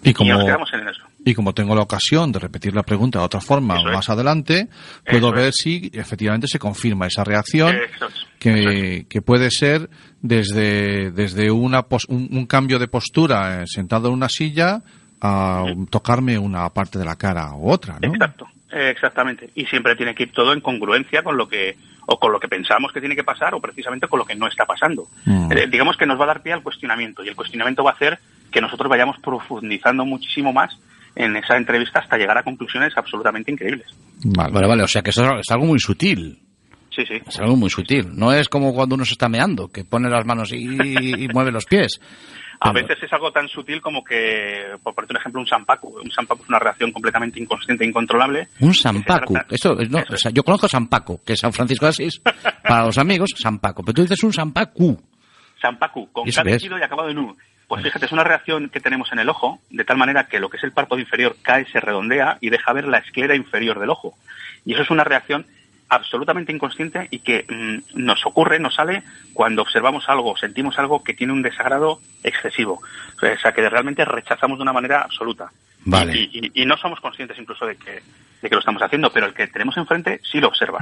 Y 0.02 0.10
Y 0.10 0.14
como, 0.14 0.32
nos 0.34 0.44
quedamos 0.44 0.72
en 0.72 0.88
eso. 0.88 1.02
Y 1.26 1.34
como 1.34 1.52
tengo 1.52 1.74
la 1.74 1.82
ocasión 1.82 2.30
de 2.32 2.38
repetir 2.38 2.72
la 2.74 2.84
pregunta 2.84 3.18
de 3.18 3.24
otra 3.26 3.40
forma 3.40 3.76
Eso 3.78 3.88
es. 3.88 3.94
más 3.94 4.08
adelante, 4.08 4.68
puedo 5.04 5.28
Eso 5.28 5.36
ver 5.36 5.48
es. 5.48 5.56
si 5.56 5.90
efectivamente 5.92 6.46
se 6.46 6.58
confirma 6.58 7.06
esa 7.08 7.24
reacción 7.24 7.74
Eso 7.74 8.06
es. 8.06 8.14
Eso 8.14 8.26
que, 8.38 9.06
que 9.10 9.22
puede 9.22 9.50
ser 9.50 9.90
desde, 10.22 11.10
desde 11.10 11.50
una 11.50 11.82
pos- 11.82 12.06
un, 12.08 12.28
un 12.30 12.46
cambio 12.46 12.78
de 12.78 12.88
postura 12.88 13.62
eh, 13.62 13.64
sentado 13.66 14.08
en 14.08 14.14
una 14.14 14.28
silla 14.28 14.82
a 15.20 15.64
tocarme 15.90 16.38
una 16.38 16.68
parte 16.70 16.98
de 16.98 17.04
la 17.04 17.16
cara 17.16 17.52
u 17.54 17.70
otra, 17.70 17.98
¿no? 18.00 18.08
Exacto, 18.12 18.46
exactamente. 18.70 19.50
Y 19.54 19.64
siempre 19.66 19.96
tiene 19.96 20.14
que 20.14 20.24
ir 20.24 20.32
todo 20.32 20.52
en 20.52 20.60
congruencia 20.60 21.22
con 21.22 21.36
lo 21.36 21.48
que 21.48 21.76
o 22.08 22.20
con 22.20 22.30
lo 22.30 22.38
que 22.38 22.46
pensamos 22.46 22.92
que 22.92 23.00
tiene 23.00 23.16
que 23.16 23.24
pasar 23.24 23.52
o 23.54 23.60
precisamente 23.60 24.06
con 24.06 24.18
lo 24.20 24.24
que 24.24 24.36
no 24.36 24.46
está 24.46 24.64
pasando. 24.64 25.08
Mm. 25.24 25.50
Eh, 25.52 25.66
digamos 25.68 25.96
que 25.96 26.06
nos 26.06 26.20
va 26.20 26.24
a 26.24 26.28
dar 26.28 26.42
pie 26.42 26.52
al 26.52 26.62
cuestionamiento 26.62 27.24
y 27.24 27.28
el 27.28 27.34
cuestionamiento 27.34 27.82
va 27.82 27.90
a 27.90 27.94
hacer 27.94 28.18
que 28.52 28.60
nosotros 28.60 28.88
vayamos 28.88 29.16
profundizando 29.18 30.04
muchísimo 30.04 30.52
más 30.52 30.78
en 31.16 31.34
esa 31.36 31.56
entrevista 31.56 31.98
hasta 32.00 32.16
llegar 32.16 32.38
a 32.38 32.42
conclusiones 32.44 32.92
absolutamente 32.96 33.50
increíbles. 33.50 33.86
Vale. 34.24 34.52
Vale, 34.52 34.66
vale, 34.68 34.82
o 34.84 34.88
sea 34.88 35.02
que 35.02 35.10
eso 35.10 35.24
es 35.38 35.50
algo 35.50 35.66
muy 35.66 35.80
sutil. 35.80 36.38
Sí, 36.94 37.02
sí. 37.06 37.14
Es 37.26 37.38
algo 37.40 37.56
muy 37.56 37.68
sutil. 37.68 38.08
No 38.14 38.32
es 38.32 38.48
como 38.48 38.72
cuando 38.74 38.94
uno 38.94 39.04
se 39.04 39.12
está 39.12 39.28
meando, 39.28 39.68
que 39.68 39.84
pone 39.84 40.08
las 40.08 40.24
manos 40.24 40.52
y, 40.52 40.64
y 40.64 41.28
mueve 41.28 41.50
los 41.50 41.64
pies. 41.66 42.00
A 42.58 42.72
Pero- 42.72 42.86
veces 42.88 43.04
es 43.04 43.12
algo 43.12 43.30
tan 43.30 43.46
sutil 43.48 43.82
como 43.82 44.02
que, 44.02 44.64
por 44.82 44.94
ponerte 44.94 45.12
un 45.12 45.18
ejemplo, 45.20 45.40
un 45.42 45.46
sampaku. 45.46 45.98
Un 46.02 46.10
sampaku 46.10 46.42
es 46.42 46.48
una 46.48 46.58
reacción 46.58 46.90
completamente 46.90 47.38
inconsciente 47.38 47.84
e 47.84 47.88
incontrolable. 47.88 48.48
Un 48.60 48.72
Sampaku. 48.72 49.34
Eso, 49.50 49.74
no, 49.90 49.98
Eso 49.98 50.14
o 50.14 50.16
sea, 50.16 50.30
yo 50.30 50.42
conozco 50.42 50.66
San 50.66 50.88
Paco, 50.88 51.20
que 51.22 51.34
es 51.34 51.38
San 51.40 51.52
Francisco 51.52 51.84
de 51.84 51.90
Asís. 51.90 52.18
Para 52.66 52.86
los 52.86 52.96
amigos, 52.96 53.34
San 53.36 53.58
Paco. 53.58 53.82
Pero 53.84 53.92
tú 53.96 54.02
dices 54.02 54.22
un 54.24 54.32
Sampaku. 54.32 54.98
Sampaku, 55.60 56.10
con 56.10 56.32
seguido 56.32 56.78
y 56.78 56.82
acabado 56.82 57.10
en 57.10 57.18
U. 57.18 57.36
Pues 57.68 57.82
fíjate, 57.82 58.06
es 58.06 58.12
una 58.12 58.22
reacción 58.24 58.68
que 58.68 58.80
tenemos 58.80 59.10
en 59.12 59.18
el 59.18 59.28
ojo, 59.28 59.58
de 59.70 59.84
tal 59.84 59.96
manera 59.96 60.28
que 60.28 60.38
lo 60.38 60.48
que 60.48 60.56
es 60.56 60.64
el 60.64 60.72
párpado 60.72 61.00
inferior 61.00 61.36
cae, 61.42 61.66
se 61.66 61.80
redondea 61.80 62.38
y 62.40 62.50
deja 62.50 62.72
ver 62.72 62.86
la 62.86 62.98
esclera 62.98 63.34
inferior 63.34 63.80
del 63.80 63.90
ojo. 63.90 64.14
Y 64.64 64.74
eso 64.74 64.82
es 64.82 64.90
una 64.90 65.02
reacción 65.04 65.46
absolutamente 65.88 66.52
inconsciente 66.52 67.06
y 67.10 67.20
que 67.20 67.44
mm, 67.48 68.04
nos 68.04 68.24
ocurre, 68.26 68.58
nos 68.58 68.74
sale 68.74 69.02
cuando 69.34 69.62
observamos 69.62 70.08
algo, 70.08 70.36
sentimos 70.36 70.78
algo 70.78 71.02
que 71.04 71.14
tiene 71.14 71.32
un 71.32 71.42
desagrado 71.42 72.00
excesivo. 72.22 72.80
O 73.16 73.38
sea, 73.40 73.52
que 73.52 73.68
realmente 73.68 74.04
rechazamos 74.04 74.58
de 74.58 74.62
una 74.62 74.72
manera 74.72 75.02
absoluta. 75.02 75.50
Vale. 75.84 76.16
Y, 76.16 76.50
y- 76.54 76.62
y 76.62 76.66
no 76.66 76.76
somos 76.76 77.00
conscientes 77.00 77.38
incluso 77.38 77.66
de 77.66 77.76
que, 77.76 78.02
de 78.42 78.48
que 78.48 78.54
lo 78.54 78.60
estamos 78.60 78.82
haciendo, 78.82 79.10
pero 79.12 79.26
el 79.26 79.34
que 79.34 79.46
tenemos 79.46 79.76
enfrente 79.76 80.20
sí 80.30 80.38
lo 80.38 80.48
observa. 80.48 80.78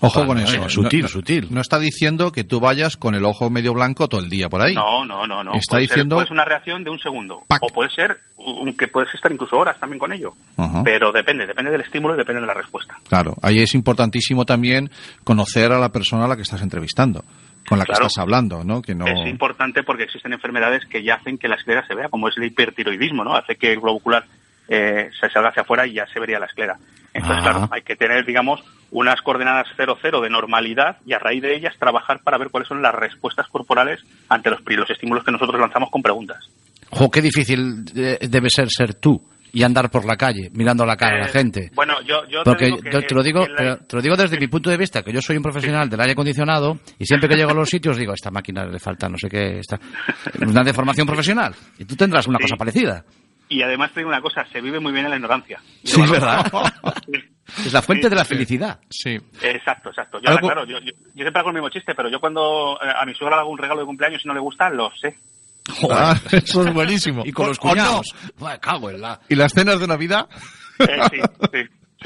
Ojo 0.00 0.26
con 0.26 0.36
vale, 0.36 0.42
eso. 0.44 0.68
sutil, 0.68 1.00
no, 1.00 1.04
no- 1.04 1.08
sutil. 1.08 1.46
No 1.50 1.60
está 1.62 1.78
diciendo 1.78 2.30
que 2.30 2.44
tú 2.44 2.60
vayas 2.60 2.96
con 2.98 3.14
el 3.14 3.24
ojo 3.24 3.48
medio 3.48 3.72
blanco 3.72 4.08
todo 4.08 4.20
el 4.20 4.28
día 4.28 4.48
por 4.48 4.60
ahí. 4.60 4.74
No, 4.74 5.04
no, 5.06 5.26
no, 5.26 5.42
no. 5.42 5.54
Está 5.54 5.76
puede 5.76 5.86
ser- 5.86 5.94
diciendo- 5.94 6.16
puede 6.16 6.26
ser 6.28 6.34
una 6.34 6.44
reacción 6.44 6.84
de 6.84 6.90
un 6.90 6.98
segundo. 6.98 7.42
Pac. 7.48 7.62
O 7.62 7.68
puede 7.68 7.90
ser 7.90 8.18
un- 8.36 8.76
que 8.76 8.88
puedes 8.88 9.12
estar 9.14 9.32
incluso 9.32 9.56
horas 9.56 9.78
también 9.80 9.98
con 9.98 10.12
ello. 10.12 10.32
Ajá. 10.58 10.82
Pero 10.84 11.12
depende, 11.12 11.46
depende 11.46 11.70
del 11.70 11.80
estímulo 11.80 12.14
y 12.14 12.18
depende 12.18 12.42
de 12.42 12.46
la 12.46 12.54
respuesta. 12.54 12.96
Claro, 13.08 13.36
ahí 13.42 13.60
es 13.60 13.74
importantísimo 13.74 14.44
también 14.44 14.90
conocer 15.24 15.72
a 15.72 15.78
la 15.78 15.88
persona 15.88 16.26
a 16.26 16.28
la 16.28 16.36
que 16.36 16.42
estás 16.42 16.60
entrevistando, 16.60 17.24
con 17.66 17.78
la 17.78 17.84
que 17.86 17.92
Claro. 17.92 18.06
estás 18.06 18.20
hablando, 18.22 18.64
¿no? 18.64 18.82
Que 18.82 18.94
no. 18.94 19.06
Es 19.06 19.26
importante 19.28 19.82
porque 19.82 20.02
existen 20.04 20.34
enfermedades 20.34 20.84
que 20.86 21.02
ya 21.02 21.14
hacen 21.14 21.38
que 21.38 21.48
la 21.48 21.56
esclera 21.56 21.86
se 21.86 21.94
vea, 21.94 22.08
como 22.10 22.28
es 22.28 22.36
el 22.36 22.44
hipertiroidismo, 22.44 23.24
¿no? 23.24 23.34
Hace 23.34 23.56
que 23.56 23.72
el 23.72 23.80
globo 23.80 23.96
ocular 23.96 24.24
eh, 24.68 25.10
se 25.20 25.28
salga 25.30 25.50
hacia 25.50 25.62
afuera 25.62 25.86
y 25.86 25.94
ya 25.94 26.06
se 26.06 26.20
vería 26.20 26.38
la 26.38 26.46
esclera. 26.46 26.76
Entonces, 27.14 27.42
claro, 27.42 27.68
hay 27.72 27.80
que 27.82 27.96
tener, 27.96 28.26
digamos, 28.26 28.60
unas 28.90 29.20
coordenadas 29.22 29.66
0-0 29.76 30.20
de 30.22 30.28
normalidad 30.30 30.98
y 31.06 31.14
a 31.14 31.18
raíz 31.18 31.40
de 31.42 31.56
ellas 31.56 31.74
trabajar 31.78 32.20
para 32.22 32.36
ver 32.38 32.50
cuáles 32.50 32.68
son 32.68 32.82
las 32.82 32.94
respuestas 32.94 33.48
corporales 33.48 34.00
ante 34.28 34.50
los, 34.50 34.60
estímulos 34.90 35.24
que 35.24 35.32
nosotros 35.32 35.58
lanzamos 35.60 35.90
con 35.90 36.02
preguntas. 36.02 36.38
Jo, 36.90 37.10
qué 37.10 37.22
difícil 37.22 37.84
eh, 37.96 38.18
debe 38.28 38.50
ser 38.50 38.68
ser 38.70 38.94
tú 38.94 39.20
y 39.52 39.62
andar 39.62 39.90
por 39.90 40.04
la 40.04 40.16
calle 40.16 40.50
mirando 40.52 40.84
la 40.84 40.96
cara 40.96 41.16
a 41.16 41.20
la 41.20 41.26
Eh, 41.26 41.32
gente. 41.32 41.70
Bueno, 41.74 41.94
yo, 42.02 42.26
yo 42.28 42.42
te 42.42 42.50
Porque 42.50 42.70
te, 42.82 42.90
que 42.90 43.02
te 43.06 43.14
lo 43.14 43.22
digo, 43.22 43.46
la- 43.48 43.78
te 43.78 43.96
lo 43.96 44.02
digo 44.02 44.14
desde 44.16 44.38
mi 44.38 44.48
punto 44.48 44.68
de 44.68 44.76
vista, 44.76 45.02
que 45.02 45.12
yo 45.12 45.22
soy 45.22 45.38
un 45.38 45.42
profesional 45.42 45.88
del 45.88 46.00
aire 46.00 46.12
acondicionado 46.12 46.78
y 46.98 47.06
siempre 47.06 47.28
que 47.30 47.36
llego 47.36 47.52
a 47.52 47.54
los 47.54 47.70
sitios 47.70 47.96
digo, 47.96 48.12
esta 48.12 48.30
máquina 48.30 48.66
le 48.66 48.78
falta 48.78 49.08
no 49.08 49.16
sé 49.16 49.28
qué, 49.30 49.58
está 49.60 49.80
una 50.46 50.62
deformación 50.62 51.06
profesional. 51.06 51.54
Y 51.78 51.86
tú 51.86 51.96
tendrás 51.96 52.26
una 52.26 52.36
Sí. 52.38 52.42
cosa 52.42 52.56
parecida. 52.56 53.02
Y 53.48 53.62
además 53.62 53.92
te 53.92 54.00
digo 54.00 54.08
una 54.08 54.20
cosa, 54.20 54.44
se 54.52 54.60
vive 54.60 54.80
muy 54.80 54.92
bien 54.92 55.04
en 55.04 55.10
la 55.10 55.16
ignorancia. 55.16 55.60
Sí, 55.84 56.00
¿verdad? 56.10 56.50
Sí. 57.06 57.12
Es 57.64 57.72
la 57.72 57.80
fuente 57.80 58.08
Sí, 58.08 58.10
de 58.10 58.16
la 58.16 58.24
felicidad. 58.24 58.80
Sí. 58.90 59.16
Exacto, 59.40 59.90
exacto. 59.90 60.18
Yo, 60.18 60.36
claro, 60.38 60.64
yo, 60.66 60.80
yo, 60.80 60.90
yo 60.90 61.22
siempre 61.22 61.38
hago 61.38 61.50
el 61.50 61.54
mismo 61.54 61.68
chiste, 61.68 61.94
pero 61.94 62.08
yo 62.10 62.18
cuando 62.18 62.76
eh, 62.82 62.88
a 62.92 63.06
mi 63.06 63.14
suegra 63.14 63.36
le 63.36 63.40
hago 63.42 63.50
un 63.50 63.58
regalo 63.58 63.80
de 63.82 63.86
cumpleaños 63.86 64.20
y 64.24 64.26
no 64.28 64.34
le 64.34 64.40
gusta, 64.40 64.68
lo 64.68 64.90
sé. 65.00 65.16
Ah, 65.88 66.18
eso 66.32 66.66
es 66.66 66.74
buenísimo. 66.74 67.22
Y 67.24 67.30
con 67.30 67.46
los 67.46 67.58
¿O 67.60 67.66
no? 67.66 67.70
cuñados. 67.70 68.14
Buah, 68.36 68.58
cago 68.58 68.90
en 68.90 69.00
la... 69.00 69.20
¿Y 69.28 69.36
las 69.36 69.52
cenas 69.52 69.78
de 69.78 69.86
Navidad? 69.86 70.28
Eh, 70.80 70.98
sí, 71.12 71.20
sí, 71.52 71.58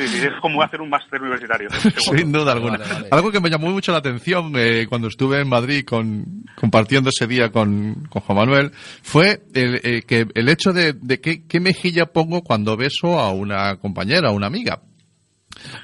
sí, 0.07 0.19
sí, 0.21 0.27
es 0.27 0.41
como 0.41 0.63
hacer 0.63 0.81
un 0.81 0.89
máster 0.89 1.21
universitario. 1.21 1.69
Sin 1.97 2.33
duda 2.33 2.53
alguna. 2.53 2.79
Vale, 2.79 2.93
vale. 2.93 3.09
Algo 3.11 3.31
que 3.31 3.41
me 3.41 3.51
llamó 3.51 3.71
mucho 3.71 3.93
la 3.93 3.99
atención 3.99 4.53
eh, 4.57 4.87
cuando 4.89 5.09
estuve 5.09 5.41
en 5.41 5.49
Madrid 5.49 5.85
con, 5.85 6.45
compartiendo 6.55 7.11
ese 7.11 7.27
día 7.27 7.51
con, 7.51 8.07
con 8.09 8.23
Juan 8.23 8.39
Manuel 8.39 8.73
fue 9.03 9.43
el, 9.55 9.81
eh, 9.83 10.03
que 10.07 10.27
el 10.35 10.49
hecho 10.49 10.73
de, 10.73 10.93
de 10.93 11.21
qué, 11.21 11.47
qué 11.47 11.61
mejilla 11.61 12.07
pongo 12.07 12.43
cuando 12.43 12.77
beso 12.77 13.19
a 13.19 13.33
una 13.33 13.77
compañera, 13.77 14.29
a 14.29 14.33
una 14.33 14.47
amiga. 14.47 14.81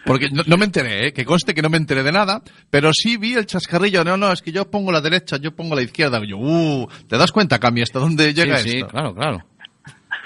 Porque 0.05 0.29
no, 0.31 0.43
no 0.47 0.57
me 0.57 0.65
enteré, 0.65 1.09
¿eh? 1.09 1.13
que 1.13 1.25
conste 1.25 1.55
que 1.55 1.63
no 1.63 1.69
me 1.69 1.77
enteré 1.77 2.03
de 2.03 2.13
nada, 2.13 2.43
pero 2.71 2.93
sí 2.93 3.17
vi 3.17 3.35
el 3.35 3.47
chascarrillo. 3.47 4.05
No, 4.05 4.17
no, 4.17 4.33
es 4.33 4.41
que 4.41 4.53
yo 4.53 4.71
pongo 4.71 4.93
la 4.93 5.01
derecha, 5.01 5.37
yo 5.39 5.55
pongo 5.55 5.75
la 5.75 5.83
izquierda. 5.83 6.21
Y 6.23 6.31
yo, 6.31 6.39
uh, 6.39 6.89
¿te 7.09 7.19
das 7.19 7.33
cuenta, 7.33 7.59
Cami, 7.59 7.83
hasta 7.83 7.99
dónde 7.99 8.33
llega 8.33 8.59
sí, 8.59 8.71
sí, 8.71 8.77
esto? 8.79 8.89
claro, 8.89 9.15
claro. 9.15 9.45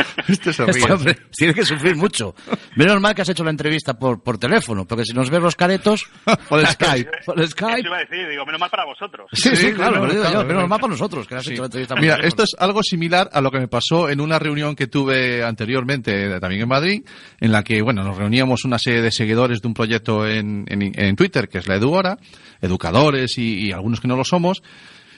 Este 0.28 0.53
se 0.53 0.64
ríe. 0.66 0.84
Este 0.84 1.16
tiene 1.36 1.55
que 1.55 1.64
sufrir 1.64 1.96
mucho. 1.96 2.34
Menos 2.76 3.01
mal 3.01 3.14
que 3.14 3.22
has 3.22 3.28
hecho 3.28 3.44
la 3.44 3.51
entrevista 3.51 3.94
por, 3.98 4.22
por 4.22 4.38
teléfono, 4.38 4.86
porque 4.86 5.05
si 5.05 5.12
nos 5.12 5.30
ves 5.30 5.40
los 5.42 5.57
caretos... 5.57 6.05
Por 6.48 6.64
Skype. 6.66 7.11
Por 7.26 7.40
Eso 7.40 7.51
Skype. 7.53 7.80
iba 7.86 7.96
a 7.96 8.01
decir, 8.01 8.28
digo, 8.28 8.44
menos 8.46 8.61
mal 8.61 8.70
para 8.70 8.84
vosotros. 8.84 9.26
Sí, 9.32 9.51
sí, 9.51 9.57
Sí, 9.57 9.72
claro, 9.72 10.03
menos 10.03 10.62
no. 10.62 10.68
mal 10.68 10.80
para 10.80 10.92
nosotros, 10.92 11.26
que 11.26 11.34
has 11.34 11.44
Sí. 11.44 11.53
hecho 11.53 11.62
la 11.62 11.66
entrevista 11.66 11.94
por 11.94 12.03
Mira, 12.03 12.16
esto 12.22 12.42
es 12.42 12.55
algo 12.59 12.82
similar 12.82 13.28
a 13.32 13.40
lo 13.40 13.51
que 13.51 13.59
me 13.61 13.68
pasó 13.68 14.09
en 14.09 14.20
una 14.20 14.38
reunión 14.38 14.74
que 14.76 14.86
tuve 14.86 15.42
anteriormente 15.44 16.26
eh, 16.36 16.40
también 16.40 16.62
en 16.62 16.68
Madrid, 16.68 17.03
en 17.40 17.53
la 17.53 17.62
que, 17.62 17.82
bueno, 17.82 18.03
nos 18.03 18.16
reuníamos 18.16 18.64
una 18.64 18.78
serie 18.78 19.03
de 19.03 19.11
seguidores 19.12 19.61
de 19.61 19.68
un 19.68 19.74
proyecto 19.74 20.26
en, 20.26 20.64
en, 20.68 20.92
en 20.94 21.16
Twitter, 21.16 21.48
que 21.48 21.59
es 21.59 21.68
la 21.68 21.76
Eduhora, 21.76 22.16
educadores 22.61 23.38
y, 23.38 23.66
y 23.68 23.72
algunos 23.72 24.01
que 24.01 24.09
no 24.09 24.16
lo 24.16 24.24
somos, 24.24 24.62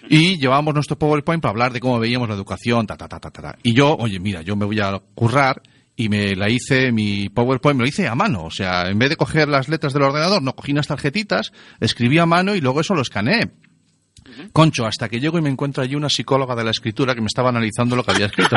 y 0.09 0.39
llevábamos 0.39 0.75
nuestro 0.75 0.99
PowerPoint 0.99 1.43
para 1.43 1.51
hablar 1.51 1.73
de 1.73 1.81
cómo 1.81 1.99
veíamos 1.99 2.29
la 2.29 2.35
educación, 2.35 2.87
ta, 2.87 2.97
ta, 2.97 3.09
ta, 3.09 3.21
ta, 3.21 3.31
ta. 3.31 3.59
Y 3.63 3.75
yo, 3.75 3.97
oye, 3.97 4.19
mira, 4.21 4.43
yo 4.43 4.57
me 4.57 4.65
voy 4.65 4.81
a 4.81 5.01
currar 5.15 5.63
y 5.97 6.09
me 6.09 6.35
la 6.35 6.51
hice, 6.51 6.93
mi 6.93 7.29
PowerPoint 7.29 7.77
me 7.79 7.85
lo 7.85 7.89
hice 7.89 8.09
a 8.09 8.15
mano. 8.15 8.45
O 8.45 8.51
sea, 8.51 8.89
en 8.89 8.99
vez 8.99 9.11
de 9.11 9.17
coger 9.17 9.49
las 9.49 9.69
letras 9.69 9.93
del 9.93 10.03
ordenador, 10.03 10.43
no, 10.43 10.55
cogí 10.55 10.73
unas 10.73 10.87
tarjetitas, 10.87 11.53
escribí 11.81 12.19
a 12.19 12.27
mano 12.27 12.55
y 12.55 12.61
luego 12.61 12.81
eso 12.81 12.95
lo 12.95 13.03
escaneé. 13.03 13.51
Concho, 14.53 14.87
hasta 14.87 15.09
que 15.09 15.21
llego 15.21 15.39
y 15.39 15.43
me 15.43 15.51
encuentro 15.51 15.83
allí 15.83 15.95
una 15.95 16.09
psicóloga 16.09 16.55
de 16.55 16.65
la 16.65 16.71
escritura 16.71 17.15
que 17.15 17.21
me 17.21 17.27
estaba 17.27 17.51
analizando 17.51 17.97
lo 17.97 18.05
que 18.05 18.13
había 18.13 18.27
escrito. 18.27 18.57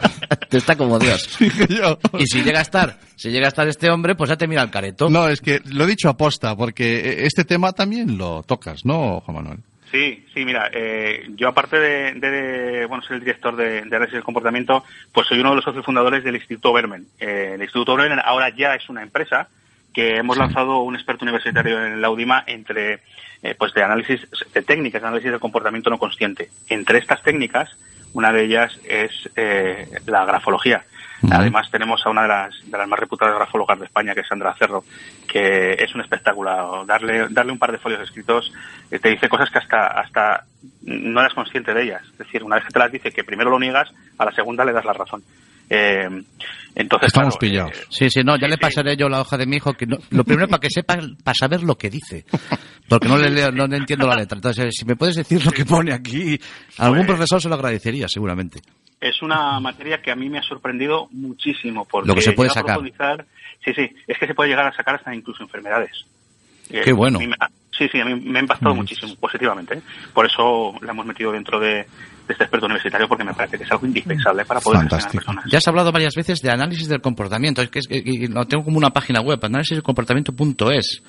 Te 0.48 0.58
está 0.58 0.76
como 0.76 0.98
Dios. 0.98 1.38
Yo. 1.68 1.98
Y 2.18 2.26
si 2.26 2.42
llega 2.42 2.60
a 2.60 2.62
estar, 2.62 2.98
si 3.16 3.30
llega 3.30 3.46
a 3.46 3.48
estar 3.48 3.66
este 3.66 3.90
hombre, 3.90 4.14
pues 4.14 4.30
ya 4.30 4.36
te 4.36 4.46
mira 4.46 4.62
el 4.62 4.70
careto. 4.70 5.08
No, 5.08 5.28
es 5.28 5.40
que 5.40 5.60
lo 5.64 5.84
he 5.84 5.86
dicho 5.86 6.08
aposta, 6.08 6.56
porque 6.56 7.24
este 7.24 7.44
tema 7.44 7.72
también 7.72 8.16
lo 8.18 8.42
tocas, 8.42 8.84
¿no, 8.84 9.20
Juan 9.20 9.36
Manuel? 9.36 9.58
Sí, 9.90 10.26
sí, 10.34 10.44
mira, 10.44 10.68
eh, 10.72 11.26
yo 11.36 11.48
aparte 11.48 11.78
de, 11.78 12.12
de- 12.14 12.30
de, 12.30 12.86
bueno, 12.86 13.02
ser 13.04 13.14
el 13.14 13.20
director 13.20 13.54
de, 13.54 13.82
de 13.82 13.96
análisis 13.96 14.14
del 14.14 14.24
comportamiento, 14.24 14.84
pues 15.12 15.28
soy 15.28 15.38
uno 15.40 15.50
de 15.50 15.56
los 15.56 15.64
socios 15.64 15.84
fundadores 15.84 16.24
del 16.24 16.34
Instituto 16.34 16.72
Bermen. 16.72 17.06
Eh, 17.20 17.52
el 17.54 17.62
Instituto 17.62 17.94
Bermen 17.96 18.20
ahora 18.24 18.48
ya 18.48 18.74
es 18.74 18.88
una 18.88 19.02
empresa 19.02 19.48
que 19.94 20.16
hemos 20.16 20.36
lanzado 20.36 20.80
un 20.80 20.94
experto 20.96 21.24
universitario 21.24 21.82
en 21.86 22.00
la 22.02 22.10
UDIMA 22.10 22.44
entre, 22.46 23.00
eh, 23.42 23.54
pues 23.56 23.72
de 23.74 23.82
análisis, 23.84 24.26
de 24.52 24.62
técnicas 24.62 25.00
de 25.00 25.08
análisis 25.08 25.30
del 25.30 25.40
comportamiento 25.40 25.88
no 25.88 25.98
consciente. 25.98 26.50
Entre 26.68 26.98
estas 26.98 27.22
técnicas, 27.22 27.70
una 28.12 28.32
de 28.32 28.42
ellas 28.44 28.78
es 28.84 29.30
eh, 29.36 29.88
la 30.06 30.24
grafología. 30.26 30.84
Además 31.30 31.70
tenemos 31.70 32.00
a 32.04 32.10
una 32.10 32.22
de 32.22 32.28
las, 32.28 32.54
de 32.70 32.78
las 32.78 32.88
más 32.88 32.98
reputadas 32.98 33.34
grafólogas 33.36 33.78
de 33.78 33.86
España, 33.86 34.14
que 34.14 34.20
es 34.20 34.26
Sandra 34.28 34.54
Cerro, 34.58 34.84
que 35.26 35.72
es 35.72 35.94
un 35.94 36.00
espectáculo. 36.00 36.84
Darle, 36.86 37.26
darle 37.30 37.52
un 37.52 37.58
par 37.58 37.72
de 37.72 37.78
folios 37.78 38.00
escritos 38.02 38.52
eh, 38.90 38.98
te 38.98 39.10
dice 39.10 39.28
cosas 39.28 39.50
que 39.50 39.58
hasta, 39.58 39.86
hasta 39.88 40.44
no 40.82 41.20
eres 41.20 41.34
consciente 41.34 41.72
de 41.74 41.82
ellas. 41.84 42.02
Es 42.12 42.18
decir, 42.18 42.42
una 42.42 42.56
vez 42.56 42.64
que 42.66 42.72
te 42.72 42.78
las 42.78 42.92
dice 42.92 43.10
que 43.10 43.24
primero 43.24 43.50
lo 43.50 43.58
niegas, 43.58 43.88
a 44.18 44.24
la 44.24 44.32
segunda 44.32 44.64
le 44.64 44.72
das 44.72 44.84
la 44.84 44.92
razón. 44.92 45.22
Eh, 45.68 46.06
entonces, 46.76 47.08
Estamos 47.08 47.36
claro, 47.36 47.38
pillados. 47.40 47.72
eh, 47.72 47.84
Sí, 47.90 48.10
sí, 48.10 48.20
no, 48.22 48.36
ya 48.36 48.46
Sí, 48.46 48.50
le 48.50 48.54
sí. 48.56 48.60
pasaré 48.60 48.96
yo 48.96 49.08
la 49.08 49.20
hoja 49.20 49.36
de 49.36 49.46
mi 49.46 49.56
hijo. 49.56 49.72
Que 49.72 49.86
no- 49.86 49.96
lo 50.10 50.22
primero 50.24 50.46
para 50.46 50.60
que 50.60 50.68
sepa, 50.70 50.96
para 51.24 51.34
saber 51.34 51.62
lo 51.62 51.74
que 51.76 51.90
dice. 51.90 52.24
Porque 52.88 53.08
no 53.08 53.18
le 53.18 53.30
leo, 53.30 53.50
no 53.50 53.66
le 53.66 53.78
entiendo 53.78 54.06
la 54.06 54.14
letra. 54.14 54.36
Entonces, 54.36 54.72
si 54.78 54.84
me 54.84 54.94
puedes 54.94 55.16
decir 55.16 55.44
lo 55.44 55.50
que 55.50 55.64
pone 55.64 55.92
aquí, 55.92 56.38
algún 56.78 56.98
Pues- 56.98 57.08
profesor 57.08 57.42
se 57.42 57.48
lo 57.48 57.56
agradecería, 57.56 58.06
seguramente. 58.08 58.60
Es 59.00 59.20
una 59.22 59.60
materia 59.60 60.00
que 60.00 60.10
a 60.10 60.16
mí 60.16 60.28
me 60.28 60.38
ha 60.38 60.42
sorprendido 60.42 61.08
muchísimo 61.12 61.84
porque 61.84 62.08
Lo 62.08 62.14
que 62.14 62.22
se 62.22 62.32
puede 62.32 62.50
sacar. 62.50 62.78
sí 63.64 63.72
sí 63.74 63.90
es 64.06 64.18
que 64.18 64.26
se 64.26 64.34
puede 64.34 64.50
llegar 64.50 64.66
a 64.66 64.72
sacar 64.74 64.94
hasta 64.96 65.14
incluso 65.14 65.42
enfermedades 65.42 66.04
Eh, 66.70 66.82
Qué 66.84 66.92
bueno. 66.92 67.18
me- 67.20 67.36
ah, 67.38 67.48
sí 67.76 67.86
sí 67.92 68.00
a 68.00 68.04
mí 68.04 68.14
me 68.20 68.38
ha 68.38 68.42
impactado 68.42 68.74
Mm. 68.74 68.78
muchísimo 68.78 69.14
positivamente 69.16 69.74
¿eh? 69.78 69.82
por 70.14 70.26
eso 70.26 70.74
la 70.82 70.90
hemos 70.92 71.06
metido 71.06 71.30
dentro 71.30 71.60
de, 71.60 71.68
de 71.74 71.86
este 72.28 72.42
experto 72.44 72.66
universitario 72.66 73.06
porque 73.06 73.22
me 73.22 73.34
parece 73.34 73.58
que 73.58 73.64
es 73.64 73.70
algo 73.70 73.86
indispensable 73.86 74.44
para 74.44 74.60
poder 74.60 74.80
gestionar 74.80 75.12
personas 75.12 75.44
Ya 75.48 75.58
has 75.58 75.68
hablado 75.68 75.92
varias 75.92 76.14
veces 76.16 76.40
de 76.40 76.50
análisis 76.50 76.88
del 76.88 77.00
comportamiento. 77.00 77.62
Es 77.62 77.70
que 77.70 77.78
es- 77.80 78.30
lo 78.30 78.44
tengo 78.46 78.64
como 78.64 78.78
una 78.78 78.90
página 78.90 79.20
web, 79.20 79.38
analisisdelcomportamiento.es. 79.44 81.02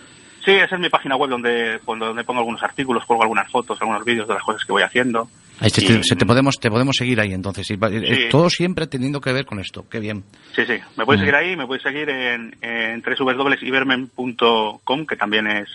sí 0.45 0.51
esa 0.51 0.75
es 0.75 0.81
mi 0.81 0.89
página 0.89 1.15
web 1.15 1.29
donde 1.29 1.79
donde 1.85 2.23
pongo 2.23 2.39
algunos 2.39 2.61
artículos 2.63 3.05
colgo 3.05 3.23
algunas 3.23 3.49
fotos 3.51 3.79
algunos 3.81 4.03
vídeos 4.05 4.27
de 4.27 4.33
las 4.35 4.43
cosas 4.43 4.63
que 4.65 4.71
voy 4.71 4.83
haciendo 4.83 5.27
Ahí 5.60 5.70
se, 5.72 5.84
Y- 5.84 5.88
te, 5.88 6.03
se 6.03 6.16
te 6.16 6.26
podemos, 6.26 6.60
te 6.60 6.70
podemos 6.70 6.95
seguir 6.95 7.20
ahí, 7.20 7.34
entonces. 7.34 7.70
Y 7.72 7.74
eh, 7.74 8.16
Sí. 8.16 8.26
Todo 8.30 8.49
siempre 8.49 8.88
teniendo 8.88 9.20
que 9.22 9.34
ver 9.34 9.45
con 9.45 9.60
esto. 9.60 9.86
Qué 9.89 9.99
bien. 9.99 10.24
Sí, 10.55 10.66
sí. 10.66 10.78
Me 10.95 11.05
puedes 11.05 11.20
seguir 11.20 11.36
ahí, 11.36 11.55
me 11.55 11.66
puedes 11.66 11.84
seguir 11.84 12.10
en, 12.10 12.55
en 12.62 13.01
www.ibermen.com, 13.01 15.05
que 15.05 15.16
también 15.16 15.47
es, 15.47 15.70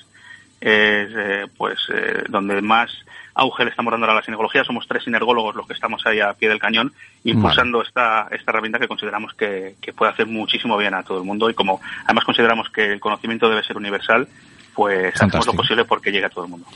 es 0.60 1.10
eh, 1.16 1.44
pues 1.56 1.78
eh, 1.92 2.24
donde 2.28 2.60
más 2.62 2.90
auge 3.34 3.64
le 3.64 3.70
estamos 3.70 3.90
dando 3.90 4.10
a 4.10 4.14
la 4.14 4.22
sinergología. 4.22 4.64
Somos 4.64 4.86
tres 4.86 5.04
sinergólogos 5.04 5.54
los 5.56 5.66
que 5.66 5.72
estamos 5.72 6.04
ahí 6.06 6.20
a 6.20 6.34
pie 6.34 6.48
del 6.48 6.58
cañón, 6.58 6.92
impulsando 7.24 7.82
esta, 7.82 8.28
esta 8.30 8.50
herramienta 8.50 8.78
que 8.78 8.88
consideramos 8.88 9.34
que, 9.34 9.74
que 9.80 9.92
puede 9.92 10.12
hacer 10.12 10.26
muchísimo 10.26 10.76
bien 10.76 10.94
a 10.94 11.02
todo 11.02 11.18
el 11.18 11.24
mundo. 11.24 11.48
Y 11.50 11.54
como 11.54 11.80
además 12.04 12.24
consideramos 12.24 12.68
que 12.70 12.92
el 12.92 13.00
conocimiento 13.00 13.48
debe 13.48 13.62
ser 13.64 13.76
universal, 13.76 14.28
pues 14.74 14.98
hacemos 15.14 15.18
Fantástico. 15.18 15.52
lo 15.52 15.56
posible 15.56 15.84
porque 15.84 16.10
llegue 16.10 16.26
a 16.26 16.30
todo 16.30 16.44
el 16.44 16.50
mundo. 16.50 16.66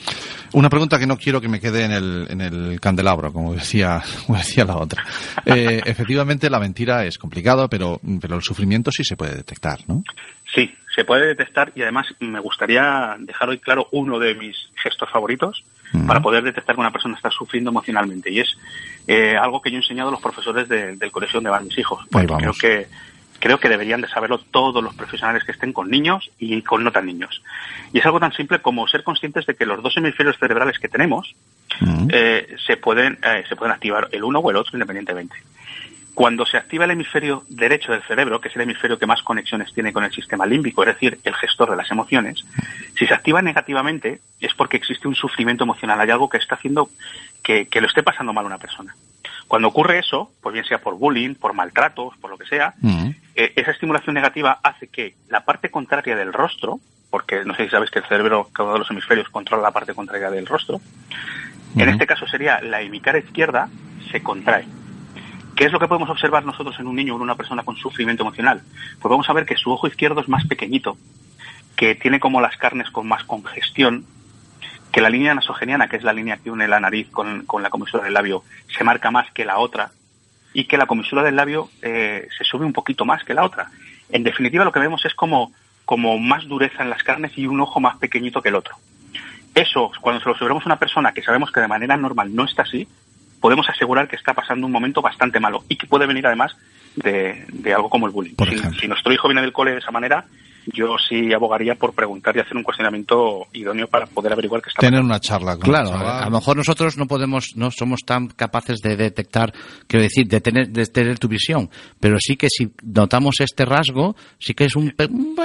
Una 0.53 0.69
pregunta 0.71 0.99
que 0.99 1.07
no 1.07 1.17
quiero 1.17 1.41
que 1.41 1.49
me 1.49 1.61
quede 1.61 1.85
en 1.85 1.93
el, 1.93 2.27
en 2.31 2.41
el 2.41 2.81
candelabro, 2.81 3.33
como 3.33 3.55
decía, 3.55 4.03
como 4.27 4.39
decía 4.39 4.65
la 4.65 4.77
otra. 4.77 5.05
Eh, 5.45 5.81
efectivamente, 5.85 6.49
la 6.51 6.59
mentira 6.61 7.05
es 7.05 7.19
complicado, 7.19 7.69
pero, 7.69 8.01
pero 8.21 8.37
el 8.37 8.43
sufrimiento 8.43 8.91
sí 8.91 9.05
se 9.05 9.17
puede 9.17 9.35
detectar, 9.35 9.81
¿no? 9.89 10.03
Sí, 10.55 10.73
se 10.95 11.05
puede 11.05 11.27
detectar 11.27 11.73
y 11.75 11.83
además 11.83 12.07
me 12.21 12.41
gustaría 12.41 13.17
dejar 13.19 13.49
hoy 13.51 13.59
claro 13.59 13.89
uno 13.93 14.19
de 14.19 14.35
mis 14.35 14.57
gestos 14.83 15.11
favoritos 15.11 15.65
para 16.07 16.21
poder 16.21 16.43
detectar 16.43 16.75
que 16.75 16.81
una 16.81 16.91
persona 16.91 17.15
está 17.17 17.31
sufriendo 17.31 17.71
emocionalmente 17.71 18.31
y 18.31 18.41
es 18.41 18.57
eh, 19.07 19.35
algo 19.37 19.61
que 19.63 19.71
yo 19.71 19.77
he 19.77 19.81
enseñado 19.81 20.09
a 20.09 20.13
los 20.13 20.21
profesores 20.21 20.69
de- 20.69 20.97
del 20.97 21.11
colegio 21.13 21.39
donde 21.39 21.51
van 21.51 21.65
mis 21.65 21.79
hijos. 21.79 22.05
Porque 22.11 22.27
creo 22.27 22.39
vamos. 22.39 22.59
que 22.59 22.87
creo 23.39 23.59
que 23.59 23.69
deberían 23.69 24.01
de 24.01 24.09
saberlo 24.09 24.39
todos 24.39 24.83
los 24.83 24.95
profesionales 24.95 25.45
que 25.45 25.53
estén 25.53 25.73
con 25.73 25.91
niños 25.91 26.31
y 26.39 26.63
con 26.63 26.85
no 26.85 26.93
tan 26.93 27.07
niños. 27.07 27.43
Y 27.93 27.99
es 27.99 28.07
algo 28.07 28.21
tan 28.21 28.33
simple 28.33 28.61
como 28.61 28.87
ser 28.89 29.03
conscientes 29.03 29.47
de 29.47 29.55
que 29.55 29.67
los 29.67 29.83
dos 29.83 29.97
hemisferios 29.97 30.39
cerebrales 30.39 30.79
que 30.79 30.89
tenemos 30.89 31.35
Mm. 31.81 32.09
eh, 32.11 32.57
se 32.67 32.77
pueden 32.77 33.19
eh, 33.23 33.45
se 33.49 33.57
pueden 33.57 33.73
activar 33.73 34.09
el 34.13 34.25
uno 34.25 34.39
o 34.39 34.51
el 34.51 34.57
otro 34.57 34.73
independientemente. 34.75 35.37
Cuando 36.15 36.47
se 36.47 36.57
activa 36.57 36.87
el 36.87 36.93
hemisferio 36.93 37.45
derecho 37.49 37.93
del 37.93 38.03
cerebro, 38.05 38.41
que 38.41 38.49
es 38.49 38.57
el 38.57 38.63
hemisferio 38.63 38.99
que 38.99 39.05
más 39.05 39.23
conexiones 39.23 39.71
tiene 39.75 39.93
con 39.93 40.03
el 40.03 40.11
sistema 40.13 40.47
límbico, 40.47 40.83
es 40.83 40.95
decir, 40.95 41.19
el 41.25 41.35
gestor 41.35 41.71
de 41.71 41.77
las 41.77 41.91
emociones, 41.91 42.43
si 42.99 43.07
se 43.07 43.13
activa 43.13 43.43
negativamente 43.43 44.21
es 44.41 44.55
porque 44.55 44.79
existe 44.79 45.09
un 45.09 45.15
sufrimiento 45.15 45.65
emocional, 45.65 46.01
hay 46.01 46.11
algo 46.11 46.31
que 46.31 46.39
está 46.39 46.55
haciendo 46.55 46.89
que, 47.43 47.67
que 47.67 47.83
lo 47.83 47.87
esté 47.87 48.03
pasando 48.03 48.33
mal 48.33 48.45
a 48.45 48.49
una 48.49 48.59
persona. 48.59 48.97
Cuando 49.49 49.69
ocurre 49.69 49.99
eso, 49.99 50.31
pues 50.43 50.53
bien 50.53 50.65
sea 50.65 50.79
por 50.79 50.97
bullying, 50.99 51.35
por 51.35 51.53
maltratos, 51.55 52.17
por 52.19 52.31
lo 52.31 52.39
que 52.39 52.47
sea, 52.47 52.75
Mm. 52.81 53.11
eh, 53.37 53.53
esa 53.57 53.71
estimulación 53.71 54.15
negativa 54.15 54.59
hace 54.63 54.89
que 54.89 55.15
la 55.29 55.45
parte 55.45 55.71
contraria 55.71 56.17
del 56.17 56.33
rostro, 56.33 56.81
porque 57.11 57.45
no 57.45 57.55
sé 57.55 57.65
si 57.65 57.71
sabes 57.71 57.91
que 57.91 58.01
el 58.01 58.05
cerebro, 58.07 58.49
cada 58.53 58.69
uno 58.69 58.73
de 58.75 58.79
los 58.81 58.91
hemisferios, 58.91 59.29
controla 59.29 59.63
la 59.63 59.71
parte 59.71 59.95
contraria 59.95 60.31
del 60.31 60.47
rostro, 60.47 60.81
en 61.77 61.89
este 61.91 62.07
caso 62.07 62.27
sería 62.27 62.61
la 62.63 62.81
hemicara 62.81 63.19
izquierda, 63.19 63.69
se 64.11 64.23
contrae. 64.23 64.67
¿Qué 65.55 65.65
es 65.67 65.73
lo 65.73 65.79
que 65.79 65.89
podemos 65.89 66.11
observar 66.11 66.45
nosotros 66.45 66.79
en 66.79 66.87
un 66.87 66.97
niño 66.97 67.15
o 67.15 67.17
en 67.17 67.23
una 67.23 67.35
persona 67.35 67.63
con 67.63 67.77
sufrimiento 67.77 68.23
emocional? 68.23 68.63
Pues 69.01 69.11
vamos 69.11 69.29
a 69.29 69.33
ver 69.33 69.47
que 69.47 69.57
su 69.57 69.71
ojo 69.71 69.87
izquierdo 69.87 70.21
es 70.21 70.29
más 70.29 70.47
pequeñito, 70.47 70.97
que 71.77 71.95
tiene 71.95 72.19
como 72.21 72.41
las 72.41 72.57
carnes 72.57 72.91
con 72.91 73.07
más 73.07 73.25
congestión, 73.25 74.05
que 74.97 75.03
la 75.03 75.11
línea 75.11 75.35
nasogeniana, 75.35 75.89
que 75.89 75.97
es 75.97 76.03
la 76.05 76.15
línea 76.15 76.39
que 76.39 76.51
une 76.51 76.67
la 76.67 76.81
nariz 76.81 77.11
con, 77.11 77.45
con 77.45 77.63
la 77.63 77.69
comisura 77.69 78.03
del 78.03 78.15
labio, 78.15 78.45
se 78.75 78.83
marca 78.83 79.11
más 79.11 79.31
que 79.31 79.45
la 79.45 79.59
otra, 79.59 79.91
y 80.55 80.65
que 80.65 80.79
la 80.79 80.87
comisura 80.87 81.23
del 81.23 81.37
labio 81.37 81.69
eh, 81.83 82.27
se 82.35 82.45
sube 82.45 82.65
un 82.65 82.73
poquito 82.73 83.05
más 83.05 83.23
que 83.23 83.35
la 83.35 83.45
otra. 83.45 83.71
En 84.09 84.25
definitiva, 84.25 84.65
lo 84.65 84.73
que 84.73 84.81
vemos 84.81 85.05
es 85.05 85.13
como, 85.13 85.53
como 85.85 86.19
más 86.19 86.49
dureza 86.49 86.83
en 86.83 86.89
las 86.89 87.03
carnes 87.03 87.37
y 87.37 87.47
un 87.47 87.61
ojo 87.61 87.79
más 87.79 87.99
pequeñito 87.99 88.41
que 88.41 88.49
el 88.49 88.55
otro. 88.55 88.75
Eso, 89.55 89.93
cuando 90.01 90.23
se 90.23 90.31
lo 90.31 90.33
observamos 90.33 90.65
a 90.65 90.71
una 90.71 90.79
persona 90.79 91.13
que 91.13 91.23
sabemos 91.23 91.53
que 91.53 91.61
de 91.61 91.69
manera 91.69 91.99
normal 91.99 92.35
no 92.35 92.47
está 92.47 92.63
así, 92.63 92.89
podemos 93.43 93.69
asegurar 93.69 94.09
que 94.09 94.17
está 94.17 94.33
pasando 94.33 94.65
un 94.65 94.73
momento 94.73 95.03
bastante 95.03 95.41
malo 95.41 95.63
y 95.69 95.77
que 95.77 95.87
puede 95.87 96.07
venir 96.07 96.27
además 96.27 96.57
de, 96.97 97.45
de 97.53 97.75
algo 97.75 97.89
como 97.89 98.07
el 98.07 98.13
bullying. 98.13 98.35
Si, 98.81 98.89
nuestro 98.89 99.13
hijo 99.13 99.29
viene 99.29 99.41
del 99.43 99.53
cole 99.53 99.73
de 99.73 99.79
esa 99.79 99.91
manera, 99.91 100.25
yo 100.75 100.97
sí 100.99 101.33
abogaría 101.33 101.77
por 101.77 101.95
preguntar 101.95 102.37
y 102.37 102.41
hacer 102.41 102.57
un 102.57 102.65
cuestionamiento 102.65 103.47
idóneo 103.53 103.87
para 103.87 104.07
poder 104.07 104.33
averiguar 104.33 104.61
qué 104.63 104.71
está 104.71 104.81
Tener 104.81 104.95
pasando. 105.01 105.07
una 105.15 105.21
charla 105.21 105.53
con 105.55 105.61
Claro, 105.63 105.91
a 105.97 106.25
lo 106.25 106.31
mejor 106.33 106.57
nosotros 106.57 106.97
no 106.97 107.07
podemos, 107.07 107.53
no 107.55 107.71
somos 107.71 108.01
tan 108.05 108.27
capaces 108.29 108.79
de 108.81 108.97
detectar, 108.97 109.53
quiero 109.87 110.03
decir, 110.03 110.27
de 110.27 110.41
tener, 110.41 110.69
de 110.71 110.87
tener 110.87 111.19
tu 111.21 111.29
visión, 111.29 111.71
pero 112.01 112.17
sí 112.19 112.37
que 112.37 112.49
si 112.51 112.73
notamos 112.83 113.37
este 113.41 113.65
rasgo, 113.65 114.17
sí 114.41 114.55
que 114.55 114.65
es 114.65 114.75
un, 114.75 114.93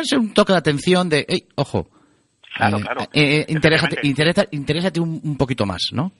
ser 0.03 0.17
un 0.19 0.33
toque 0.33 0.53
de 0.53 0.57
atención 0.59 1.07
de, 1.07 1.25
"Ey, 1.29 1.45
ojo, 1.55 1.87
Claro, 2.53 2.79
eh, 2.79 2.81
claro. 2.81 3.01
eh, 3.03 3.07
eh, 3.13 3.45
interésate, 3.47 3.99
interésate 4.51 4.99
un, 4.99 5.21
un 5.23 5.37
poquito 5.37 5.65
más, 5.65 5.89
¿no? 5.93 6.11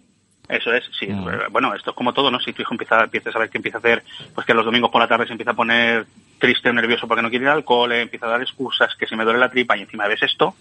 Eso 0.52 0.74
es, 0.74 0.84
sí. 1.00 1.08
Mm. 1.08 1.52
Bueno, 1.52 1.74
esto 1.74 1.92
es 1.92 1.96
como 1.96 2.14
todo, 2.14 2.30
¿no? 2.30 2.40
Si 2.40 2.52
tu 2.54 2.62
hijo 2.62 2.74
empieza, 2.74 3.04
empieza 3.04 3.30
a 3.30 3.34
saber 3.34 3.50
que 3.50 3.58
empieza 3.58 3.78
a 3.78 3.80
hacer, 3.80 4.04
pues 4.36 4.46
que 4.46 4.54
los 4.54 4.66
domingos 4.66 4.92
por 4.92 5.02
la 5.02 5.08
tarde 5.08 5.26
se 5.26 5.32
empieza 5.32 5.52
a 5.52 5.56
poner 5.56 6.06
triste 6.40 6.70
o 6.70 6.74
nervioso 6.74 7.08
porque 7.08 7.22
no 7.22 7.30
quiere 7.30 7.46
ir 7.46 7.52
al 7.52 7.64
cole, 7.64 8.02
empieza 8.02 8.26
a 8.26 8.30
dar 8.32 8.42
excusas, 8.42 8.94
que 8.96 9.08
si 9.08 9.16
me 9.16 9.24
duele 9.24 9.40
la 9.40 9.50
tripa 9.50 9.78
y 9.78 9.82
encima 9.82 10.08
ves 10.08 10.24
esto, 10.24 10.56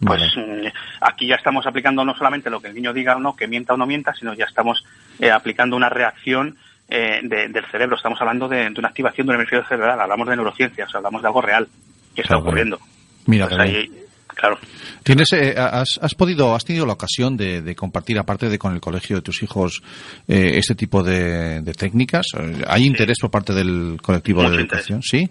pues 0.00 0.22
mm, 0.36 0.66
aquí 1.02 1.26
ya 1.26 1.36
estamos 1.36 1.66
aplicando 1.66 2.04
no 2.04 2.16
solamente 2.16 2.50
lo 2.50 2.60
que 2.60 2.68
el 2.68 2.74
niño 2.74 2.92
diga 2.92 3.16
o 3.16 3.20
no, 3.20 3.36
que 3.36 3.46
mienta 3.46 3.74
o 3.74 3.76
no 3.76 3.86
mienta, 3.86 4.12
sino 4.14 4.34
ya 4.34 4.46
estamos 4.46 4.84
eh, 5.20 5.30
aplicando 5.30 5.76
una 5.76 5.88
reacción 5.88 6.56
eh, 6.88 7.20
de- 7.22 7.48
del 7.48 7.64
cerebro. 7.66 7.96
Estamos 7.96 8.20
hablando 8.20 8.48
de, 8.48 8.70
de 8.70 8.78
una 8.80 8.88
activación 8.88 9.26
de 9.26 9.32
un 9.34 9.36
hemisferio 9.36 9.66
cerebral, 9.68 10.00
hablamos 10.00 10.26
de 10.28 10.36
neurociencias, 10.36 10.94
hablamos 10.94 11.20
de 11.22 11.28
algo 11.28 11.42
real 11.42 11.68
que 12.14 12.22
está 12.22 12.36
ocurriendo. 12.38 12.78
Mira, 13.26 13.46
Pues 13.46 13.58
ahí, 13.60 13.90
claro. 14.38 14.58
¿Tienes, 15.02 15.32
eh, 15.32 15.54
has, 15.58 15.98
has 16.00 16.14
podido, 16.14 16.54
has 16.54 16.64
tenido 16.64 16.86
la 16.86 16.92
ocasión 16.94 17.36
de, 17.36 17.60
de 17.60 17.74
compartir, 17.74 18.18
aparte 18.18 18.48
de 18.48 18.58
con 18.58 18.72
el 18.74 18.80
colegio 18.80 19.16
de 19.16 19.22
tus 19.22 19.42
hijos, 19.42 19.82
eh, 20.26 20.52
este 20.54 20.74
tipo 20.74 21.02
de, 21.02 21.60
de 21.60 21.74
técnicas? 21.74 22.26
Eh, 22.38 22.62
¿Hay 22.68 22.84
interés 22.84 23.18
por 23.20 23.30
parte 23.30 23.52
del 23.52 23.98
colectivo 24.02 24.42
Mucho 24.42 24.56
de 24.56 24.62
interés. 24.62 24.90
educación? 24.90 25.02
Sí. 25.02 25.28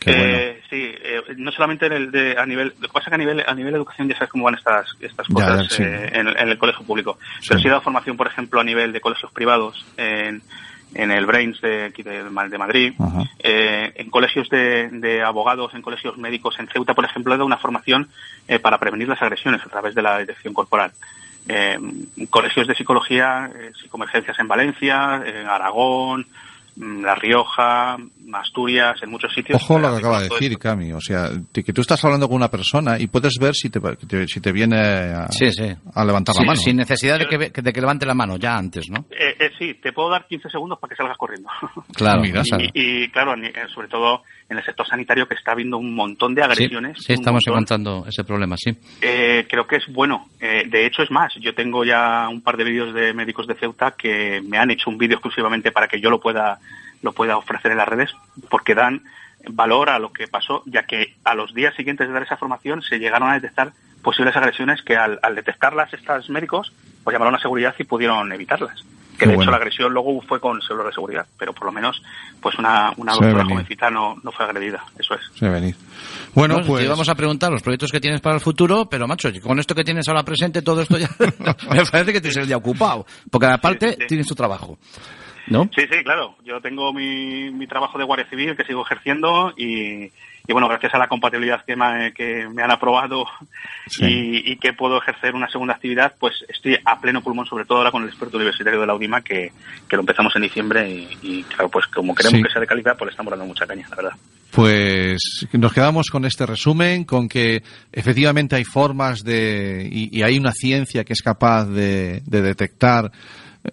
Qué 0.00 0.10
bueno. 0.12 0.36
Eh, 0.38 0.52
Sí, 0.68 0.82
eh, 0.82 1.20
no 1.36 1.52
solamente 1.52 1.86
en 1.86 1.92
el 1.92 2.10
de, 2.10 2.36
a 2.36 2.44
nivel, 2.44 2.74
lo 2.80 2.88
que 2.88 2.92
pasa 2.92 3.04
es 3.04 3.08
que 3.10 3.14
a 3.14 3.18
nivel, 3.18 3.42
a 3.46 3.54
nivel 3.54 3.72
de 3.72 3.76
educación 3.78 4.08
ya 4.08 4.14
sabes 4.16 4.30
cómo 4.30 4.44
van 4.44 4.56
estas, 4.56 4.84
estas 5.00 5.26
Ya, 5.28 5.34
cosas 5.34 5.68
ya, 5.68 5.76
sí. 5.76 5.82
eh, 5.84 6.10
en, 6.12 6.26
el- 6.26 6.36
en 6.36 6.48
el 6.48 6.58
colegio 6.58 6.84
público. 6.84 7.18
Pero 7.48 7.58
Sí. 7.58 7.62
sí 7.62 7.68
he 7.68 7.70
dado 7.70 7.82
formación, 7.82 8.16
por 8.16 8.26
ejemplo, 8.26 8.60
a 8.60 8.64
nivel 8.64 8.92
de 8.92 9.00
colegios 9.00 9.30
privados 9.32 9.86
en, 9.96 10.42
en 10.96 11.10
el 11.10 11.26
Brains 11.26 11.60
de, 11.60 11.84
aquí 11.84 12.02
de, 12.02 12.24
de 12.24 12.58
Madrid, 12.58 12.94
eh, 13.38 13.92
en 13.96 14.10
colegios 14.10 14.48
de, 14.48 14.88
de 14.90 15.22
abogados, 15.22 15.74
en 15.74 15.82
colegios 15.82 16.16
médicos, 16.18 16.58
en 16.58 16.68
Ceuta, 16.68 16.94
por 16.94 17.04
ejemplo, 17.04 17.32
he 17.32 17.36
dado 17.36 17.46
una 17.46 17.58
formación 17.58 18.08
eh, 18.48 18.58
para 18.58 18.78
prevenir 18.78 19.08
las 19.08 19.22
agresiones 19.22 19.60
a 19.64 19.68
través 19.68 19.94
de 19.94 20.02
la 20.02 20.18
detección 20.18 20.54
corporal. 20.54 20.92
eh, 21.48 21.78
colegios 22.30 22.66
de 22.66 22.74
psicología, 22.74 23.50
eh, 23.54 23.72
psicoemergencias 23.80 24.38
en 24.38 24.48
Valencia, 24.48 25.22
en 25.24 25.46
Aragón, 25.46 26.26
mm, 26.76 27.04
La 27.04 27.14
Rioja, 27.14 27.96
Asturias, 28.34 29.02
en 29.02 29.10
muchos 29.10 29.32
sitios. 29.32 29.60
Ojo 29.62 29.78
lo 29.78 29.90
que 29.92 29.96
acaba 29.98 30.18
de 30.22 30.28
decir, 30.28 30.52
esto. 30.52 30.58
Cami. 30.62 30.92
O 30.92 31.00
sea, 31.00 31.30
que 31.52 31.72
tú 31.72 31.80
estás 31.80 32.04
hablando 32.04 32.26
con 32.28 32.36
una 32.36 32.50
persona 32.50 32.98
y 32.98 33.06
puedes 33.06 33.38
ver 33.38 33.54
si 33.54 33.70
te, 33.70 33.80
si 34.28 34.40
te 34.40 34.52
viene 34.52 34.76
a, 34.78 35.28
Sí, 35.30 35.50
sí. 35.52 35.64
a 35.94 36.04
levantar 36.04 36.34
Sí, 36.34 36.42
la 36.42 36.46
mano. 36.46 36.60
Sin 36.60 36.76
necesidad 36.76 37.18
de 37.18 37.26
que, 37.26 37.36
ve- 37.36 37.50
de 37.54 37.72
que 37.72 37.80
levante 37.80 38.04
la 38.06 38.14
mano, 38.14 38.36
ya 38.36 38.56
antes, 38.56 38.86
¿no? 38.90 39.06
Eh, 39.10 39.36
eh, 39.38 39.50
sí, 39.58 39.74
te 39.74 39.92
puedo 39.92 40.10
dar 40.10 40.26
15 40.26 40.48
segundos 40.50 40.78
para 40.78 40.90
que 40.90 40.96
salgas 40.96 41.16
corriendo. 41.16 41.48
Claro. 41.94 42.20
Mira, 42.22 42.42
y, 42.74 43.04
y, 43.04 43.08
claro, 43.08 43.34
eh, 43.42 43.52
sobre 43.74 43.88
todo 43.88 44.22
en 44.48 44.58
el 44.58 44.64
sector 44.64 44.86
sanitario 44.86 45.26
que 45.26 45.34
está 45.34 45.52
habiendo 45.52 45.78
un 45.78 45.94
montón 45.94 46.34
de 46.34 46.42
agresiones. 46.42 46.98
sí, 47.04 47.12
estamos 47.14 47.42
montón. 47.46 47.54
encontrando 47.80 48.04
ese 48.08 48.22
problema, 48.24 48.56
sí. 48.58 48.70
Eh, 49.00 49.46
creo 49.48 49.66
que 49.66 49.76
es 49.76 49.84
bueno. 49.92 50.28
Eh, 50.40 50.64
de 50.68 50.86
hecho, 50.86 51.02
es 51.02 51.10
más, 51.10 51.32
yo 51.40 51.54
tengo 51.54 51.84
ya 51.84 52.28
un 52.28 52.42
par 52.42 52.56
de 52.56 52.64
vídeos 52.64 52.92
de 52.94 53.12
médicos 53.14 53.46
de 53.46 53.54
Ceuta 53.54 53.92
que 53.96 54.40
me 54.46 54.58
han 54.58 54.70
hecho 54.70 54.90
un 54.90 54.98
vídeo 54.98 55.16
exclusivamente 55.16 55.72
para 55.72 55.88
que 55.88 56.00
yo 56.00 56.10
lo 56.10 56.20
pueda, 56.20 56.58
lo 57.02 57.12
pueda 57.12 57.36
ofrecer 57.36 57.72
en 57.72 57.78
las 57.78 57.88
redes, 57.88 58.10
porque 58.50 58.74
dan 58.74 59.02
valor 59.48 59.90
a 59.90 59.98
lo 59.98 60.12
que 60.12 60.26
pasó, 60.28 60.62
ya 60.66 60.84
que 60.84 61.14
a 61.24 61.34
los 61.34 61.54
días 61.54 61.74
siguientes 61.76 62.06
de 62.08 62.12
dar 62.12 62.22
esa 62.22 62.36
formación 62.36 62.82
se 62.82 62.98
llegaron 62.98 63.30
a 63.30 63.34
detectar 63.34 63.72
posibles 64.02 64.36
agresiones 64.36 64.82
que 64.82 64.96
al, 64.96 65.18
al 65.22 65.34
detectarlas 65.34 65.92
estos 65.92 66.28
médicos, 66.30 66.72
pues 67.04 67.14
llamaron 67.14 67.34
a 67.34 67.40
seguridad 67.40 67.74
y 67.78 67.84
pudieron 67.84 68.32
evitarlas. 68.32 68.82
Que 69.12 69.20
Qué 69.20 69.26
de 69.30 69.34
bueno. 69.36 69.42
hecho 69.44 69.50
la 69.52 69.56
agresión 69.56 69.92
luego 69.94 70.20
fue 70.22 70.40
con 70.40 70.60
células 70.60 70.88
de 70.88 70.92
seguridad, 70.92 71.26
pero 71.38 71.54
por 71.54 71.64
lo 71.66 71.72
menos 71.72 72.02
pues 72.40 72.54
una, 72.58 72.92
una 72.98 73.12
Se 73.14 73.20
doctora 73.20 73.44
venir. 73.44 73.52
jovencita 73.54 73.90
no, 73.90 74.14
no 74.22 74.30
fue 74.30 74.44
agredida. 74.44 74.84
Eso 74.98 75.14
es. 75.14 75.20
Sí, 75.34 75.48
venir. 75.48 75.74
Bueno, 76.34 76.56
Bueno, 76.56 76.66
pues. 76.68 76.80
te 76.80 76.86
íbamos 76.86 77.08
a 77.08 77.14
preguntar 77.14 77.50
los 77.50 77.62
proyectos 77.62 77.90
que 77.90 77.98
tienes 78.00 78.20
para 78.20 78.34
el 78.34 78.42
futuro, 78.42 78.88
pero 78.90 79.08
macho, 79.08 79.30
con 79.42 79.58
esto 79.58 79.74
que 79.74 79.84
tienes 79.84 80.06
ahora 80.08 80.22
presente, 80.22 80.60
todo 80.60 80.82
esto 80.82 80.98
ya 80.98 81.08
me 81.18 81.84
parece 81.86 82.12
que 82.12 82.20
tienes 82.20 82.36
el 82.36 82.46
día 82.46 82.58
ocupado, 82.58 83.06
porque 83.30 83.46
aparte 83.46 83.90
Sí, 83.92 83.96
sí. 84.00 84.06
tienes 84.08 84.26
tu 84.26 84.34
trabajo, 84.34 84.78
¿no? 85.48 85.64
Sí, 85.74 85.82
sí, 85.90 86.02
claro. 86.04 86.36
Yo 86.44 86.60
tengo 86.60 86.92
mi, 86.92 87.50
mi 87.50 87.66
trabajo 87.66 87.98
de 87.98 88.04
guardia 88.04 88.28
civil 88.28 88.56
que 88.56 88.64
sigo 88.64 88.82
ejerciendo 88.84 89.52
y, 89.56 90.04
y 90.48 90.52
bueno, 90.52 90.68
gracias 90.68 90.94
a 90.94 90.98
la 90.98 91.08
compatibilidad 91.08 91.64
que 91.64 91.76
me, 91.76 92.12
que 92.12 92.48
me 92.48 92.62
han 92.62 92.70
aprobado 92.70 93.26
Sí. 93.88 94.04
y, 94.04 94.52
y 94.52 94.56
que 94.56 94.72
puedo 94.72 94.98
ejercer 94.98 95.34
una 95.34 95.48
segunda 95.48 95.74
actividad, 95.74 96.14
pues 96.18 96.44
estoy 96.48 96.76
a 96.84 97.00
pleno 97.00 97.22
pulmón, 97.22 97.46
sobre 97.46 97.64
todo 97.64 97.78
ahora 97.78 97.92
con 97.92 98.02
el 98.02 98.08
experto 98.08 98.36
universitario 98.36 98.80
de 98.80 98.86
la 98.86 98.94
UDIMA, 98.94 99.22
que, 99.22 99.52
que 99.88 99.96
lo 99.96 100.00
empezamos 100.02 100.34
en 100.36 100.42
diciembre 100.42 100.90
y, 100.90 101.08
y, 101.22 101.42
claro, 101.44 101.68
pues 101.68 101.86
como 101.86 102.14
queremos 102.14 102.38
Sí. 102.38 102.42
que 102.44 102.50
sea 102.50 102.60
de 102.60 102.66
calidad, 102.66 102.96
pues 102.98 103.06
le 103.06 103.10
estamos 103.12 103.30
dando 103.30 103.46
mucha 103.46 103.66
caña, 103.66 103.86
la 103.90 103.96
verdad. 103.96 104.12
Pues 104.52 105.46
nos 105.52 105.72
quedamos 105.72 106.08
con 106.08 106.24
este 106.24 106.46
resumen, 106.46 107.04
con 107.04 107.28
que 107.28 107.62
efectivamente 107.92 108.56
hay 108.56 108.64
formas 108.64 109.22
de 109.22 109.88
y, 109.92 110.18
y 110.18 110.22
hay 110.22 110.38
una 110.38 110.52
ciencia 110.52 111.04
que 111.04 111.12
es 111.12 111.20
capaz 111.22 111.66
de, 111.66 112.22
de 112.24 112.42
detectar 112.42 113.12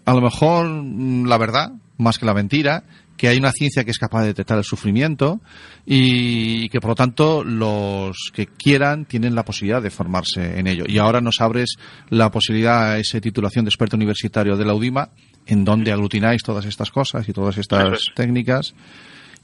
a 0.05 0.13
lo 0.13 0.21
mejor 0.21 0.67
mm, 0.67 1.25
la 1.25 1.37
verdad 1.37 1.71
más 1.97 2.17
que 2.17 2.25
la 2.25 2.33
mentira, 2.33 2.83
que 3.17 3.27
hay 3.27 3.37
una 3.37 3.51
ciencia 3.51 3.83
que 3.83 3.91
es 3.91 3.99
capaz 3.99 4.21
de 4.21 4.27
detectar 4.27 4.57
el 4.57 4.63
sufrimiento 4.63 5.39
y, 5.85 6.67
que 6.69 6.81
por 6.81 6.89
lo 6.89 6.95
tanto 6.95 7.43
los 7.43 8.31
que 8.33 8.47
quieran 8.47 9.05
tienen 9.05 9.35
la 9.35 9.45
posibilidad 9.45 9.81
de 9.81 9.91
formarse 9.91 10.59
en 10.59 10.67
ello. 10.67 10.85
Y 10.87 10.97
ahora 10.97 11.21
nos 11.21 11.39
abres 11.39 11.75
la 12.09 12.31
posibilidad 12.31 12.91
a 12.91 12.97
esa 12.97 13.21
titulación 13.21 13.65
de 13.65 13.69
experto 13.69 13.95
universitario 13.95 14.57
de 14.57 14.65
la 14.65 14.73
UDIMA, 14.73 15.09
en 15.45 15.63
donde 15.63 15.91
aglutináis 15.91 16.43
todas 16.43 16.65
estas 16.65 16.91
cosas 16.91 17.27
y 17.29 17.33
todas 17.33 17.57
estas 17.57 17.99
técnicas 18.15 18.73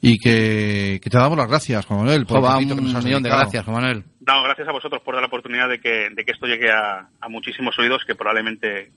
y 0.01 0.17
que, 0.17 0.99
que 1.03 1.09
te 1.09 1.17
damos 1.17 1.37
las 1.37 1.47
gracias, 1.47 1.85
Juan 1.85 1.99
Manuel, 1.99 2.25
por 2.25 2.37
el 2.37 2.43
ratito 2.45 2.75
que 2.75 2.81
nos 2.81 2.91
un 2.91 2.97
has 2.97 3.05
millón 3.05 3.23
de 3.23 3.29
gracias, 3.29 3.65
Juan 3.65 3.81
Manuel. 3.81 4.03
No, 4.25 4.43
gracias 4.43 4.67
a 4.67 4.71
vosotros 4.71 5.01
por 5.03 5.15
dar 5.15 5.21
la 5.21 5.27
oportunidad 5.27 5.67
de 5.67 5.79
que, 5.79 6.09
de 6.15 6.23
que 6.23 6.31
esto 6.31 6.45
llegue 6.45 6.71
a, 6.71 7.09
a 7.19 7.29
muchísimos 7.29 7.77
oídos 7.79 8.03
que 8.05 8.15
probablemente, 8.15 8.91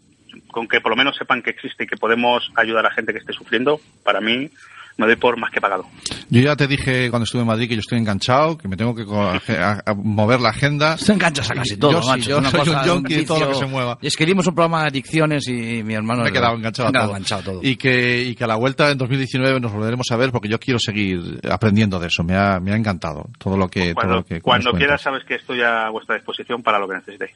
con 0.49 0.67
que 0.69 0.81
por 0.81 0.91
lo 0.91 0.97
menos 0.97 1.17
sepan 1.17 1.43
que 1.43 1.51
existe 1.51 1.85
y 1.85 1.87
que 1.87 1.97
podemos 1.97 2.51
ayudar 2.57 2.87
a 2.87 2.91
gente 2.93 3.13
que 3.13 3.19
esté 3.19 3.33
sufriendo, 3.33 3.81
para 4.05 4.21
mí 4.21 4.51
me 4.99 5.07
doy 5.07 5.17
por 5.17 5.39
más 5.39 5.51
que 5.51 5.59
pagado. 5.59 5.87
Yo 6.29 6.43
ya 6.43 6.55
te 6.55 6.67
dije 6.67 7.09
cuando 7.09 7.25
estuve 7.25 7.41
en 7.41 7.49
Madrid 7.49 7.67
que 7.67 7.75
yo 7.77 7.81
estoy 7.81 7.97
enganchado, 7.99 8.59
que 8.59 8.69
me 8.69 8.77
tengo 8.77 8.95
que 8.95 9.05
a- 9.59 9.83
a 9.87 9.95
mover 9.95 10.39
la 10.41 10.51
agenda. 10.51 10.99
Se 10.99 11.15
enganchas 11.15 11.51
a 11.51 11.55
casi 11.55 11.79
todo, 11.79 11.93
Yo 11.93 12.03
sí, 12.03 12.21
yo 12.21 12.43
soy 12.43 12.61
cosa, 12.61 12.81
un 12.83 12.87
yonki 12.87 13.15
de 13.15 13.25
todo 13.25 13.41
lo 13.41 13.49
que 13.49 13.55
se 13.55 13.67
mueva. 13.67 13.97
Y 14.03 14.07
escribimos 14.09 14.47
un 14.47 14.55
programa 14.55 14.83
de 14.83 14.89
adicciones 14.89 15.49
y 15.49 15.83
mi 15.83 15.95
hermano... 15.95 16.23
Me 16.25 16.29
he 16.29 16.33
quedado 16.33 16.57
enganchado 16.57 16.91
a 16.91 16.93
todo. 16.93 17.05
enganchado 17.09 17.41
a 17.41 17.45
todo. 17.45 17.61
Y 17.63 17.77
que, 17.77 18.23
y 18.23 18.35
que 18.35 18.45
a 18.45 18.47
la 18.47 18.57
vuelta 18.57 18.91
en 18.91 18.99
2019 18.99 19.61
nos 19.61 19.73
volveremos 19.73 20.07
a 20.11 20.17
ver 20.17 20.31
porque 20.31 20.49
yo 20.51 20.61
quiero 20.61 20.79
seguir 20.79 21.41
aprendiendo 21.51 21.99
de 21.99 22.09
eso. 22.09 22.23
Me 22.23 22.37
ha, 22.37 22.61
me 22.61 22.73
ha 22.73 22.77
encantado 22.77 23.25
todo 23.39 23.57
lo 23.57 23.69
que, 23.69 23.87
todo 23.87 23.95
Cuando, 23.95 24.15
lo 24.17 24.25
que 24.27 24.41
cuando 24.43 24.73
quieras 24.73 25.01
sabes 25.01 25.25
que 25.25 25.37
estoy 25.37 25.63
a 25.63 25.89
vuestra 25.89 26.17
disposición 26.17 26.63
para 26.63 26.79
lo 26.79 26.87
que 26.87 26.97
necesitéis. 26.97 27.33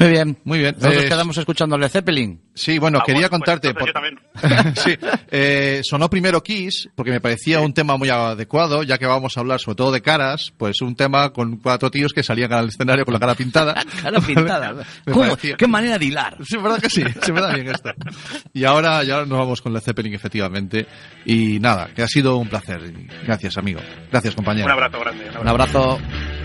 Muy 0.00 0.08
bien. 0.10 0.36
Muy 0.44 0.58
bien. 0.58 0.74
Nosotros 0.76 1.04
Eh, 1.04 1.08
quedamos 1.08 1.38
escuchando 1.38 1.78
Led 1.78 1.88
Zeppelin. 1.88 2.40
Sí, 2.54 2.78
bueno, 2.78 2.98
Ah, 3.00 3.04
quería 3.06 3.28
bueno, 3.28 3.44
pues 3.44 3.58
contarte. 3.58 3.68
entonces 3.68 3.92
por- 3.92 4.02
yo 4.40 4.42
también. 4.42 4.74
sí, 4.76 4.96
eh, 5.30 5.80
sonó 5.84 6.10
primero 6.10 6.42
Kiss 6.42 6.88
porque 6.96 7.12
me 7.12 7.20
parecía 7.20 7.60
un 7.60 7.72
tema 7.72 7.96
muy 7.96 8.08
adecuado, 8.08 8.82
ya 8.82 8.98
que 8.98 9.06
vamos 9.06 9.36
a 9.36 9.40
hablar 9.40 9.60
sobre 9.60 9.76
todo 9.76 9.92
de 9.92 10.02
caras, 10.02 10.52
pues 10.56 10.80
un 10.80 10.96
tema 10.96 11.32
con 11.32 11.58
cuatro 11.58 11.90
tíos 11.90 12.12
que 12.12 12.22
salían 12.24 12.52
al 12.52 12.68
escenario 12.68 13.04
con 13.04 13.14
la 13.14 13.20
cara 13.20 13.34
pintada. 13.36 13.74
Cara 14.02 14.20
pintada. 14.20 14.84
¿Cómo? 15.04 15.20
parecía- 15.28 15.56
¿Qué 15.56 15.66
manera 15.68 15.98
de 15.98 16.04
hilar? 16.06 16.36
Sí, 16.44 16.56
verdad 16.56 16.80
que 16.80 16.90
sí, 16.90 17.04
se 17.22 17.32
me 17.32 17.40
da 17.40 17.54
bien 17.54 17.68
esto. 17.68 17.90
Y 18.52 18.64
ahora 18.64 19.04
ya 19.04 19.18
nos 19.24 19.38
vamos 19.38 19.62
con 19.62 19.72
Led 19.72 19.80
Zeppelin, 19.80 20.14
efectivamente. 20.14 20.86
Y 21.24 21.60
nada, 21.60 21.88
que 21.94 22.02
ha 22.02 22.08
sido 22.08 22.36
un 22.38 22.48
placer. 22.48 22.80
Gracias, 23.24 23.56
amigo. 23.56 23.80
Gracias, 24.10 24.34
compañero. 24.34 24.66
Un 24.66 24.72
abrazo 24.72 24.98
grande. 25.00 25.30
Un 25.40 25.48
abrazo. 25.48 25.98
You 25.98 26.37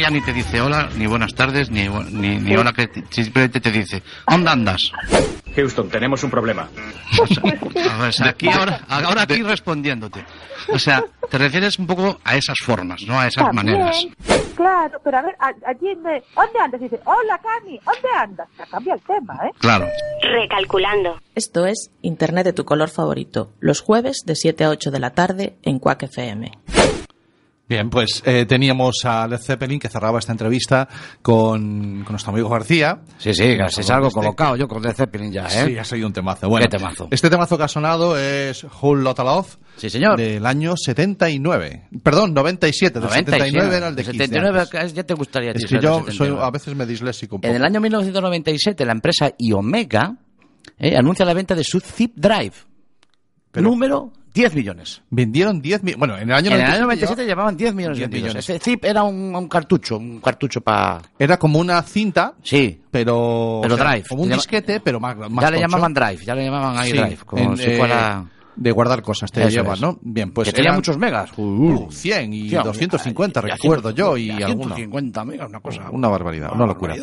que 0.00 0.04
ya 0.04 0.10
ni 0.10 0.20
te 0.22 0.32
dice 0.32 0.60
hola, 0.60 0.88
ni 0.96 1.06
buenas 1.06 1.34
tardes, 1.34 1.70
ni, 1.70 1.86
ni, 1.88 2.38
ni 2.38 2.56
hola, 2.56 2.72
que 2.72 2.86
te- 2.88 3.04
simplemente 3.10 3.60
te 3.60 3.70
dice, 3.70 4.02
¿dónde 4.26 4.50
andas? 4.50 4.90
Houston, 5.54 5.88
tenemos 5.90 6.22
un 6.24 6.30
problema. 6.30 6.68
O 8.00 8.12
sea, 8.12 8.28
aquí 8.30 8.48
ahora, 8.48 8.80
ahora 8.88 9.22
aquí 9.22 9.42
respondiéndote. 9.42 10.24
O 10.72 10.78
sea, 10.78 11.04
te 11.30 11.38
refieres 11.38 11.78
un 11.78 11.86
poco 11.86 12.18
a 12.24 12.36
esas 12.36 12.56
formas, 12.64 13.02
no 13.06 13.18
a 13.20 13.26
esas 13.26 13.44
También, 13.44 13.78
maneras. 13.78 14.06
Claro, 14.56 14.98
pero 15.04 15.18
a 15.18 15.22
ver, 15.22 15.36
allí 15.40 15.88
en 15.88 16.02
de- 16.02 16.22
¿dónde 16.34 16.58
andas? 16.62 16.80
Dice, 16.80 16.98
hola 17.04 17.38
Cami, 17.42 17.78
¿dónde 17.84 18.08
andas? 18.18 18.48
Ya 18.58 18.66
cambia 18.66 18.94
el 18.94 19.00
tema, 19.02 19.34
¿eh? 19.46 19.50
Claro. 19.58 19.86
Recalculando. 20.22 21.20
Esto 21.34 21.66
es 21.66 21.90
Internet 22.02 22.46
de 22.46 22.52
tu 22.52 22.64
color 22.64 22.88
favorito, 22.88 23.52
los 23.60 23.80
jueves 23.80 24.22
de 24.24 24.34
7 24.34 24.64
a 24.64 24.70
8 24.70 24.90
de 24.90 24.98
la 24.98 25.10
tarde 25.10 25.56
en 25.62 25.78
Quack 25.78 26.04
FM. 26.04 26.52
Bien, 27.70 27.88
pues 27.88 28.20
eh, 28.26 28.46
teníamos 28.46 28.96
a 29.04 29.28
Led 29.28 29.38
Zeppelin 29.38 29.78
que 29.78 29.88
cerraba 29.88 30.18
esta 30.18 30.32
entrevista 30.32 30.88
con, 31.22 32.02
con 32.02 32.12
nuestro 32.14 32.32
amigo 32.32 32.48
García. 32.48 32.98
Sí, 33.16 33.32
sí, 33.32 33.56
casi 33.56 33.82
es 33.82 33.90
algo 33.90 34.08
Este- 34.08 34.18
colocado 34.20 34.56
yo 34.56 34.66
con 34.66 34.82
Led 34.82 34.92
Zeppelin 34.92 35.30
ya, 35.30 35.46
¿eh? 35.46 35.66
Sí, 35.66 35.78
ha 35.78 35.84
sido 35.84 36.08
un 36.08 36.12
temazo. 36.12 36.48
Bueno, 36.48 36.66
Qué 36.68 36.76
temazo. 36.76 37.06
Este 37.12 37.30
temazo 37.30 37.56
que 37.56 37.62
ha 37.62 37.68
sonado 37.68 38.18
es 38.18 38.66
Whole 38.82 39.04
Lotta 39.04 39.22
Love. 39.22 39.56
Sí, 39.76 39.88
señor. 39.88 40.16
Del 40.18 40.44
año 40.44 40.74
79. 40.76 41.84
Perdón, 42.02 42.34
97. 42.34 42.98
Del 42.98 43.08
79 43.08 43.76
era 43.76 43.86
el 43.86 43.94
de 43.94 44.02
15 44.02 44.18
79 44.18 44.66
años. 44.80 44.92
ya 44.92 45.04
te 45.04 45.14
gustaría 45.14 45.52
Es 45.52 45.64
que 45.64 45.74
yo 45.80 46.00
soy, 46.00 46.10
79. 46.12 46.42
a 46.44 46.50
veces 46.50 46.74
me 46.74 46.84
disléxico 46.86 47.36
un 47.36 47.40
poco. 47.42 47.50
En 47.50 47.56
el 47.56 47.64
año 47.64 47.80
1997, 47.80 48.84
la 48.84 48.92
empresa 48.92 49.32
Iomega 49.38 50.16
eh, 50.76 50.96
anuncia 50.96 51.24
la 51.24 51.34
venta 51.34 51.54
de 51.54 51.62
su 51.62 51.78
Zip 51.78 52.14
Drive. 52.16 52.54
número 53.54 54.12
10 54.32 54.54
millones. 54.54 55.02
Vendieron 55.10 55.60
10 55.60 55.82
millones. 55.82 55.98
Bueno, 55.98 56.16
en 56.16 56.30
el 56.30 56.36
año 56.36 56.50
en 56.52 56.60
el 56.60 56.60
97 56.60 56.72
año 56.76 56.84
97 56.84 57.22
llevaba- 57.22 57.28
llevaban 57.28 57.56
10 57.56 57.74
millones 57.74 57.98
10 57.98 58.08
vendidos. 58.10 58.24
millones. 58.34 58.50
Ese 58.50 58.58
Zip 58.60 58.84
era 58.84 59.02
un, 59.02 59.34
un 59.34 59.48
cartucho, 59.48 59.96
un 59.98 60.20
cartucho 60.20 60.60
para... 60.60 61.00
Era 61.18 61.36
como 61.38 61.58
una 61.58 61.82
cinta, 61.82 62.34
Sí, 62.42 62.80
pero. 62.90 63.60
Pero 63.62 63.74
o 63.74 63.78
sea, 63.78 63.90
drive. 63.90 64.06
Como 64.08 64.22
un 64.22 64.30
disquete, 64.30 64.80
pero 64.80 65.00
más, 65.00 65.16
más 65.16 65.30
ya 65.30 65.50
le 65.50 65.56
tocho. 65.56 65.60
llamaban 65.68 65.94
Drive, 65.94 66.24
ya 66.24 66.34
le 66.34 66.44
llamaban 66.44 66.78
ahí 66.78 66.90
Sí, 66.92 66.96
Drive, 66.98 67.18
como 67.26 67.42
en, 67.52 67.56
si 67.56 67.64
eh, 67.64 67.76
fuera... 67.78 68.24
De 68.56 68.72
guardar 68.72 69.00
cosas, 69.00 69.32
te 69.32 69.48
llevas. 69.48 69.80
¿no? 69.80 69.98
Bien, 70.02 70.32
pues. 70.32 70.46
que 70.48 70.52
tenía 70.52 70.68
eran, 70.68 70.76
muchos 70.78 70.98
megas. 70.98 71.30
uh, 71.36 71.88
100 71.90 72.32
y 72.34 72.48
100, 72.50 72.62
250, 72.64 73.40
y 73.40 73.50
a 73.50 73.54
recuerdo 73.54 73.88
100, 73.90 73.96
yo, 73.96 74.16
y, 74.18 74.30
alguna. 74.42 74.74
150 74.74 75.24
megas, 75.24 75.48
una 75.48 75.60
cosa... 75.60 75.88
Una 75.90 76.08
barbaridad, 76.08 76.50
una 76.52 76.66
locura. 76.66 76.94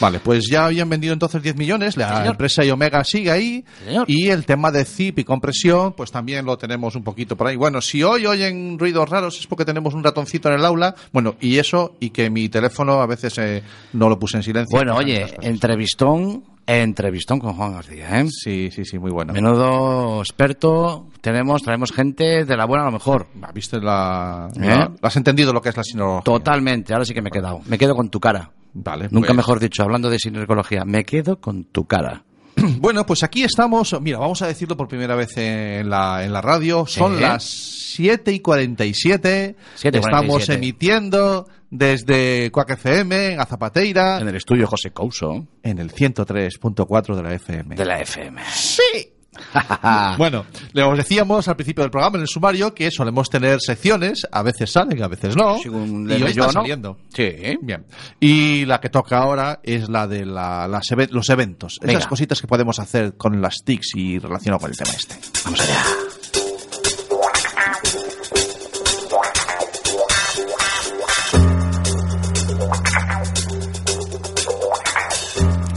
Vale, 0.00 0.18
pues 0.20 0.44
ya 0.50 0.66
habían 0.66 0.88
vendido 0.88 1.12
entonces 1.12 1.42
10 1.42 1.56
millones, 1.56 1.96
la 1.96 2.08
señor. 2.16 2.26
empresa 2.32 2.64
Iomega 2.64 3.04
sigue 3.04 3.30
ahí 3.30 3.64
señor. 3.86 4.04
y 4.08 4.28
el 4.28 4.44
tema 4.44 4.70
de 4.72 4.84
zip 4.84 5.18
y 5.20 5.24
compresión 5.24 5.92
pues 5.92 6.10
también 6.10 6.44
lo 6.44 6.58
tenemos 6.58 6.96
un 6.96 7.04
poquito 7.04 7.36
por 7.36 7.46
ahí. 7.46 7.56
Bueno, 7.56 7.80
si 7.80 8.02
hoy 8.02 8.26
oyen 8.26 8.78
ruidos 8.78 9.08
raros 9.08 9.38
es 9.38 9.46
porque 9.46 9.64
tenemos 9.64 9.94
un 9.94 10.02
ratoncito 10.02 10.48
en 10.48 10.56
el 10.56 10.64
aula, 10.64 10.94
bueno, 11.12 11.36
y 11.40 11.58
eso 11.58 11.94
y 12.00 12.10
que 12.10 12.28
mi 12.30 12.48
teléfono 12.48 13.00
a 13.00 13.06
veces 13.06 13.38
eh, 13.38 13.62
no 13.92 14.08
lo 14.08 14.18
puse 14.18 14.36
en 14.38 14.42
silencio. 14.42 14.76
Bueno, 14.76 14.96
oye, 14.96 15.26
entrevistón, 15.42 16.42
entrevistón 16.66 17.38
con 17.38 17.54
Juan 17.54 17.72
García, 17.74 18.20
¿eh? 18.20 18.26
Sí, 18.30 18.70
sí, 18.72 18.84
sí, 18.84 18.98
muy 18.98 19.10
bueno. 19.12 19.32
Menudo 19.32 20.20
experto, 20.20 21.06
tenemos, 21.20 21.62
traemos 21.62 21.92
gente 21.92 22.44
de 22.44 22.56
la 22.56 22.64
buena 22.64 22.82
a 22.82 22.86
lo 22.86 22.92
mejor. 22.92 23.28
¿Viste 23.54 23.78
la, 23.80 24.48
¿Eh? 24.56 24.60
la- 24.66 24.90
Has 25.02 25.16
entendido 25.16 25.52
lo 25.52 25.60
que 25.62 25.68
es 25.70 25.76
la 25.76 25.84
sinología? 25.84 26.22
Totalmente, 26.24 26.92
ahora 26.92 27.04
sí 27.04 27.14
que 27.14 27.22
me 27.22 27.28
he 27.28 27.32
quedado. 27.32 27.60
Me 27.66 27.78
quedo 27.78 27.94
con 27.94 28.08
tu 28.08 28.18
cara. 28.20 28.50
Vale. 28.74 29.08
Nunca 29.10 29.28
pues- 29.28 29.36
mejor 29.36 29.60
dicho, 29.60 29.82
hablando 29.82 30.10
de 30.10 30.18
sinergología, 30.18 30.84
me 30.84 31.04
quedo 31.04 31.40
con 31.40 31.64
tu 31.64 31.86
cara. 31.86 32.24
Bueno, 32.78 33.04
pues 33.04 33.22
aquí 33.24 33.42
estamos. 33.42 33.98
Mira, 34.00 34.18
vamos 34.18 34.40
a 34.42 34.46
decirlo 34.46 34.76
por 34.76 34.86
primera 34.88 35.16
vez 35.16 35.36
en 35.36 35.90
la, 35.90 36.24
en 36.24 36.32
la 36.32 36.40
radio. 36.40 36.86
Son 36.86 37.20
las 37.20 37.42
7 37.44 38.32
y 38.32 38.40
47. 38.40 39.56
7 39.74 39.96
y 39.96 40.00
Estamos 40.00 40.26
47. 40.26 40.54
emitiendo 40.54 41.48
desde 41.70 42.50
Cuac 42.52 42.70
FM, 42.70 43.32
en 43.32 43.40
Azapateira, 43.40 44.20
En 44.20 44.28
el 44.28 44.36
estudio 44.36 44.66
José 44.68 44.92
Couso, 44.92 45.46
en 45.64 45.78
el 45.78 45.90
103.4 45.92 47.16
de 47.16 47.22
la 47.22 47.34
FM. 47.34 47.74
de 47.74 47.84
la 47.84 48.00
FM. 48.00 48.40
Sí. 48.52 49.10
Bueno, 50.18 50.46
les 50.72 50.96
decíamos 50.96 51.48
al 51.48 51.56
principio 51.56 51.82
del 51.82 51.90
programa, 51.90 52.16
en 52.16 52.22
el 52.22 52.28
sumario, 52.28 52.74
que 52.74 52.90
solemos 52.90 53.28
tener 53.30 53.60
secciones, 53.60 54.26
a 54.30 54.42
veces 54.42 54.70
salen, 54.70 55.02
a 55.02 55.08
veces 55.08 55.36
no, 55.36 55.58
Según 55.58 56.10
y 56.10 56.32
yo, 56.32 56.50
saliendo. 56.50 56.98
Sí. 57.14 57.32
Bien. 57.62 57.84
Y 58.20 58.64
la 58.66 58.80
que 58.80 58.88
toca 58.88 59.18
ahora 59.18 59.60
es 59.62 59.88
la 59.88 60.06
de 60.06 60.24
la- 60.24 60.68
las 60.68 60.84
los 61.10 61.28
eventos. 61.28 61.78
Esas 61.82 62.06
cositas 62.06 62.40
que 62.40 62.46
podemos 62.46 62.78
hacer 62.78 63.16
con 63.16 63.40
las 63.40 63.56
TICs 63.64 63.94
y 63.96 64.18
relacionado 64.18 64.60
con 64.60 64.70
el 64.70 64.76
tema 64.76 64.90
este. 64.92 65.16
Vamos 65.44 65.60
allá. 65.60 65.82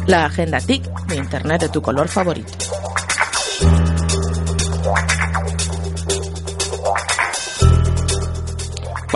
La 0.08 0.26
agenda 0.26 0.60
TIC 0.60 0.84
de 1.08 1.18
Internet 1.18 1.62
de 1.64 1.70
tu 1.70 1.82
color 1.82 2.08
favorito. 2.08 2.57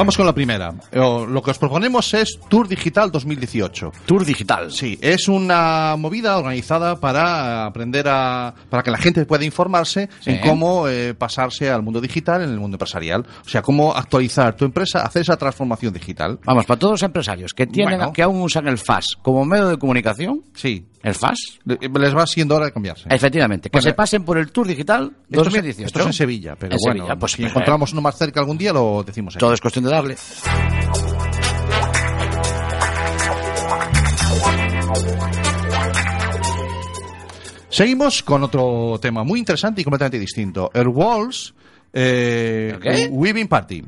Vamos 0.02 0.18
con 0.18 0.26
la 0.26 0.34
primera. 0.34 0.74
O- 0.96 1.26
Lo 1.28 1.42
que 1.44 1.52
os 1.52 1.60
proponemos 1.60 2.12
es 2.16 2.40
Tour 2.50 2.68
Digital 2.68 3.12
2018. 3.12 3.92
Tour 4.08 4.26
digital. 4.26 4.72
Sí, 4.72 4.98
es 5.00 5.28
una 5.28 5.96
movida 5.98 6.38
organizada 6.38 7.00
para 7.00 7.66
aprender 7.68 8.08
a. 8.08 8.54
para 8.70 8.82
que 8.82 8.90
la 8.92 8.98
gente 8.98 9.26
pueda 9.26 9.46
informarse 9.46 10.10
Sí. 10.20 10.32
en 10.32 10.42
cómo 10.42 10.88
eh, 10.88 11.14
pasarse 11.14 11.70
al 11.70 11.84
mundo 11.84 12.02
digital 12.02 12.42
en 12.42 12.50
el 12.50 12.60
mundo 12.60 12.76
empresarial. 12.76 13.26
O 13.46 13.50
sea, 13.50 13.62
cómo 13.62 13.94
actualizar 13.96 14.56
tu 14.56 14.66
empresa, 14.66 15.02
hacer 15.04 15.22
esa 15.22 15.38
transformación 15.38 15.94
digital. 15.94 16.40
Vamos, 16.46 16.66
para 16.66 16.80
todos 16.80 16.94
los 16.94 17.04
empresarios 17.04 17.54
que 17.54 17.68
tienen, 17.68 17.98
Bueno. 18.00 18.14
que 18.14 18.24
aún 18.24 18.42
usan 18.42 18.68
el 18.68 18.78
FAS 18.80 19.18
como 19.22 19.46
medio 19.46 19.68
de 19.70 19.78
comunicación, 19.78 20.42
Sí. 20.56 20.86
El 21.04 21.16
FAS, 21.16 21.60
Le- 21.66 21.78
Les 22.00 22.16
va 22.16 22.26
siendo 22.28 22.56
hora 22.56 22.66
de 22.66 22.72
cambiarse. 22.74 23.08
efectivamente, 23.10 23.70
que 23.70 23.78
Bueno, 23.78 23.84
se 23.90 23.94
pasen 23.94 24.24
por 24.24 24.38
el 24.38 24.52
Tour 24.52 24.68
digital 24.68 25.12
Esto 25.30 25.42
es- 25.42 25.46
2018. 25.46 25.88
Esto 25.88 26.00
es 26.02 26.06
en 26.08 26.14
Sevilla, 26.14 26.56
pero 26.58 26.74
En 26.74 26.80
bueno, 26.84 27.00
Sevilla, 27.04 27.16
pues, 27.18 27.32
si 27.34 27.44
encontramos 27.44 27.92
uno 27.94 28.02
más 28.02 28.18
cerca 28.18 28.40
algún 28.40 28.58
día 28.58 28.74
lo 28.74 29.04
decimos 29.06 29.36
aquí. 29.36 29.40
Todo 29.40 29.54
es 29.54 29.62
cuestión 29.62 29.86
de 29.86 29.92
darle. 29.92 30.16
Seguimos 37.70 38.22
con 38.24 38.44
otro 38.44 39.00
tema 39.02 39.24
muy 39.24 39.40
interesante 39.40 39.82
y 39.82 39.84
completamente 39.84 40.20
distinto. 40.20 40.70
El 40.74 40.88
Walls 40.90 41.54
eh. 41.94 43.08
Weaving 43.10 43.48
Party. 43.48 43.84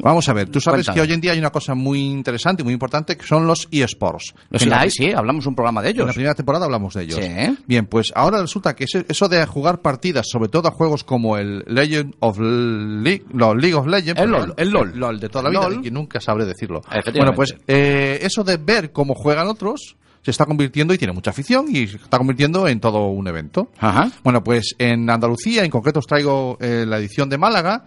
Vamos 0.00 0.28
a 0.28 0.32
ver, 0.32 0.48
tú 0.48 0.60
sabes 0.60 0.86
Cuéntame. 0.86 0.94
que 0.94 1.00
hoy 1.08 1.12
en 1.14 1.20
día 1.20 1.32
hay 1.32 1.38
una 1.38 1.50
cosa 1.50 1.74
muy 1.74 2.00
interesante 2.00 2.62
y 2.62 2.64
muy 2.64 2.72
importante 2.72 3.16
que 3.16 3.26
son 3.26 3.46
los 3.46 3.68
eSports. 3.70 4.34
Los 4.50 4.62
En 4.62 4.70
la- 4.70 4.80
hay, 4.80 4.90
sí, 4.90 5.10
hablamos 5.12 5.46
un 5.46 5.54
programa 5.54 5.82
de 5.82 5.90
En 5.90 5.96
la 5.96 6.02
ellos. 6.04 6.14
primera 6.14 6.34
temporada 6.34 6.66
hablamos 6.66 6.94
de 6.94 7.02
ellos. 7.04 7.18
Sí. 7.20 7.58
Bien, 7.66 7.86
pues 7.86 8.12
ahora 8.14 8.40
resulta 8.40 8.74
que 8.76 8.84
eso 9.08 9.28
de 9.28 9.46
jugar 9.46 9.80
partidas, 9.82 10.26
sobre 10.30 10.48
todo 10.48 10.68
a 10.68 10.70
juegos 10.70 11.04
como 11.04 11.36
el 11.36 11.64
Legend 11.66 12.14
of 12.20 12.38
League, 12.40 13.24
no, 13.32 13.54
League 13.54 13.74
of 13.74 13.86
Legends, 13.86 14.20
El 14.20 14.30
LOL, 14.30 14.54
el 14.56 14.70
LOL. 14.70 15.20
de 15.20 15.28
toda 15.28 15.44
la 15.44 15.50
vida, 15.50 15.62
LOL. 15.68 15.74
y 15.78 15.82
que 15.82 15.90
nunca 15.90 16.20
sabré 16.20 16.44
decirlo. 16.44 16.80
Bueno, 17.14 17.32
pues 17.34 17.56
eh, 17.66 18.18
eso 18.22 18.44
de 18.44 18.56
ver 18.56 18.92
cómo 18.92 19.14
juegan 19.14 19.48
otros 19.48 19.96
se 20.22 20.30
está 20.32 20.44
convirtiendo 20.46 20.92
y 20.92 20.98
tiene 20.98 21.12
mucha 21.14 21.30
afición 21.30 21.66
y 21.68 21.86
se 21.86 21.96
está 21.96 22.18
convirtiendo 22.18 22.66
en 22.68 22.80
todo 22.80 23.06
un 23.06 23.26
evento. 23.28 23.70
Ajá. 23.78 24.10
Bueno, 24.22 24.42
pues 24.44 24.74
en 24.78 25.08
Andalucía, 25.08 25.64
en 25.64 25.70
concreto 25.70 26.00
os 26.00 26.06
traigo 26.06 26.58
eh, 26.60 26.84
la 26.86 26.98
edición 26.98 27.28
de 27.28 27.38
Málaga, 27.38 27.84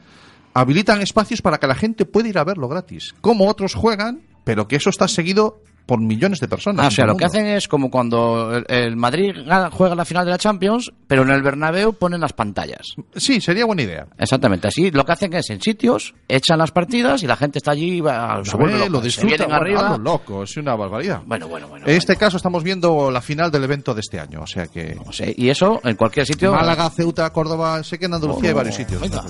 habilitan 0.53 1.01
espacios 1.01 1.41
para 1.41 1.57
que 1.57 1.67
la 1.67 1.75
gente 1.75 2.05
pueda 2.05 2.29
ir 2.29 2.37
a 2.37 2.43
verlo 2.43 2.67
gratis. 2.67 3.13
Como 3.21 3.47
otros 3.47 3.73
juegan, 3.73 4.21
pero 4.43 4.67
que 4.67 4.75
eso 4.77 4.89
está 4.89 5.07
seguido 5.07 5.61
por 5.85 5.99
millones 5.99 6.39
de 6.39 6.47
personas. 6.47 6.85
Ah, 6.85 6.87
o 6.87 6.91
sea, 6.91 7.05
lo 7.05 7.17
que 7.17 7.25
hacen 7.25 7.47
es 7.47 7.67
como 7.67 7.89
cuando 7.89 8.55
el, 8.55 8.65
el 8.69 8.95
Madrid 8.95 9.31
gana- 9.45 9.69
juega 9.71 9.93
la 9.95 10.05
final 10.05 10.23
de 10.23 10.31
la 10.31 10.37
Champions, 10.37 10.89
pero 11.07 11.23
en 11.23 11.31
el 11.31 11.41
Bernabéu 11.41 11.93
ponen 11.93 12.21
las 12.21 12.31
pantallas. 12.31 12.93
Sí, 13.15 13.41
sería 13.41 13.65
buena 13.65 13.81
idea. 13.81 14.07
Exactamente, 14.17 14.67
así 14.69 14.89
lo 14.91 15.03
que 15.03 15.11
hacen 15.11 15.33
es 15.33 15.49
en 15.49 15.59
sitios, 15.59 16.13
echan 16.29 16.59
las 16.59 16.71
partidas 16.71 17.23
y 17.23 17.27
la 17.27 17.35
gente 17.35 17.57
está 17.57 17.71
allí, 17.71 17.99
va, 17.99 18.41
se 18.45 18.55
vuelve 18.55 18.89
lo 18.89 18.99
se 18.99 19.05
disfruta, 19.05 19.45
bueno, 19.47 19.55
arriba. 19.55 19.87
a 19.87 19.97
lo 19.97 20.03
loco, 20.03 20.43
es 20.43 20.55
una 20.55 20.75
barbaridad. 20.75 21.23
Bueno, 21.25 21.47
bueno, 21.49 21.67
bueno. 21.67 21.85
En 21.85 21.95
este 21.97 22.15
caso 22.15 22.37
estamos 22.37 22.63
viendo 22.63 23.11
la 23.11 23.19
final 23.21 23.51
del 23.51 23.63
evento 23.65 23.93
de 23.93 23.99
este 24.01 24.19
año, 24.19 24.41
o 24.43 24.47
sea 24.47 24.67
que... 24.67 24.93
bueno. 24.95 25.11
Sí, 25.11 25.33
y 25.35 25.49
eso 25.49 25.81
en 25.83 25.95
cualquier 25.97 26.25
sitio. 26.25 26.53
Málaga, 26.53 26.89
Ceuta, 26.91 27.29
Córdoba, 27.33 27.83
sé 27.83 27.99
que 27.99 28.05
en 28.05 28.13
Andalucía 28.13 28.49
hay 28.49 28.53
Oh, 28.53 28.57
varios 28.57 28.75
sitios. 28.75 29.01
venga. 29.01 29.23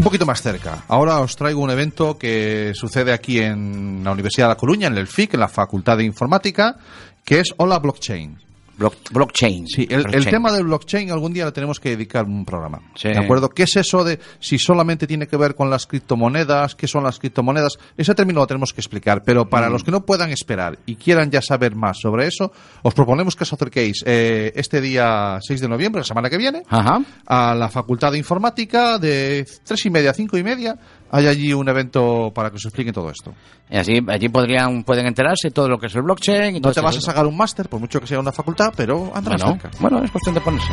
Un 0.00 0.04
poquito 0.04 0.24
más 0.24 0.40
cerca. 0.40 0.82
Ahora 0.88 1.20
os 1.20 1.36
traigo 1.36 1.60
un 1.60 1.70
evento 1.70 2.16
que 2.16 2.72
sucede 2.74 3.12
aquí 3.12 3.38
en 3.38 4.00
la 4.02 4.12
Universidad 4.12 4.46
de 4.46 4.54
La 4.54 4.56
Coruña, 4.56 4.86
en 4.86 4.96
el 4.96 5.06
FIC, 5.06 5.34
en 5.34 5.40
la 5.40 5.48
Facultad 5.48 5.98
de 5.98 6.04
Informática, 6.04 6.78
que 7.22 7.40
es 7.40 7.52
Hola 7.58 7.78
Blockchain. 7.80 8.49
Block- 8.80 9.12
blockchain. 9.12 9.66
Sí, 9.68 9.82
el, 9.90 9.98
el 9.98 10.02
Blockchain. 10.04 10.30
tema 10.30 10.52
del 10.52 10.64
blockchain 10.64 11.10
algún 11.12 11.32
día 11.34 11.44
le 11.44 11.52
tenemos 11.52 11.78
que 11.78 11.90
dedicar 11.90 12.24
un 12.24 12.44
programa. 12.44 12.80
Sí. 12.96 13.08
¿De 13.10 13.18
acuerdo? 13.18 13.50
¿Qué 13.50 13.64
es 13.64 13.76
eso 13.76 14.02
de 14.02 14.18
si 14.40 14.58
solamente 14.58 15.06
tiene 15.06 15.26
que 15.26 15.36
ver 15.36 15.54
con 15.54 15.68
las 15.70 15.86
criptomonedas? 15.86 16.74
¿Qué 16.74 16.88
son 16.88 17.04
las 17.04 17.18
criptomonedas? 17.18 17.74
Ese 17.96 18.14
término 18.14 18.40
lo 18.40 18.46
tenemos 18.46 18.72
que 18.72 18.80
explicar. 18.80 19.22
Pero 19.24 19.48
para 19.48 19.68
Mm. 19.68 19.72
los 19.72 19.84
que 19.84 19.90
no 19.90 20.04
puedan 20.06 20.30
esperar 20.30 20.78
y 20.86 20.96
quieran 20.96 21.30
ya 21.30 21.42
saber 21.42 21.74
más 21.76 21.98
sobre 22.00 22.26
eso, 22.26 22.52
os 22.82 22.94
proponemos 22.94 23.36
que 23.36 23.44
os 23.44 23.52
acerquéis 23.52 24.02
eh, 24.06 24.52
este 24.56 24.80
día 24.80 25.38
6 25.40 25.60
de 25.60 25.68
noviembre, 25.68 26.00
la 26.00 26.04
semana 26.04 26.30
que 26.30 26.38
viene, 26.38 26.62
Ajá. 26.68 27.00
a 27.26 27.54
la 27.54 27.68
Facultad 27.68 28.12
de 28.12 28.18
Informática 28.18 28.98
de 28.98 29.46
tres 29.64 29.84
y 29.84 29.90
media 29.90 30.10
a 30.10 30.14
cinco 30.14 30.38
y 30.38 30.42
media. 30.42 30.76
Hay 31.12 31.26
allí 31.26 31.52
un 31.52 31.68
evento 31.68 32.30
para 32.34 32.50
que 32.50 32.56
os 32.56 32.64
expliquen 32.64 32.94
todo 32.94 33.10
esto. 33.10 33.34
Y 33.68 33.76
así, 33.76 34.00
allí 34.08 34.28
podrían, 34.28 34.84
pueden 34.84 35.06
enterarse 35.06 35.50
todo 35.50 35.68
lo 35.68 35.78
que 35.78 35.86
es 35.86 35.94
el 35.96 36.02
blockchain. 36.02 36.56
Y 36.56 36.60
No 36.60 36.68
te 36.68 36.68
este- 36.70 36.80
vas 36.82 36.96
a 36.98 37.00
sacar 37.00 37.26
un 37.26 37.36
máster, 37.36 37.68
por 37.68 37.80
mucho 37.80 38.00
que 38.00 38.06
sea 38.06 38.20
una 38.20 38.32
facultad, 38.32 38.72
pero 38.76 39.10
anda 39.14 39.30
Bueno, 39.36 39.52
cerca. 39.60 39.70
bueno, 39.80 40.04
es 40.04 40.10
cuestión 40.10 40.34
de 40.36 40.40
ponerse. 40.40 40.68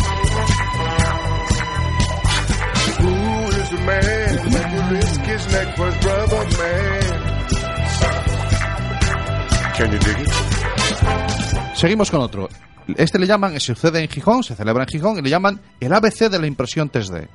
Seguimos 11.75 12.09
con 12.11 12.21
otro. 12.21 12.49
Este 12.95 13.19
le 13.19 13.27
llaman, 13.27 13.59
sucede 13.59 14.01
en 14.01 14.07
Gijón, 14.09 14.43
se 14.43 14.55
celebra 14.55 14.83
en 14.83 14.89
Gijón, 14.89 15.19
y 15.19 15.21
le 15.21 15.29
llaman 15.29 15.59
el 15.79 15.93
ABC 15.93 16.29
de 16.29 16.39
la 16.39 16.47
impresión 16.47 16.89
3D. 16.89 17.27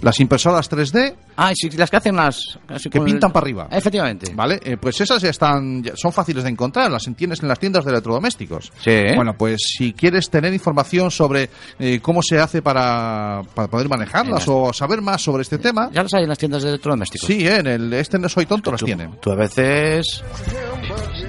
Las 0.00 0.20
impresoras 0.20 0.70
3D 0.70 1.14
Ah, 1.36 1.50
y 1.52 1.54
sí, 1.56 1.70
las 1.76 1.90
que 1.90 1.96
hacen 1.96 2.14
las... 2.16 2.58
que 2.90 2.98
el- 2.98 3.04
pintan 3.04 3.32
para 3.32 3.44
arriba. 3.44 3.68
Efectivamente. 3.70 4.32
¿Vale? 4.34 4.60
Eh, 4.62 4.76
pues 4.76 5.00
esas 5.00 5.20
ya 5.22 5.30
están, 5.30 5.82
ya 5.82 5.92
son 5.96 6.12
fáciles 6.12 6.44
de 6.44 6.50
encontrar, 6.50 6.90
las 6.90 7.04
tienes 7.16 7.42
en 7.42 7.48
las 7.48 7.58
tiendas 7.58 7.84
de 7.84 7.90
electrodomésticos. 7.90 8.72
Sí. 8.82 9.00
Bueno, 9.16 9.34
pues 9.36 9.60
si 9.76 9.92
quieres 9.94 10.28
tener 10.30 10.52
información 10.52 11.10
sobre 11.10 11.48
eh, 11.78 12.00
cómo 12.00 12.20
se 12.22 12.38
hace 12.38 12.62
para, 12.62 13.42
para 13.54 13.68
poder 13.68 13.88
manejarlas 13.88 14.44
o 14.48 14.72
saber 14.72 15.00
más 15.00 15.22
sobre 15.22 15.42
este 15.42 15.58
tema, 15.58 15.90
Ya 15.92 16.02
las 16.02 16.14
hay 16.14 16.22
en 16.24 16.28
las 16.28 16.38
tiendas 16.38 16.62
de 16.62 16.68
electrodomésticos. 16.70 17.26
sí, 17.26 17.46
eh, 17.46 17.56
en 17.58 17.66
el 17.66 17.92
Este 17.94 18.18
No 18.18 18.28
Soy 18.28 18.46
Tonto 18.46 18.70
las 18.70 18.80
Tú, 18.80 18.86
tiene. 18.86 19.08
tú 19.20 19.30
a 19.32 19.36
veces 19.36 20.22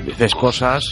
dices 0.05 0.35
cosas... 0.35 0.85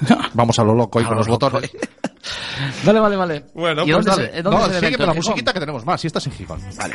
Vamos 0.34 0.58
a 0.58 0.64
lo 0.64 0.74
loco 0.74 0.98
ahí 0.98 1.04
A 1.04 1.08
con 1.08 1.16
lo 1.16 1.20
los 1.20 1.28
loco. 1.28 1.46
botones. 1.50 1.70
Vale, 2.84 3.00
vale, 3.00 3.16
vale. 3.16 3.44
Bueno, 3.54 3.82
¿Y 3.86 3.92
pues 3.92 4.04
dónde 4.04 4.10
dale. 4.22 4.36
se- 4.36 4.42
dónde 4.42 4.58
no, 4.60 4.80
sigue 4.80 4.96
con 4.96 5.06
la 5.06 5.14
musiquita 5.14 5.52
que 5.52 5.60
tenemos 5.60 5.84
más, 5.84 6.00
si 6.00 6.06
estás 6.06 6.26
en 6.26 6.32
Gijón. 6.32 6.60
Vale. 6.78 6.94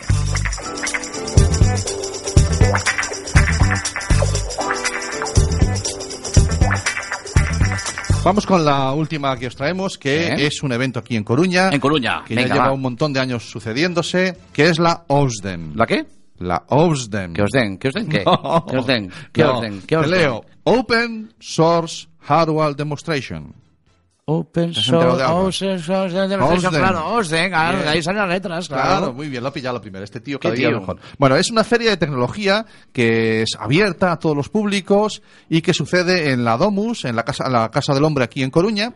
Vamos 8.24 8.46
con 8.46 8.64
la 8.64 8.92
última 8.94 9.36
que 9.38 9.48
os 9.48 9.56
traemos, 9.56 9.98
que 9.98 10.36
Sí. 10.38 10.44
es 10.46 10.62
un 10.62 10.72
evento 10.72 11.00
aquí 11.00 11.16
en 11.16 11.24
Coruña. 11.24 11.70
En 11.72 11.80
Coruña. 11.80 12.24
Que 12.26 12.36
Venga, 12.36 12.50
ya 12.50 12.54
lleva 12.54 12.68
va. 12.68 12.74
un 12.74 12.82
montón 12.82 13.14
de 13.14 13.20
años 13.20 13.50
sucediéndose, 13.50 14.38
que 14.54 14.70
es 14.70 14.78
la 14.78 15.04
OSDEM. 15.08 15.74
¿La 15.76 15.88
qué? 15.88 16.06
La 16.38 16.64
OSDEM. 16.68 17.34
¿Que 17.34 17.42
os 17.42 17.50
den? 17.52 17.78
¿Que 17.80 17.88
os 17.88 17.94
den 17.96 18.08
qué? 18.10 18.24
No. 18.24 18.66
¿Que 18.70 18.78
os 18.78 18.86
den? 18.86 19.12
¿Que 19.32 19.44
No. 19.44 19.56
os 19.56 19.62
den? 19.62 19.82
¿Que 19.82 19.98
os 19.98 20.06
Te 20.06 20.12
den? 20.12 20.20
leo. 20.22 20.46
Open 20.66 21.34
Source 21.40 22.08
Hardware 22.20 22.76
Demonstration. 22.76 23.56
Open 24.34 24.72
¿Te 24.74 24.80
has 24.80 24.88
enterado 24.88 25.18
de 25.18 25.24
source, 25.26 25.66
open 25.66 25.80
source, 25.82 26.16
claro, 26.78 27.22
claro, 27.50 27.78
Bien. 27.78 27.90
ahí 27.90 28.02
salen 28.04 28.22
las 28.22 28.30
letras, 28.30 28.68
Claro, 28.68 28.84
claro. 28.84 29.14
muy 29.14 29.28
bien, 29.30 29.44
lo 29.44 29.50
ha 29.50 29.54
pillado 29.54 29.76
la 29.76 29.82
primera. 29.82 30.04
Este 30.06 30.20
tío 30.22 30.40
¿Qué 30.40 30.48
cada 30.48 30.56
día 30.56 30.70
tío? 30.70 30.80
mejor. 30.80 30.98
Bueno, 31.18 31.36
es 31.36 31.52
una 31.52 31.64
feria 31.64 31.90
de 31.90 31.98
tecnología 31.98 32.66
que 32.94 33.42
es 33.42 33.58
abierta 33.60 34.12
a 34.12 34.20
todos 34.20 34.36
los 34.36 34.50
públicos 34.50 35.22
y 35.50 35.62
que 35.62 35.74
sucede 35.74 36.32
en 36.32 36.44
la 36.46 36.58
Domus, 36.58 37.06
en 37.06 37.16
la 37.16 37.24
Casa, 37.24 37.50
la 37.50 37.70
casa 37.70 37.94
del 37.94 38.04
Hombre 38.04 38.24
aquí 38.24 38.42
en 38.44 38.52
Coruña, 38.52 38.94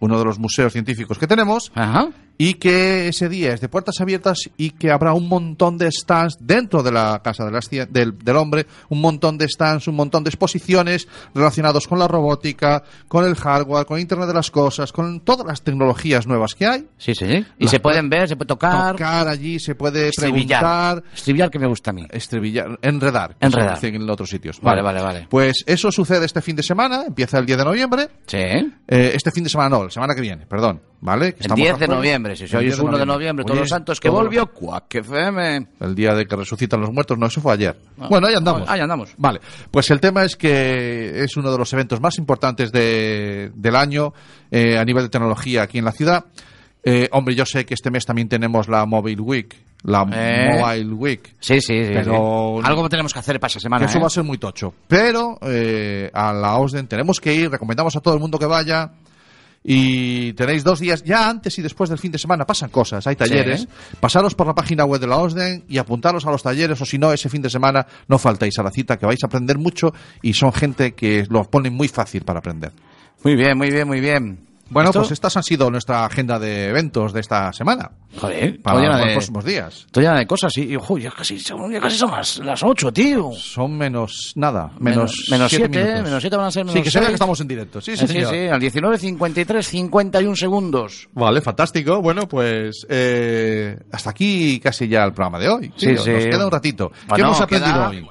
uno 0.00 0.18
de 0.18 0.24
los 0.24 0.38
museos 0.38 0.72
científicos 0.72 1.18
que 1.18 1.26
tenemos. 1.26 1.70
Ajá. 1.74 2.08
Y 2.44 2.54
que 2.54 3.06
ese 3.08 3.28
día 3.28 3.52
es 3.54 3.60
de 3.60 3.68
puertas 3.68 4.00
abiertas 4.00 4.38
y 4.56 4.70
que 4.70 4.90
habrá 4.90 5.12
un 5.12 5.28
montón 5.28 5.78
de 5.78 5.90
stands 5.92 6.36
dentro 6.40 6.82
de 6.82 6.90
la 6.90 7.20
Casa 7.22 7.44
de 7.44 7.52
las 7.52 7.68
del, 7.70 8.18
del 8.18 8.36
Hombre, 8.36 8.66
un 8.88 9.00
montón 9.00 9.38
de 9.38 9.46
stands, 9.48 9.86
un 9.86 9.94
montón 9.94 10.24
de 10.24 10.30
exposiciones 10.30 11.06
relacionados 11.34 11.86
con 11.86 11.98
la 12.00 12.08
robótica, 12.08 12.82
con 13.06 13.24
el 13.24 13.36
hardware, 13.36 13.86
con 13.86 14.00
Internet 14.00 14.26
de 14.28 14.34
las 14.34 14.50
Cosas, 14.50 14.90
con 14.92 15.20
todas 15.20 15.46
las 15.46 15.62
tecnologías 15.62 16.26
nuevas 16.26 16.54
que 16.54 16.66
hay. 16.66 16.86
Sí, 16.98 17.14
sí. 17.14 17.44
Y 17.58 17.68
se 17.68 17.78
puede- 17.78 17.92
pueden 17.92 18.08
ver, 18.10 18.26
se 18.28 18.36
puede 18.36 18.48
tocar. 18.48 18.92
Tocar 18.92 19.28
allí, 19.28 19.58
se 19.60 19.74
puede 19.74 20.08
Estribillar. 20.08 20.60
preguntar, 20.60 21.04
Estribillar 21.14 21.50
que 21.50 21.58
me 21.58 21.66
gusta 21.66 21.90
a 21.90 21.92
mí. 21.92 22.06
estribillar, 22.10 22.78
enredar, 22.82 23.36
Enredar. 23.38 23.78
se 23.78 23.86
dice 23.90 23.96
en 24.02 24.08
otros 24.10 24.30
sitios. 24.30 24.60
Vale, 24.62 24.82
vale, 24.82 25.00
vale. 25.02 25.26
Pues 25.28 25.62
eso 25.66 25.92
sucede 25.92 26.24
este 26.26 26.40
fin 26.42 26.56
de 26.56 26.62
semana, 26.62 27.04
empieza 27.06 27.38
el 27.38 27.46
10 27.46 27.58
de 27.58 27.64
noviembre. 27.64 28.08
Sí. 28.26 28.38
Eh, 28.38 28.72
este 29.14 29.30
fin 29.30 29.44
de 29.44 29.50
semana 29.50 29.68
no, 29.68 29.84
la 29.84 29.90
semana 29.90 30.14
que 30.14 30.20
viene, 30.22 30.46
perdón, 30.46 30.80
¿vale? 31.00 31.32
Que 31.34 31.40
El 31.40 31.42
estamos 31.42 31.56
10 31.58 31.74
a 31.74 31.78
de 31.78 31.86
jueves. 31.86 32.00
Noviembre, 32.32 32.36
si 32.36 32.44
El 32.44 32.48
sois 32.50 32.64
10 32.76 32.78
1 32.80 32.98
de 32.98 33.06
noviembre, 33.06 33.44
todos 33.44 33.60
los 33.60 33.68
santos, 33.68 34.00
que 34.00 34.08
volvió 34.08 34.46
Quack 34.46 34.94
FM. 34.96 35.66
El 35.80 35.94
día 35.94 36.14
de 36.14 36.26
que 36.26 36.36
resucitan 36.36 36.80
los 36.80 36.90
muertos, 36.92 37.16
no, 37.18 37.26
eso 37.26 37.40
fue 37.40 37.52
ayer. 37.54 37.76
bueno, 38.08 38.26
ahí 38.26 38.34
andamos. 38.34 38.68
Ahí 38.68 38.80
andamos. 38.80 39.14
Vale, 39.16 39.40
pues 39.70 39.90
el 39.90 40.00
tema 40.00 40.24
es 40.24 40.36
que 40.36 41.22
es 41.24 41.36
uno 41.36 41.50
de 41.52 41.58
los 41.58 41.72
eventos 41.72 42.00
más 42.00 42.18
importantes 42.18 42.72
de- 42.72 43.50
del 43.54 43.76
año 43.76 44.12
eh, 44.50 44.78
a 44.78 44.84
nivel 44.84 45.04
de 45.04 45.08
tecnología 45.08 45.62
aquí 45.62 45.78
en 45.78 45.84
la 45.84 45.92
ciudad. 45.92 46.24
Eh, 46.84 47.08
hombre, 47.12 47.34
yo 47.34 47.46
sé 47.46 47.64
que 47.64 47.74
este 47.74 47.90
mes 47.90 48.04
también 48.04 48.28
tenemos 48.28 48.66
la 48.68 48.84
Mobile 48.86 49.20
Week, 49.22 49.54
la 49.84 50.04
Eh. 50.12 50.58
Mobile 50.60 50.92
Week. 50.94 51.34
Sí, 51.38 51.60
sí, 51.60 51.84
sí. 51.84 51.90
Pero- 51.94 52.56
sí. 52.60 52.66
Algo 52.68 52.88
tenemos 52.88 53.12
que 53.12 53.20
hacer 53.20 53.38
para 53.38 53.50
esa 53.50 53.60
semana. 53.60 53.86
eso 53.86 53.98
¿eh? 53.98 54.00
va 54.00 54.08
a 54.08 54.10
ser 54.10 54.24
muy 54.24 54.36
tocho. 54.38 54.74
Pero 54.88 55.38
eh, 55.42 56.10
a 56.12 56.32
la 56.32 56.56
OSDEN 56.56 56.88
tenemos 56.88 57.20
que 57.20 57.32
ir, 57.34 57.50
recomendamos 57.50 57.94
a 57.94 58.00
todo 58.00 58.14
el 58.14 58.20
mundo 58.20 58.36
que 58.38 58.46
vaya. 58.46 58.90
Y 59.64 60.32
tenéis 60.32 60.64
dos 60.64 60.80
días, 60.80 61.04
ya 61.04 61.28
antes 61.28 61.56
y 61.58 61.62
después 61.62 61.88
del 61.88 61.98
fin 61.98 62.10
de 62.10 62.18
semana 62.18 62.44
pasan 62.44 62.70
cosas, 62.70 63.06
hay 63.06 63.14
talleres. 63.14 63.68
Pasaros 64.00 64.34
por 64.34 64.46
la 64.46 64.54
página 64.54 64.84
web 64.84 65.00
de 65.00 65.06
la 65.06 65.18
OSDEN 65.18 65.64
y 65.68 65.78
apuntaros 65.78 66.26
a 66.26 66.30
los 66.30 66.42
talleres, 66.42 66.80
o 66.80 66.84
si 66.84 66.98
no, 66.98 67.12
ese 67.12 67.28
fin 67.28 67.42
de 67.42 67.50
semana 67.50 67.86
no 68.08 68.18
faltáis 68.18 68.58
a 68.58 68.62
la 68.62 68.70
cita, 68.70 68.98
que 68.98 69.06
vais 69.06 69.22
a 69.22 69.26
aprender 69.26 69.58
mucho 69.58 69.94
y 70.20 70.34
son 70.34 70.52
gente 70.52 70.94
que 70.94 71.26
lo 71.28 71.44
ponen 71.44 71.74
muy 71.74 71.88
fácil 71.88 72.22
para 72.22 72.40
aprender. 72.40 72.72
Muy 73.22 73.36
bien, 73.36 73.56
muy 73.56 73.70
bien, 73.70 73.86
muy 73.86 74.00
bien. 74.00 74.51
Bueno, 74.72 74.88
¿Esto? 74.90 75.00
pues 75.00 75.12
estas 75.12 75.36
han 75.36 75.42
sido 75.42 75.70
nuestra 75.70 76.04
agenda 76.06 76.38
de 76.38 76.68
eventos 76.68 77.12
de 77.12 77.20
esta 77.20 77.52
semana. 77.52 77.90
Joder, 78.20 78.60
Para 78.62 78.80
llena 78.80 78.98
los 78.98 79.06
de- 79.06 79.12
próximos 79.12 79.44
días. 79.44 79.82
Estoy 79.86 80.04
llena 80.04 80.18
de 80.18 80.26
cosas 80.26 80.56
y, 80.56 80.76
ujú, 80.76 80.98
ya 80.98 81.10
casi, 81.10 81.38
son- 81.38 81.70
ya 81.72 81.80
casi 81.80 81.96
son 81.98 82.10
las, 82.10 82.38
las 82.38 82.62
8, 82.62 82.92
tío. 82.92 83.32
Son 83.32 83.76
menos 83.76 84.32
nada, 84.36 84.70
menos, 84.78 85.12
Menos- 85.12 85.28
menos 85.30 85.50
siete 85.50 85.68
siete, 85.70 85.84
minutos. 85.84 86.04
menos 86.04 86.20
siete 86.22 86.36
van 86.36 86.46
a 86.46 86.50
ser 86.50 86.62
Sí, 86.62 86.68
menos 86.68 86.84
que 86.84 86.90
se 86.90 86.98
vea 87.00 87.08
que 87.08 87.14
estamos 87.14 87.40
en 87.40 87.48
directo. 87.48 87.80
Sí, 87.80 87.96
sí, 87.96 88.04
Eh, 88.04 88.08
sí, 88.08 88.24
sí, 88.24 88.48
al 88.48 88.60
19, 88.60 88.98
53, 88.98 89.66
51 89.66 90.36
segundos. 90.36 91.08
Vale, 91.12 91.40
fantástico. 91.40 92.00
Bueno, 92.00 92.26
pues 92.28 92.86
eh, 92.88 93.78
hasta 93.92 94.10
aquí 94.10 94.58
casi 94.60 94.88
ya 94.88 95.04
el 95.04 95.12
programa 95.12 95.38
de 95.38 95.48
hoy. 95.48 95.72
Sí, 95.76 95.88
nos 95.92 96.04
sí. 96.04 96.10
queda 96.10 96.44
un 96.46 96.52
ratito. 96.52 96.90
¿Qué 96.90 96.96
Bueno, 97.08 97.24
hemos 97.26 97.40
aprendido 97.40 97.72
queda- 97.74 97.88
hoy? 97.88 98.06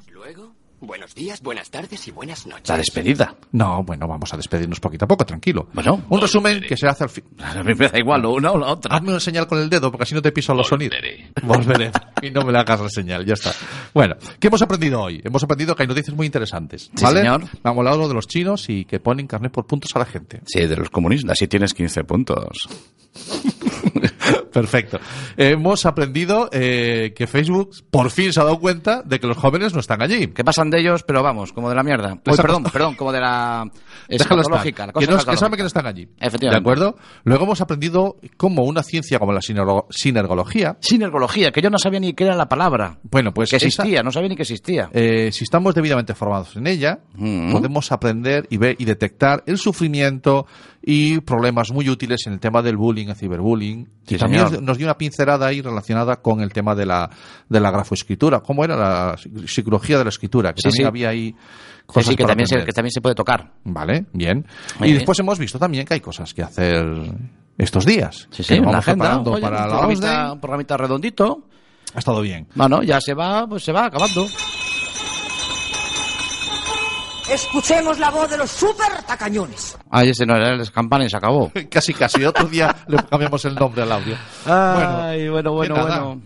Buenos 0.84 1.14
días, 1.14 1.44
buenas 1.44 1.70
tardes 1.70 2.08
y 2.08 2.12
buenas 2.12 2.48
noches. 2.48 2.68
La 2.68 2.78
despedida. 2.78 3.36
No, 3.52 3.84
bueno, 3.84 4.08
vamos 4.08 4.34
a 4.34 4.38
despedirnos 4.38 4.80
poquito 4.80 5.06
a 5.06 5.08
poco, 5.08 5.24
tranquilo. 5.28 5.68
Bueno, 5.74 6.02
Un 6.10 6.20
resumen 6.20 6.60
que 6.62 6.76
se 6.76 6.88
hace 6.88 7.04
al 7.04 7.10
fin. 7.12 7.24
a 7.38 7.62
mí 7.64 7.76
me 7.76 7.88
da 7.88 8.00
igual 8.00 8.24
lo 8.24 8.34
una 8.34 8.52
o 8.52 8.58
la 8.58 8.66
otra. 8.72 8.96
Hazme 8.98 9.10
una 9.12 9.20
señal 9.20 9.46
con 9.46 9.60
el 9.60 9.70
dedo, 9.70 9.92
porque 9.92 10.04
así 10.04 10.16
no 10.16 10.24
te 10.24 10.32
piso 10.32 10.56
los 10.56 10.68
sonidos. 10.68 10.98
Volveré. 11.44 11.92
y 12.24 12.32
no 12.32 12.42
me 12.44 12.52
le 12.52 12.58
hagas 12.58 12.82
la 12.82 12.90
señal, 12.90 13.24
ya 13.24 13.36
está. 13.36 13.54
Bueno, 13.94 14.16
¿qué 14.40 14.48
hemos 14.48 14.62
aprendido 14.64 15.00
hoy? 15.02 15.22
Hemos 15.24 15.44
aprendido 15.44 15.76
que 15.76 15.84
hay 15.84 15.88
noticias 15.88 16.16
muy 16.18 16.26
interesantes. 16.26 16.90
Sí, 16.96 17.04
¿Vale? 17.04 17.20
señor. 17.20 17.44
Me 17.64 17.70
ha 17.70 17.74
molado 17.74 18.00
lo 18.00 18.08
de 18.08 18.16
los 18.16 18.28
chinos 18.28 18.68
y 18.68 18.86
que 18.86 19.00
ponen 19.00 19.28
carnet 19.28 19.52
por 19.52 19.68
puntos 19.68 19.96
a 19.96 20.00
la 20.00 20.06
gente. 20.06 20.42
Sí, 20.48 20.66
de 20.66 20.76
los 20.78 20.90
comunistas, 20.90 21.38
sí 21.38 21.48
tienes 21.48 21.76
15 21.76 22.04
puntos. 22.06 22.58
Perfecto. 24.52 25.00
Hemos 25.38 25.86
aprendido 25.86 26.50
eh, 26.52 27.14
que 27.16 27.28
Facebook 27.28 27.72
por 27.90 28.12
fin 28.12 28.34
se 28.34 28.40
ha 28.40 28.44
dado 28.44 28.60
cuenta 28.60 29.02
de 29.04 29.20
que 29.20 29.28
los 29.28 29.38
jóvenes 29.38 29.74
no 29.74 29.80
están 29.80 30.02
allí. 30.02 30.28
Que 30.28 30.44
pasan 30.44 30.70
de 30.70 30.80
ellos, 30.80 31.04
pero 31.04 31.24
vamos, 31.24 31.54
como 31.54 31.70
de 31.70 31.76
la 31.76 31.84
mierda. 31.84 32.20
Ha 32.26 32.36
perdón, 32.36 32.64
perdón, 32.72 32.96
como 32.96 33.12
de 33.12 33.20
la 33.22 33.70
Déjalo 34.08 34.42
estar. 34.42 34.58
escatológica. 34.68 34.88
La 34.88 34.94
cosa 34.94 35.06
que, 35.06 35.12
no, 35.12 35.18
que 35.18 35.20
escatológica. 35.20 35.38
saben 35.40 35.58
que 35.58 35.64
no 35.64 35.68
están 35.68 35.86
allí. 35.88 36.08
Efectivamente. 36.20 36.50
¿De 36.50 36.58
acuerdo? 36.58 36.96
Luego 37.24 37.44
hemos 37.46 37.62
aprendido 37.62 38.18
cómo 38.38 38.64
una 38.64 38.84
ciencia 38.84 39.20
como 39.20 39.32
la 39.34 39.40
sinergo- 39.42 39.86
sinergología, 39.90 40.78
Sinergología, 40.80 41.52
que 41.52 41.62
yo 41.62 41.70
no 41.70 41.78
sabía 41.78 42.00
ni 42.00 42.14
qué 42.14 42.26
era 42.26 42.36
la 42.36 42.48
palabra. 42.50 42.98
bueno, 43.04 43.34
pues 43.34 43.50
que 43.52 43.58
esa- 43.58 43.68
existía, 43.68 44.04
no 44.04 44.12
sabía 44.12 44.30
ni 44.30 44.36
que 44.36 44.44
existía. 44.44 44.90
eh, 44.94 45.32
si 45.32 45.44
estamos 45.44 45.74
debidamente 45.76 46.14
formados 46.14 46.56
en 46.56 46.68
ella, 46.68 47.00
Mm. 47.16 47.52
podemos 47.52 47.92
aprender 47.92 48.48
y 48.50 48.58
ver 48.58 48.76
y 48.80 48.86
detectar 48.86 49.44
el 49.46 49.58
sufrimiento 49.58 50.46
y 50.84 51.20
problemas 51.22 51.72
muy 51.72 51.88
útiles 51.90 52.22
en 52.26 52.34
el 52.34 52.40
tema 52.40 52.62
del 52.62 52.76
bullying, 52.78 53.08
el 53.10 53.16
ciberbullying. 53.16 53.86
Sí, 54.08 54.16
y 54.16 54.18
también 54.18 54.48
señor. 54.48 54.64
nos 54.64 54.78
dio 54.78 54.88
una 54.88 54.98
pincelada 54.98 55.46
ahí 55.48 55.62
relacionada 55.62 56.16
con 56.22 56.42
el 56.42 56.52
tema 56.52 56.74
de 56.74 56.86
la, 56.88 57.10
de 57.48 57.60
la 57.60 57.70
grafoescritura. 57.72 58.40
¿Cómo 58.40 58.64
era 58.66 58.76
la 58.76 59.16
psicología 59.46 59.98
de 60.00 60.06
la 60.06 60.10
escritura? 60.10 60.54
Que 60.54 60.62
Sí, 60.62 60.70
también 60.70 60.84
sí. 60.84 60.88
había 60.88 61.10
ahí 61.10 61.36
cosas 61.92 62.10
sí, 62.12 62.16
que 62.16 62.24
para 62.24 62.32
también, 62.32 62.48
se, 62.48 62.64
que 62.66 62.72
también 62.72 62.92
se 62.92 63.02
puede 63.02 63.16
tocar. 63.16 63.52
Vale, 63.64 64.06
bien. 64.14 64.46
Muy 64.80 64.88
y 64.88 64.92
bien. 64.92 64.98
después 65.00 65.20
hemos 65.20 65.38
visto 65.40 65.60
también 65.60 65.86
que 65.86 65.94
hay 65.96 66.00
cosas 66.02 66.34
que 66.34 66.44
hacer 66.44 66.86
estos 67.58 67.86
días. 67.86 68.28
Sí, 68.32 68.38
que 68.38 68.44
sí, 68.44 68.54
en 68.56 68.62
la 68.64 68.72
vamos 68.72 68.88
agenda. 68.88 69.20
Oye, 69.20 69.42
para 69.42 69.58
un, 69.58 69.64
la 69.64 69.68
programita, 69.70 70.24
OSDE. 70.24 70.32
un 70.34 70.40
programita 70.40 70.78
redondito. 70.78 71.44
Ha 71.94 72.00
estado 72.00 72.22
bien. 72.22 72.48
Bueno, 72.56 72.84
ya 72.84 73.00
se 73.02 73.14
va, 73.14 73.46
pues 73.48 73.64
se 73.64 73.72
va 73.72 73.86
acabando. 73.86 74.26
escuchemos 77.30 77.98
la 78.00 78.10
voz 78.10 78.30
de 78.30 78.38
los 78.38 78.50
super 78.52 79.04
tacañones. 79.08 79.78
Ah, 79.90 80.04
ese 80.04 80.26
no 80.26 80.36
era 80.36 80.54
el 80.54 80.72
campana 80.72 81.06
y 81.06 81.10
se 81.10 81.18
acabó. 81.18 81.52
Casi, 81.70 81.94
casi. 81.94 82.24
Otro 82.26 82.48
día 82.48 82.76
le 82.88 82.98
cambiamos 82.98 83.44
el 83.46 83.56
nombre 83.56 83.84
al 83.84 83.92
audio. 83.92 84.16
Ay, 84.46 85.30
bueno, 85.30 85.54
bueno, 85.54 85.76
que 85.76 85.82
nada, 85.82 86.00
bueno. 86.04 86.22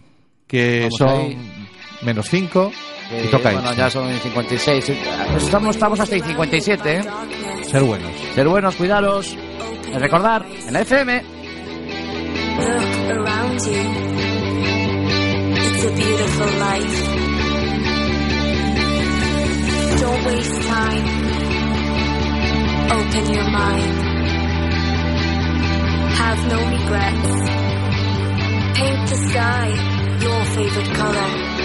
Que 0.48 0.80
Vamos 0.82 0.98
son 0.98 1.10
ahí. 1.10 1.68
menos 2.04 2.28
5 2.30 2.72
y 3.12 3.28
toca 3.28 3.52
bueno, 3.52 3.74
ya 3.74 3.90
son 3.90 4.10
56. 4.20 4.92
Pues 5.32 5.44
estamos, 5.44 5.76
estamos 5.76 6.00
hasta 6.00 6.16
el 6.16 6.24
57, 6.24 6.98
¿eh? 6.98 7.04
Ser 7.70 7.84
buenos. 7.84 8.12
Ser 8.34 8.48
buenos, 8.48 8.76
cuidaros. 8.76 9.36
Y 9.94 9.98
recordar, 9.98 10.46
en 10.68 10.74
la 10.74 10.82
FM. 10.82 11.24
Look 12.58 13.18
around 13.18 13.60
you. 13.66 14.06
It's 15.58 15.86
a 15.86 15.90
beautiful 15.92 16.48
life. 16.60 16.98
Don't 20.02 20.26
waste 20.26 20.62
time. 20.68 21.06
Open 22.92 23.34
your 23.34 23.50
mind. 23.52 23.96
Have 26.18 26.48
no 26.48 26.58
regrets. 26.70 27.34
Paint 28.76 29.10
the 29.10 29.16
sky 29.30 29.96
your 30.22 30.46
favorite 30.46 30.94
color. 30.96 31.65